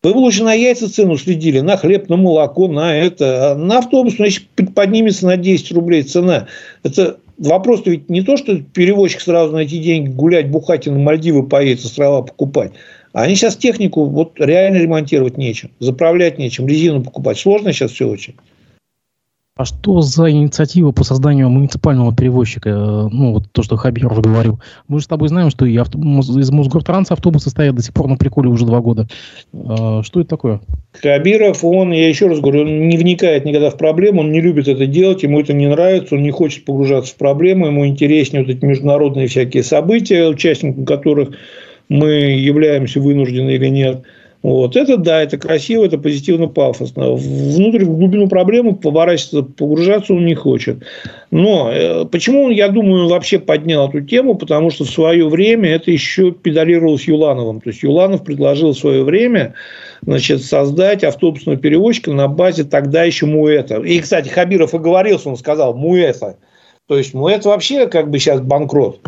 Вы 0.05 0.31
на 0.43 0.53
яйца 0.53 0.87
цену 0.87 1.17
следили, 1.17 1.61
на 1.61 1.77
хлеб, 1.77 2.09
на 2.09 2.15
молоко, 2.15 2.67
на 2.67 2.95
это. 2.95 3.53
А 3.53 3.55
на 3.55 3.79
автобус, 3.79 4.17
значит, 4.17 4.43
поднимется 4.75 5.25
на 5.25 5.35
10 5.35 5.71
рублей 5.71 6.03
цена. 6.03 6.45
Это 6.83 7.17
вопрос 7.39 7.81
ведь 7.85 8.07
не 8.07 8.21
то, 8.21 8.37
что 8.37 8.55
перевозчик 8.57 9.19
сразу 9.19 9.53
на 9.53 9.61
эти 9.61 9.79
деньги 9.79 10.09
гулять, 10.09 10.51
бухать 10.51 10.85
и 10.85 10.91
на 10.91 10.99
Мальдивы 10.99 11.41
поедет, 11.41 11.83
острова 11.83 12.21
покупать. 12.21 12.73
А 13.13 13.23
они 13.23 13.33
сейчас 13.33 13.55
технику 13.55 14.05
вот 14.05 14.33
реально 14.37 14.77
ремонтировать 14.77 15.37
нечем, 15.37 15.71
заправлять 15.79 16.37
нечем, 16.37 16.67
резину 16.67 17.01
покупать. 17.01 17.39
Сложно 17.39 17.73
сейчас 17.73 17.89
все 17.89 18.07
очень. 18.07 18.35
А 19.57 19.63
что 19.63 20.01
за 20.01 20.29
инициатива 20.29 20.91
по 20.91 21.05
созданию 21.05 21.49
муниципального 21.49 22.13
перевозчика? 22.13 22.69
Э, 22.71 23.07
ну, 23.09 23.31
вот 23.31 23.45
то, 23.53 23.63
что 23.63 23.77
Хабиров 23.77 24.19
говорил. 24.19 24.59
Мы 24.89 24.99
же 24.99 25.05
с 25.05 25.07
тобой 25.07 25.29
знаем, 25.29 25.49
что 25.49 25.65
и 25.65 25.77
авто... 25.77 25.97
из 25.97 26.51
Мосгортранса 26.51 27.13
автобусы 27.13 27.49
стоят 27.49 27.73
до 27.73 27.81
сих 27.81 27.93
пор 27.93 28.09
на 28.09 28.17
приколе 28.17 28.49
уже 28.49 28.65
два 28.65 28.81
года. 28.81 29.07
А, 29.53 30.03
что 30.03 30.19
это 30.19 30.29
такое? 30.29 30.59
Хабиров, 31.01 31.63
он, 31.63 31.93
я 31.93 32.09
еще 32.09 32.27
раз 32.27 32.41
говорю, 32.41 32.63
он 32.63 32.89
не 32.89 32.97
вникает 32.97 33.45
никогда 33.45 33.69
в 33.69 33.77
проблему, 33.77 34.19
он 34.19 34.33
не 34.33 34.41
любит 34.41 34.67
это 34.67 34.87
делать, 34.87 35.23
ему 35.23 35.39
это 35.39 35.53
не 35.53 35.69
нравится, 35.69 36.15
он 36.15 36.23
не 36.23 36.31
хочет 36.31 36.65
погружаться 36.65 37.13
в 37.13 37.15
проблему, 37.15 37.67
ему 37.67 37.87
интереснее 37.87 38.43
вот 38.43 38.53
эти 38.53 38.65
международные 38.65 39.27
всякие 39.27 39.63
события, 39.63 40.27
участником 40.27 40.85
которых 40.85 41.29
мы 41.87 42.09
являемся 42.09 42.99
вынуждены 42.99 43.51
или 43.51 43.69
нет– 43.69 44.03
вот. 44.45 44.75
Это 44.75 44.97
да, 44.97 45.23
это 45.23 45.39
красиво, 45.39 45.85
это 45.85 45.97
позитивно, 45.97 46.45
пафосно. 46.45 47.13
Внутрь, 47.13 47.83
в 47.83 47.97
глубину 47.97 48.29
проблемы 48.29 48.75
поворачиваться, 48.75 49.41
погружаться 49.41 50.13
он 50.13 50.23
не 50.23 50.35
хочет. 50.35 50.83
Но 51.31 51.71
э, 51.73 52.05
почему, 52.05 52.51
я 52.51 52.67
думаю, 52.67 53.09
вообще 53.09 53.39
поднял 53.39 53.89
эту 53.89 54.01
тему? 54.01 54.35
Потому 54.35 54.69
что 54.69 54.83
в 54.83 54.89
свое 54.91 55.27
время 55.27 55.71
это 55.71 55.89
еще 55.89 56.31
педалировалось 56.31 57.07
Юлановым. 57.07 57.59
То 57.59 57.71
есть, 57.71 57.81
Юланов 57.81 58.23
предложил 58.23 58.73
в 58.73 58.77
свое 58.77 59.03
время 59.03 59.55
значит, 60.03 60.43
создать 60.43 61.03
автобусного 61.03 61.57
перевозчика 61.57 62.11
на 62.11 62.27
базе 62.27 62.65
тогда 62.65 63.03
еще 63.03 63.25
Муэта. 63.25 63.81
И, 63.81 63.99
кстати, 63.99 64.29
Хабиров 64.29 64.75
оговорился, 64.75 65.27
он 65.27 65.37
сказал 65.37 65.73
Муэта. 65.73 66.37
То 66.87 66.99
есть, 66.99 67.15
Муэт 67.15 67.45
вообще 67.45 67.87
как 67.87 68.11
бы 68.11 68.19
сейчас 68.19 68.41
банкрот. 68.41 68.99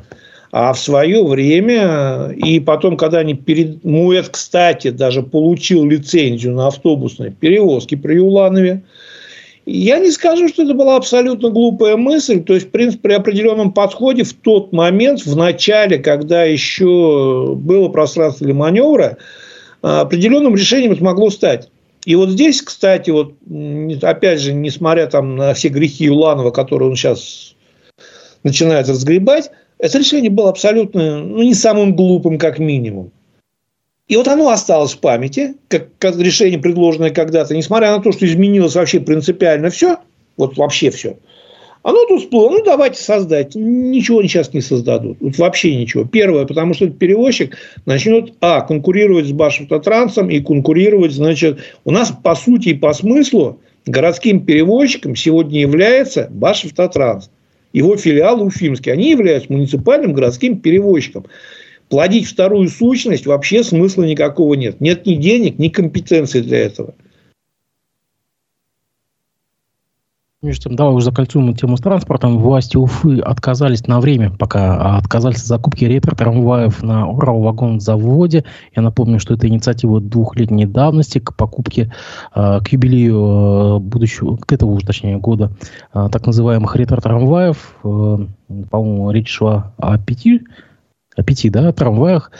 А 0.51 0.71
в 0.71 0.79
свое 0.79 1.25
время, 1.25 2.31
и 2.35 2.59
потом, 2.59 2.95
когда 2.95 3.19
они 3.19 3.33
перед... 3.33 3.83
Муэт, 3.83 4.29
кстати, 4.29 4.89
даже 4.91 5.21
получил 5.21 5.85
лицензию 5.85 6.53
на 6.53 6.67
автобусные 6.67 7.31
перевозки 7.31 7.95
при 7.95 8.17
Уланове, 8.17 8.83
я 9.65 9.99
не 9.99 10.11
скажу, 10.11 10.47
что 10.47 10.63
это 10.63 10.73
была 10.73 10.95
абсолютно 10.95 11.49
глупая 11.49 11.97
мысль. 11.97 12.41
То 12.41 12.53
есть, 12.53 12.67
в 12.67 12.71
принципе, 12.71 13.01
при 13.01 13.13
определенном 13.13 13.73
подходе 13.73 14.23
в 14.23 14.31
тот 14.31 14.71
момент, 14.71 15.25
в 15.25 15.35
начале, 15.35 15.97
когда 15.97 16.45
еще 16.45 17.53
было 17.57 17.89
пространство 17.89 18.45
для 18.45 18.55
маневра, 18.55 19.17
определенным 19.81 20.55
решением 20.55 20.93
это 20.93 21.03
могло 21.03 21.29
стать. 21.29 21.69
И 22.05 22.15
вот 22.15 22.29
здесь, 22.29 22.61
кстати, 22.61 23.09
вот, 23.09 23.33
опять 24.01 24.39
же, 24.39 24.53
несмотря 24.53 25.07
там 25.07 25.35
на 25.35 25.53
все 25.53 25.67
грехи 25.67 26.09
Уланова, 26.09 26.51
которые 26.51 26.89
он 26.89 26.95
сейчас 26.95 27.53
начинает 28.43 28.87
разгребать, 28.87 29.51
это 29.79 29.99
решение 29.99 30.29
было 30.29 30.49
абсолютно, 30.49 31.19
ну, 31.19 31.43
не 31.43 31.53
самым 31.53 31.95
глупым, 31.95 32.37
как 32.37 32.59
минимум. 32.59 33.11
И 34.07 34.15
вот 34.15 34.27
оно 34.27 34.49
осталось 34.49 34.93
в 34.93 34.99
памяти, 34.99 35.55
как, 35.67 35.89
как 35.99 36.17
решение, 36.17 36.59
предложенное 36.59 37.09
когда-то, 37.09 37.55
несмотря 37.55 37.91
на 37.91 38.01
то, 38.01 38.11
что 38.11 38.25
изменилось 38.25 38.75
вообще 38.75 38.99
принципиально 38.99 39.69
все, 39.69 39.97
вот 40.37 40.57
вообще 40.57 40.89
все. 40.91 41.17
Оно 41.83 42.05
тут 42.05 42.21
всплыло, 42.21 42.49
ну, 42.49 42.63
давайте 42.63 43.01
создать. 43.01 43.55
Ничего 43.55 44.21
сейчас 44.23 44.53
не 44.53 44.61
создадут. 44.61 45.17
Вот 45.21 45.37
вообще 45.37 45.75
ничего. 45.75 46.05
Первое, 46.05 46.45
потому 46.45 46.73
что 46.73 46.85
этот 46.85 46.99
перевозчик 46.99 47.55
начнет, 47.85 48.33
а, 48.41 48.61
конкурировать 48.61 49.27
с 49.27 49.31
Башавтотрансом 49.31 50.29
и 50.29 50.39
конкурировать, 50.39 51.13
значит, 51.13 51.59
у 51.85 51.91
нас 51.91 52.11
по 52.11 52.35
сути 52.35 52.69
и 52.69 52.73
по 52.73 52.93
смыслу 52.93 53.59
городским 53.85 54.45
перевозчиком 54.45 55.15
сегодня 55.15 55.61
является 55.61 56.27
Башавтотранс 56.29 57.29
его 57.77 57.95
филиал 57.95 58.43
Уфимский, 58.43 58.91
они 58.91 59.11
являются 59.11 59.51
муниципальным 59.51 60.13
городским 60.13 60.59
перевозчиком. 60.59 61.25
Плодить 61.89 62.27
вторую 62.27 62.67
сущность 62.67 63.25
вообще 63.25 63.63
смысла 63.63 64.03
никакого 64.03 64.55
нет. 64.55 64.81
Нет 64.81 65.05
ни 65.05 65.15
денег, 65.15 65.57
ни 65.57 65.69
компетенции 65.69 66.41
для 66.41 66.59
этого. 66.59 66.95
Между 70.43 70.65
тем, 70.65 70.75
давай 70.75 70.93
уже 70.93 71.05
закольцуем 71.05 71.55
тему 71.55 71.77
с 71.77 71.81
транспортом. 71.81 72.37
Власти 72.37 72.77
Уфы 72.77 73.19
отказались 73.21 73.87
на 73.87 73.99
время, 73.99 74.29
пока 74.29 74.95
отказались 74.95 75.41
от 75.41 75.47
закупки 75.47 75.83
ретро-трамваев 75.83 76.83
на 76.83 77.07
Урал-вагон-заводе. 77.07 78.45
Я 78.75 78.83
напомню, 78.83 79.19
что 79.19 79.33
это 79.33 79.47
инициатива 79.47 79.99
двухлетней 79.99 80.67
давности 80.67 81.17
к 81.17 81.35
покупке, 81.35 81.91
э, 82.35 82.59
к 82.59 82.67
юбилею 82.67 83.77
э, 83.77 83.79
будущего, 83.79 84.37
к 84.37 84.53
этого 84.53 84.69
уже, 84.69 84.85
точнее, 84.85 85.17
года, 85.17 85.53
э, 85.95 86.07
так 86.11 86.27
называемых 86.27 86.75
ретро-трамваев. 86.75 87.75
Э, 87.83 88.17
по-моему, 88.69 89.09
речь 89.09 89.29
шла 89.29 89.73
о 89.77 89.97
пяти, 89.97 90.43
о 91.15 91.23
пяти, 91.23 91.49
да, 91.49 91.71
трамваях 91.71 92.31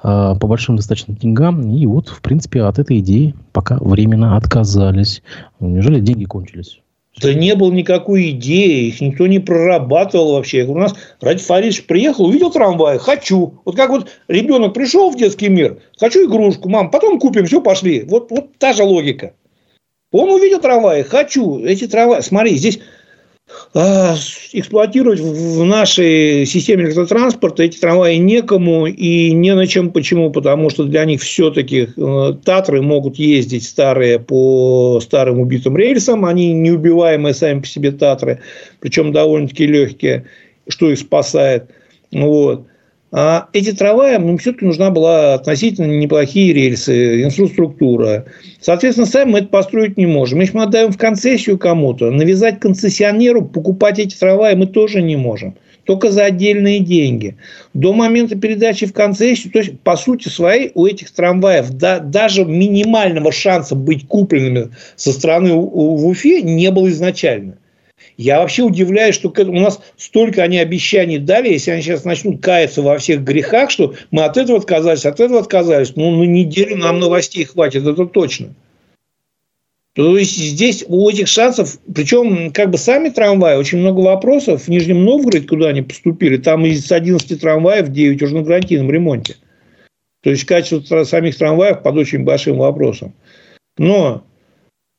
по 0.00 0.38
большим 0.40 0.76
достаточно 0.76 1.16
деньгам. 1.16 1.62
И 1.62 1.84
вот, 1.86 2.10
в 2.10 2.22
принципе, 2.22 2.62
от 2.62 2.78
этой 2.78 3.00
идеи 3.00 3.34
пока 3.52 3.76
временно 3.80 4.36
отказались. 4.36 5.24
Неужели 5.58 5.98
деньги 5.98 6.26
кончились? 6.26 6.80
Да 7.18 7.34
не 7.34 7.54
было 7.54 7.72
никакой 7.72 8.30
идеи, 8.30 8.86
их 8.86 9.00
никто 9.00 9.26
не 9.26 9.40
прорабатывал 9.40 10.34
вообще. 10.34 10.64
У 10.64 10.78
нас 10.78 10.94
Радик 11.20 11.44
Фаридович 11.44 11.86
приехал, 11.86 12.26
увидел 12.26 12.50
трамвай, 12.50 12.98
хочу. 12.98 13.60
Вот 13.64 13.76
как 13.76 13.90
вот 13.90 14.08
ребенок 14.28 14.74
пришел 14.74 15.10
в 15.10 15.16
детский 15.16 15.48
мир, 15.48 15.82
хочу 15.98 16.26
игрушку, 16.26 16.68
мам, 16.68 16.90
потом 16.90 17.18
купим, 17.18 17.46
все, 17.46 17.60
пошли. 17.60 18.04
Вот, 18.04 18.30
вот 18.30 18.56
та 18.58 18.72
же 18.72 18.84
логика. 18.84 19.34
Он 20.12 20.30
увидел 20.30 20.60
трамвай, 20.60 21.02
хочу. 21.02 21.64
Эти 21.64 21.86
трамваи, 21.86 22.20
смотри, 22.20 22.56
здесь 22.56 22.80
эксплуатировать 23.72 25.20
в 25.20 25.64
нашей 25.64 26.44
системе 26.44 26.84
электротранспорта 26.86 27.62
эти 27.62 27.78
трамваи 27.78 28.16
некому 28.16 28.86
и 28.86 29.32
не 29.32 29.54
на 29.54 29.66
чем. 29.66 29.90
Почему? 29.90 30.30
Потому 30.30 30.70
что 30.70 30.84
для 30.84 31.04
них 31.04 31.20
все-таки 31.20 31.88
э, 31.96 32.34
Татры 32.44 32.82
могут 32.82 33.16
ездить 33.16 33.64
старые 33.64 34.18
по 34.18 34.98
старым 35.00 35.40
убитым 35.40 35.76
рельсам. 35.76 36.24
Они 36.24 36.52
неубиваемые 36.52 37.34
сами 37.34 37.60
по 37.60 37.66
себе 37.66 37.92
Татры, 37.92 38.40
причем 38.80 39.12
довольно-таки 39.12 39.66
легкие, 39.66 40.26
что 40.68 40.90
их 40.90 40.98
спасает. 40.98 41.70
Вот. 42.10 42.66
А 43.12 43.48
эти 43.52 43.72
трамваи, 43.72 44.16
ну, 44.18 44.36
все-таки 44.38 44.64
нужна 44.64 44.90
была 44.90 45.34
относительно 45.34 45.86
неплохие 45.98 46.52
рельсы, 46.52 47.24
инфраструктура. 47.24 48.26
Соответственно, 48.60 49.06
сами 49.06 49.30
мы 49.30 49.38
это 49.40 49.48
построить 49.48 49.96
не 49.96 50.06
можем. 50.06 50.40
Если 50.40 50.56
мы 50.56 50.62
отдаем 50.62 50.92
в 50.92 50.98
концессию 50.98 51.58
кому-то, 51.58 52.12
навязать 52.12 52.60
концессионеру 52.60 53.44
покупать 53.44 53.98
эти 53.98 54.16
трамваи 54.16 54.54
мы 54.54 54.66
тоже 54.66 55.02
не 55.02 55.16
можем. 55.16 55.56
Только 55.84 56.12
за 56.12 56.26
отдельные 56.26 56.78
деньги. 56.78 57.36
До 57.74 57.92
момента 57.92 58.38
передачи 58.38 58.86
в 58.86 58.92
концессию, 58.92 59.52
то 59.52 59.58
есть, 59.58 59.80
по 59.80 59.96
сути 59.96 60.28
своей, 60.28 60.70
у 60.74 60.86
этих 60.86 61.10
трамваев 61.10 61.70
да, 61.70 61.98
даже 61.98 62.44
минимального 62.44 63.32
шанса 63.32 63.74
быть 63.74 64.06
купленными 64.06 64.68
со 64.94 65.10
стороны 65.10 65.52
в 65.54 66.06
Уфе 66.06 66.42
не 66.42 66.70
было 66.70 66.88
изначально. 66.90 67.56
Я 68.16 68.40
вообще 68.40 68.62
удивляюсь, 68.62 69.14
что 69.14 69.32
у 69.36 69.60
нас 69.60 69.80
столько 69.96 70.42
они 70.42 70.58
обещаний 70.58 71.18
дали, 71.18 71.50
если 71.50 71.70
они 71.70 71.82
сейчас 71.82 72.04
начнут 72.04 72.42
каяться 72.42 72.82
во 72.82 72.98
всех 72.98 73.22
грехах, 73.22 73.70
что 73.70 73.94
мы 74.10 74.24
от 74.24 74.36
этого 74.36 74.58
отказались, 74.58 75.06
от 75.06 75.20
этого 75.20 75.40
отказались. 75.40 75.96
Ну, 75.96 76.10
на 76.10 76.24
неделю 76.24 76.76
нам 76.76 76.98
новостей 76.98 77.44
хватит, 77.44 77.86
это 77.86 78.06
точно. 78.06 78.54
То 79.94 80.16
есть 80.16 80.36
здесь 80.36 80.84
у 80.86 81.08
этих 81.08 81.26
шансов, 81.26 81.78
причем 81.92 82.52
как 82.52 82.70
бы 82.70 82.78
сами 82.78 83.08
трамваи, 83.08 83.56
очень 83.56 83.78
много 83.78 84.00
вопросов. 84.00 84.62
В 84.62 84.68
Нижнем 84.68 85.04
Новгороде, 85.04 85.46
куда 85.46 85.68
они 85.68 85.82
поступили, 85.82 86.36
там 86.36 86.64
из 86.64 86.90
11 86.90 87.40
трамваев 87.40 87.88
9 87.88 88.22
уже 88.22 88.36
на 88.36 88.42
гарантийном 88.42 88.90
ремонте. 88.90 89.36
То 90.22 90.30
есть 90.30 90.44
качество 90.44 91.04
самих 91.04 91.36
трамваев 91.36 91.82
под 91.82 91.96
очень 91.96 92.24
большим 92.24 92.58
вопросом. 92.58 93.14
Но 93.78 94.24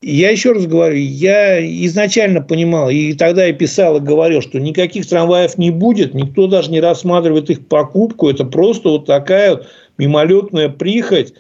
я 0.02 0.32
еще 0.32 0.54
раз 0.54 0.66
говорю, 0.66 0.98
я 0.98 1.64
изначально 1.86 2.42
понимал, 2.42 2.90
и 2.90 3.14
тогда 3.14 3.46
я 3.46 3.54
писал 3.54 3.98
и 3.98 4.02
говорил, 4.02 4.42
что 4.42 4.60
никаких 4.60 5.08
трамваев 5.08 5.58
не 5.60 5.70
будет, 5.70 6.16
никто 6.16 6.48
даже 6.48 6.72
не 6.72 6.82
рассматривает 6.82 7.50
их 7.52 7.68
покупку, 7.68 8.30
это 8.30 8.44
просто 8.44 8.90
вот 8.90 9.06
такая 9.06 9.52
вот 9.52 9.68
мимолетная 10.00 10.70
прихоть. 10.70 11.34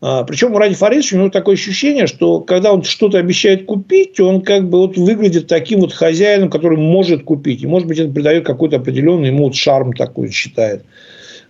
А, 0.00 0.24
причем 0.24 0.54
у 0.54 0.58
Ради 0.58 0.74
Фаридовича 0.74 1.16
у 1.16 1.18
него 1.20 1.30
такое 1.30 1.54
ощущение, 1.54 2.08
что 2.08 2.40
когда 2.40 2.72
он 2.72 2.82
что-то 2.82 3.18
обещает 3.18 3.66
купить, 3.66 4.18
он 4.18 4.42
как 4.42 4.68
бы 4.68 4.78
вот 4.78 4.96
выглядит 4.96 5.46
таким 5.46 5.80
вот 5.80 5.92
хозяином, 5.92 6.50
который 6.50 6.78
может 6.78 7.22
купить. 7.22 7.62
И, 7.62 7.66
может 7.66 7.86
быть, 7.86 7.98
это 7.98 8.12
придает 8.12 8.44
какой-то 8.44 8.76
определенный 8.76 9.28
ему 9.28 9.44
вот 9.44 9.54
шарм 9.54 9.92
такой 9.92 10.30
считает. 10.30 10.84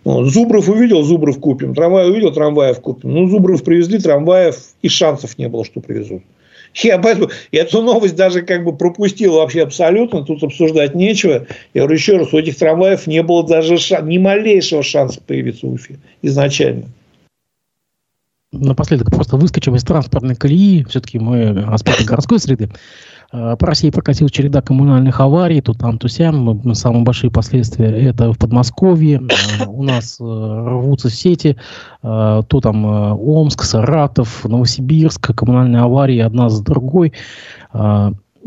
Зубров 0.04 0.68
увидел, 0.68 1.02
Зубров 1.02 1.38
купим. 1.40 1.74
Трамвай 1.74 2.10
увидел, 2.10 2.32
трамваев 2.32 2.80
купим. 2.80 3.12
Ну, 3.12 3.28
Зубров 3.28 3.62
привезли, 3.64 3.98
трамваев 3.98 4.56
и 4.80 4.88
шансов 4.88 5.36
не 5.36 5.48
было, 5.48 5.64
что 5.64 5.80
привезут. 5.80 6.22
Я 6.74 6.98
поэтому 6.98 7.30
эту 7.50 7.82
новость 7.82 8.16
даже 8.16 8.42
как 8.42 8.64
бы 8.64 8.76
пропустил 8.76 9.34
вообще 9.34 9.62
абсолютно. 9.62 10.24
Тут 10.24 10.42
обсуждать 10.42 10.94
нечего. 10.94 11.46
Я 11.74 11.82
говорю 11.82 11.96
еще 11.96 12.16
раз, 12.16 12.32
у 12.32 12.38
этих 12.38 12.56
трамваев 12.56 13.06
не 13.06 13.22
было 13.22 13.46
даже 13.46 13.76
ни 14.02 14.18
малейшего 14.18 14.82
шанса 14.82 15.20
появиться 15.26 15.66
в 15.66 15.72
Уфе 15.72 15.98
изначально. 16.22 16.84
Напоследок 18.50 19.10
просто 19.10 19.36
выскочим 19.36 19.74
из 19.74 19.84
транспортной 19.84 20.34
колеи. 20.34 20.84
Все-таки 20.84 21.18
мы 21.18 21.64
аспекты 21.64 22.04
городской 22.04 22.38
среды. 22.38 22.70
Э, 23.30 23.56
по 23.58 23.66
России 23.66 23.90
прокатил 23.90 24.28
череда 24.28 24.62
коммунальных 24.62 25.20
аварий, 25.20 25.60
тут 25.60 25.78
там, 25.78 25.98
то 25.98 26.08
сям. 26.08 26.74
Самые 26.74 27.04
большие 27.04 27.30
последствия 27.30 27.88
это 27.88 28.32
в 28.32 28.38
Подмосковье. 28.38 29.20
Э, 29.60 29.66
у 29.66 29.82
нас 29.82 30.18
э, 30.20 30.24
рвутся 30.24 31.10
сети, 31.10 31.56
то 32.02 32.60
там 32.62 32.84
Омск, 32.84 33.64
Саратов, 33.64 34.44
Новосибирск, 34.44 35.34
коммунальные 35.34 35.82
аварии 35.82 36.20
одна 36.20 36.48
за 36.48 36.62
другой. 36.62 37.12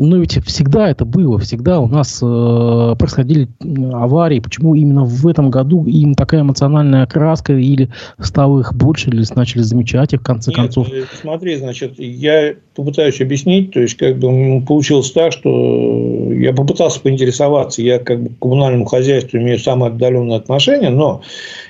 Но 0.03 0.17
ведь 0.17 0.43
всегда 0.45 0.89
это 0.89 1.05
было, 1.05 1.37
всегда 1.37 1.79
у 1.79 1.87
нас 1.87 2.19
э, 2.23 2.95
происходили 2.97 3.47
аварии. 3.93 4.39
Почему 4.39 4.73
именно 4.73 5.03
в 5.03 5.27
этом 5.27 5.51
году 5.51 5.85
им 5.85 6.15
такая 6.15 6.41
эмоциональная 6.41 7.03
окраска 7.03 7.53
или 7.53 7.89
стало 8.19 8.61
их 8.61 8.73
больше, 8.73 9.11
или 9.11 9.23
начали 9.35 9.61
замечать 9.61 10.13
их 10.13 10.21
в 10.21 10.23
конце 10.23 10.49
Нет, 10.49 10.57
концов? 10.57 10.91
Э, 10.91 11.03
смотри, 11.21 11.55
значит, 11.57 11.99
я 11.99 12.55
попытаюсь 12.75 13.21
объяснить, 13.21 13.73
то 13.73 13.79
есть 13.79 13.95
как 13.95 14.17
бы 14.17 14.63
получилось 14.65 15.11
так, 15.11 15.33
что 15.33 16.31
я 16.33 16.51
попытался 16.53 16.99
поинтересоваться, 16.99 17.83
я 17.83 17.99
как 17.99 18.23
бы 18.23 18.29
к 18.29 18.39
коммунальному 18.39 18.85
хозяйству 18.85 19.37
имею 19.37 19.59
самое 19.59 19.91
отдаленное 19.91 20.37
отношение, 20.37 20.89
но 20.89 21.21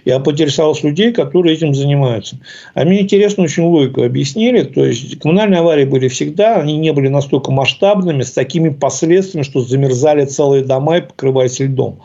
я 0.05 0.19
поинтересовался 0.19 0.88
людей, 0.88 1.11
которые 1.11 1.55
этим 1.55 1.73
занимаются. 1.73 2.38
А 2.75 2.86
мне 2.86 3.01
интересно 3.01 3.43
очень 3.43 3.63
логику 3.63 4.03
объяснили, 4.03 4.63
то 4.63 4.86
есть 4.86 5.19
коммунальные 5.19 5.59
аварии 5.59 5.86
были 5.86 6.07
всегда, 6.07 6.55
они 6.57 6.77
не 6.77 6.93
были 6.93 7.09
настолько 7.09 7.51
масштабными, 7.51 8.20
с 8.24 8.32
такими 8.32 8.69
последствиями, 8.69 9.43
что 9.43 9.61
замерзали 9.61 10.26
целые 10.26 10.63
дома 10.63 10.97
и 10.97 11.01
покрывались 11.01 11.59
льдом. 11.59 11.99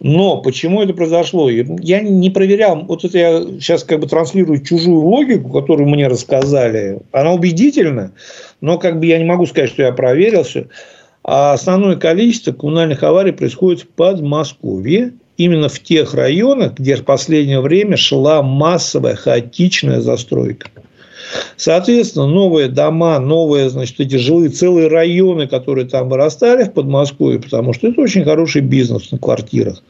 Но 0.00 0.38
почему 0.38 0.82
это 0.82 0.94
произошло? 0.94 1.50
Я 1.50 2.00
не 2.00 2.30
проверял. 2.30 2.84
Вот 2.84 3.04
это 3.04 3.18
я 3.18 3.40
сейчас 3.60 3.84
как 3.84 4.00
бы 4.00 4.06
транслирую 4.06 4.62
чужую 4.62 5.00
логику, 5.00 5.50
которую 5.50 5.90
мне 5.90 6.08
рассказали. 6.08 7.00
Она 7.12 7.32
убедительна, 7.32 8.12
но 8.62 8.78
как 8.78 8.98
бы 8.98 9.06
я 9.06 9.18
не 9.18 9.24
могу 9.24 9.46
сказать, 9.46 9.70
что 9.70 9.82
я 9.82 9.92
проверил 9.92 10.42
все. 10.44 10.68
А 11.22 11.52
основное 11.52 11.96
количество 11.96 12.52
коммунальных 12.52 13.02
аварий 13.02 13.32
происходит 13.32 13.82
в 13.82 13.88
Подмосковье, 13.88 15.12
именно 15.36 15.68
в 15.68 15.78
тех 15.80 16.14
районах, 16.14 16.74
где 16.78 16.96
в 16.96 17.04
последнее 17.04 17.60
время 17.60 17.98
шла 17.98 18.42
массовая 18.42 19.16
хаотичная 19.16 20.00
застройка. 20.00 20.70
Соответственно, 21.56 22.26
новые 22.26 22.68
дома, 22.68 23.18
новые, 23.18 23.70
значит, 23.70 24.00
эти 24.00 24.16
жилые 24.16 24.50
целые 24.50 24.88
районы, 24.88 25.46
которые 25.46 25.86
там 25.86 26.08
вырастали 26.08 26.64
в 26.64 26.72
Подмосковье, 26.72 27.40
потому 27.40 27.72
что 27.72 27.88
это 27.88 28.00
очень 28.00 28.24
хороший 28.24 28.62
бизнес 28.62 29.12
на 29.12 29.18
квартирах. 29.18 29.82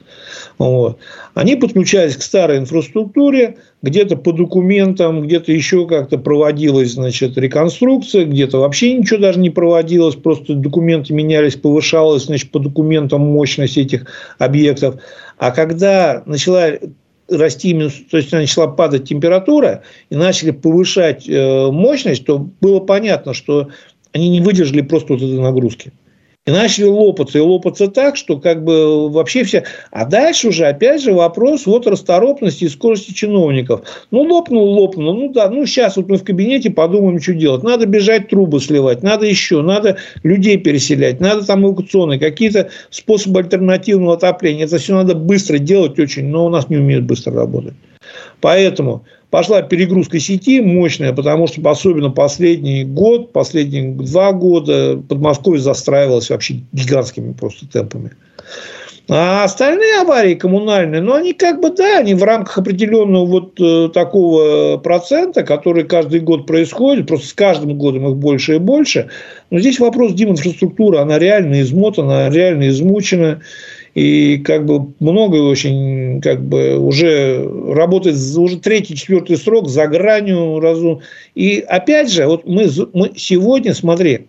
Вот. 0.59 0.99
Они 1.35 1.57
подключались 1.57 2.17
к 2.17 2.23
старой 2.23 2.59
инфраструктуре, 2.59 3.57
где-то 3.83 4.17
по 4.17 4.33
документам, 4.33 5.23
где-то 5.23 5.53
еще 5.53 5.87
как-то 5.87 6.19
проводилась 6.19 6.93
значит, 6.93 7.39
реконструкция, 7.39 8.27
где-то 8.27 8.59
вообще 8.59 8.93
ничего 8.93 9.21
даже 9.21 9.39
не 9.39 9.49
проводилось, 9.49 10.17
просто 10.17 10.55
документы 10.55 11.15
менялись, 11.15 11.57
повышалась 11.57 12.25
значит, 12.25 12.51
по 12.51 12.59
документам 12.59 13.23
мощность 13.23 13.79
этих 13.79 14.07
объектов. 14.39 14.97
А 15.39 15.51
когда 15.51 16.23
начала 16.27 16.73
расти, 17.31 17.73
то 18.11 18.17
есть 18.17 18.33
начала 18.33 18.67
падать 18.67 19.09
температура 19.09 19.83
и 20.11 20.17
начали 20.17 20.51
повышать 20.51 21.29
э, 21.29 21.71
мощность, 21.71 22.25
то 22.27 22.39
было 22.61 22.81
понятно, 22.81 23.35
что 23.35 23.69
они 24.13 24.29
не 24.29 24.41
выдержали 24.41 24.83
просто 24.83 25.15
вот 25.15 25.23
этой 25.23 25.39
нагрузки. 25.39 25.93
И 26.47 26.51
начали 26.51 26.87
лопаться. 26.87 27.37
И 27.37 27.41
лопаться 27.43 27.89
так, 27.89 28.17
что 28.17 28.39
как 28.39 28.65
бы 28.65 29.11
вообще 29.11 29.45
все... 29.45 29.65
А 29.91 30.07
дальше 30.07 30.49
уже, 30.49 30.67
опять 30.67 31.03
же, 31.03 31.13
вопрос 31.13 31.67
вот 31.67 31.87
расторопности 31.87 32.65
и 32.65 32.69
скорости 32.69 33.13
чиновников. 33.13 33.83
Ну, 34.11 34.23
лопнул, 34.23 34.65
лопнул. 34.71 35.13
Ну, 35.13 35.33
да, 35.33 35.51
ну, 35.51 35.67
сейчас 35.67 35.97
вот 35.97 36.09
мы 36.09 36.17
в 36.17 36.25
кабинете 36.25 36.71
подумаем, 36.71 37.21
что 37.21 37.35
делать. 37.35 37.63
Надо 37.63 37.85
бежать 37.85 38.29
трубы 38.29 38.59
сливать, 38.61 39.03
надо 39.03 39.27
еще, 39.27 39.61
надо 39.61 39.99
людей 40.23 40.57
переселять, 40.57 41.21
надо 41.21 41.45
там 41.45 41.65
эвакуационные, 41.67 42.19
какие-то 42.19 42.71
способы 42.89 43.41
альтернативного 43.41 44.15
отопления. 44.15 44.65
Это 44.65 44.79
все 44.79 44.95
надо 44.95 45.15
быстро 45.15 45.59
делать 45.59 45.99
очень, 45.99 46.29
но 46.29 46.47
у 46.47 46.49
нас 46.49 46.71
не 46.71 46.79
умеют 46.79 47.05
быстро 47.05 47.35
работать. 47.35 47.75
Поэтому 48.41 49.05
пошла 49.31 49.63
перегрузка 49.63 50.19
сети 50.21 50.61
мощная, 50.61 51.13
потому 51.13 51.47
что 51.47 51.69
особенно 51.69 52.11
последний 52.11 52.85
год, 52.85 53.33
последние 53.33 53.93
два 53.93 54.33
года 54.33 55.01
Подмосковье 55.09 55.61
застраивалось 55.61 56.31
вообще 56.31 56.61
гигантскими 56.73 57.33
просто 57.33 57.67
темпами. 57.69 58.13
А 59.13 59.43
остальные 59.43 60.03
аварии 60.03 60.35
коммунальные, 60.35 61.01
ну, 61.01 61.15
они 61.15 61.33
как 61.33 61.61
бы, 61.61 61.71
да, 61.71 61.99
они 61.99 62.15
в 62.15 62.23
рамках 62.23 62.59
определенного 62.59 63.27
вот 63.27 63.61
э, 63.61 63.89
такого 63.93 64.77
процента, 64.77 65.43
который 65.43 65.83
каждый 65.83 66.21
год 66.21 66.47
происходит, 66.47 67.09
просто 67.09 67.27
с 67.27 67.33
каждым 67.33 67.77
годом 67.77 68.07
их 68.09 68.17
больше 68.17 68.55
и 68.55 68.59
больше. 68.59 69.09
Но 69.51 69.59
здесь 69.59 69.81
вопрос, 69.81 70.13
Дима, 70.13 70.33
инфраструктуры, 70.33 70.99
она 70.99 71.19
реально 71.19 71.61
измотана, 71.61 72.31
реально 72.31 72.69
измучена. 72.69 73.41
И 73.95 74.39
как 74.39 74.67
бы 74.67 74.93
много 75.01 75.37
очень, 75.37 76.21
как 76.21 76.43
бы 76.43 76.79
уже 76.79 77.45
работает 77.75 78.17
уже 78.37 78.59
третий, 78.59 78.95
четвертый 78.95 79.37
срок 79.37 79.69
за 79.69 79.87
гранью 79.89 80.61
разум. 80.61 81.01
И 81.35 81.65
опять 81.67 82.11
же, 82.11 82.27
вот 82.27 82.47
мы, 82.47 82.69
мы 82.93 83.13
сегодня, 83.17 83.75
смотри, 83.75 84.27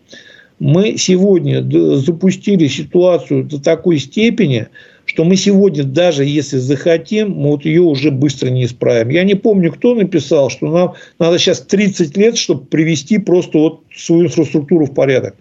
мы 0.58 0.98
сегодня 0.98 1.64
запустили 1.98 2.68
ситуацию 2.68 3.44
до 3.44 3.62
такой 3.62 4.00
степени, 4.00 4.68
что 5.06 5.26
мы 5.26 5.36
сегодня, 5.36 5.84
даже 5.84 6.24
если 6.24 6.58
захотим, 6.58 7.32
мы 7.32 7.50
вот 7.50 7.66
ее 7.66 7.82
уже 7.82 8.12
быстро 8.12 8.50
не 8.50 8.66
исправим. 8.66 9.10
Я 9.10 9.24
не 9.24 9.36
помню, 9.36 9.72
кто 9.72 9.94
написал, 9.94 10.50
что 10.50 10.68
нам 10.68 10.94
надо 11.20 11.38
сейчас 11.38 11.62
30 11.62 12.16
лет, 12.16 12.38
чтобы 12.38 12.66
привести 12.66 13.18
просто 13.18 13.58
вот 13.58 13.82
свою 13.96 14.26
инфраструктуру 14.26 14.86
в 14.86 14.94
порядок. 14.94 15.36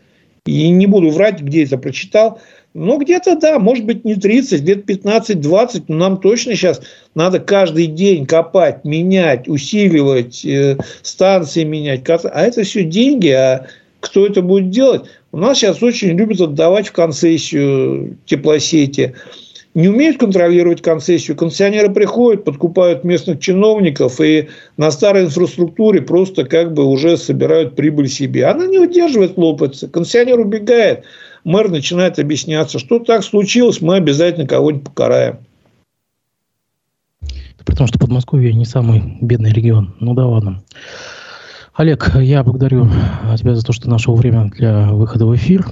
И 0.46 0.68
не 0.70 0.86
буду 0.86 1.10
врать, 1.10 1.40
где 1.40 1.64
это 1.64 1.78
прочитал. 1.78 2.40
Но 2.72 2.98
где-то, 2.98 3.36
да, 3.36 3.58
может 3.58 3.84
быть, 3.84 4.04
не 4.04 4.14
30, 4.14 4.62
лет 4.62 4.88
15-20, 4.88 5.84
но 5.88 5.96
нам 5.96 6.20
точно 6.20 6.54
сейчас 6.54 6.80
надо 7.16 7.40
каждый 7.40 7.86
день 7.86 8.26
копать, 8.26 8.84
менять, 8.84 9.48
усиливать, 9.48 10.44
э, 10.44 10.78
станции 11.02 11.64
менять. 11.64 12.08
А 12.08 12.40
это 12.40 12.62
все 12.62 12.84
деньги, 12.84 13.28
а 13.28 13.66
кто 13.98 14.24
это 14.24 14.40
будет 14.40 14.70
делать? 14.70 15.02
У 15.32 15.38
нас 15.38 15.58
сейчас 15.58 15.82
очень 15.82 16.16
любят 16.16 16.40
отдавать 16.40 16.88
в 16.88 16.92
концессию 16.92 18.16
теплосети. 18.24 19.14
Не 19.74 19.88
умеют 19.88 20.18
контролировать 20.18 20.82
концессию. 20.82 21.36
Концессионеры 21.36 21.92
приходят, 21.92 22.44
подкупают 22.44 23.04
местных 23.04 23.38
чиновников 23.40 24.20
и 24.20 24.48
на 24.76 24.90
старой 24.90 25.24
инфраструктуре 25.24 26.02
просто 26.02 26.44
как 26.44 26.72
бы 26.72 26.84
уже 26.84 27.16
собирают 27.16 27.76
прибыль 27.76 28.08
себе. 28.08 28.46
Она 28.46 28.66
не 28.66 28.78
удерживает, 28.78 29.36
лопается. 29.36 29.86
Концессионер 29.86 30.40
убегает. 30.40 31.04
Мэр 31.44 31.70
начинает 31.70 32.18
объясняться, 32.18 32.78
что 32.78 32.98
так 32.98 33.24
случилось, 33.24 33.80
мы 33.80 33.96
обязательно 33.96 34.46
кого-нибудь 34.46 34.84
покараем. 34.84 35.38
При 37.64 37.74
том, 37.74 37.86
что 37.86 37.98
Подмосковье 37.98 38.52
не 38.52 38.64
самый 38.64 39.18
бедный 39.20 39.52
регион. 39.52 39.94
Ну 40.00 40.14
да 40.14 40.26
ладно. 40.26 40.62
Олег, 41.74 42.10
я 42.16 42.42
благодарю 42.42 42.88
тебя 43.36 43.54
за 43.54 43.64
то, 43.64 43.72
что 43.72 43.88
нашел 43.88 44.14
время 44.14 44.50
для 44.50 44.90
выхода 44.92 45.26
в 45.26 45.34
эфир. 45.34 45.66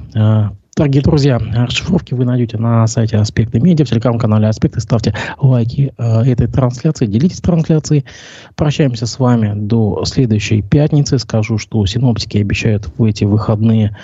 Дорогие 0.78 1.02
друзья, 1.02 1.38
расшифровки 1.38 2.14
вы 2.14 2.24
найдете 2.24 2.56
на 2.56 2.86
сайте 2.86 3.16
Аспекты 3.16 3.58
Медиа, 3.58 3.84
в 3.84 3.88
телеграм-канале 3.88 4.46
Аспекты. 4.46 4.78
Ставьте 4.78 5.12
лайки 5.40 5.92
э, 5.98 6.22
этой 6.22 6.46
трансляции, 6.46 7.06
делитесь 7.06 7.40
трансляцией. 7.40 8.04
Прощаемся 8.54 9.06
с 9.06 9.18
вами 9.18 9.54
до 9.56 10.04
следующей 10.04 10.62
пятницы. 10.62 11.18
Скажу, 11.18 11.58
что 11.58 11.84
синоптики 11.84 12.38
обещают 12.38 12.88
в 12.96 13.02
эти 13.02 13.24
выходные, 13.24 13.96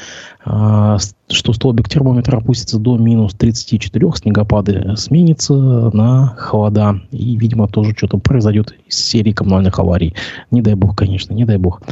э, 0.45 0.97
что 1.31 1.53
столбик 1.53 1.89
термометра 1.89 2.39
опустится 2.39 2.81
до 2.81 2.99
минус 2.99 3.35
34, 3.35 4.11
снегопады 4.17 4.97
сменится 4.97 5.55
на 5.55 6.35
холода. 6.37 7.01
И, 7.13 7.37
видимо, 7.37 7.69
тоже 7.69 7.95
что-то 7.97 8.19
произойдет 8.19 8.75
из 8.89 8.97
серии 8.97 9.31
коммунальных 9.31 9.79
аварий. 9.79 10.17
Не 10.51 10.61
дай 10.61 10.75
бог, 10.75 10.97
конечно, 10.97 11.35
не 11.35 11.45
дай 11.45 11.57
бог. 11.57 11.83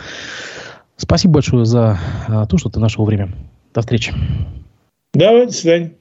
Спасибо 0.96 1.34
большое 1.34 1.66
за 1.66 2.00
э, 2.26 2.46
то, 2.48 2.58
что 2.58 2.68
ты 2.68 2.80
нашел 2.80 3.04
время. 3.04 3.28
До 3.72 3.80
встречи. 3.80 4.12
Давай, 5.14 5.46
до 5.46 5.52
свидания. 5.52 5.96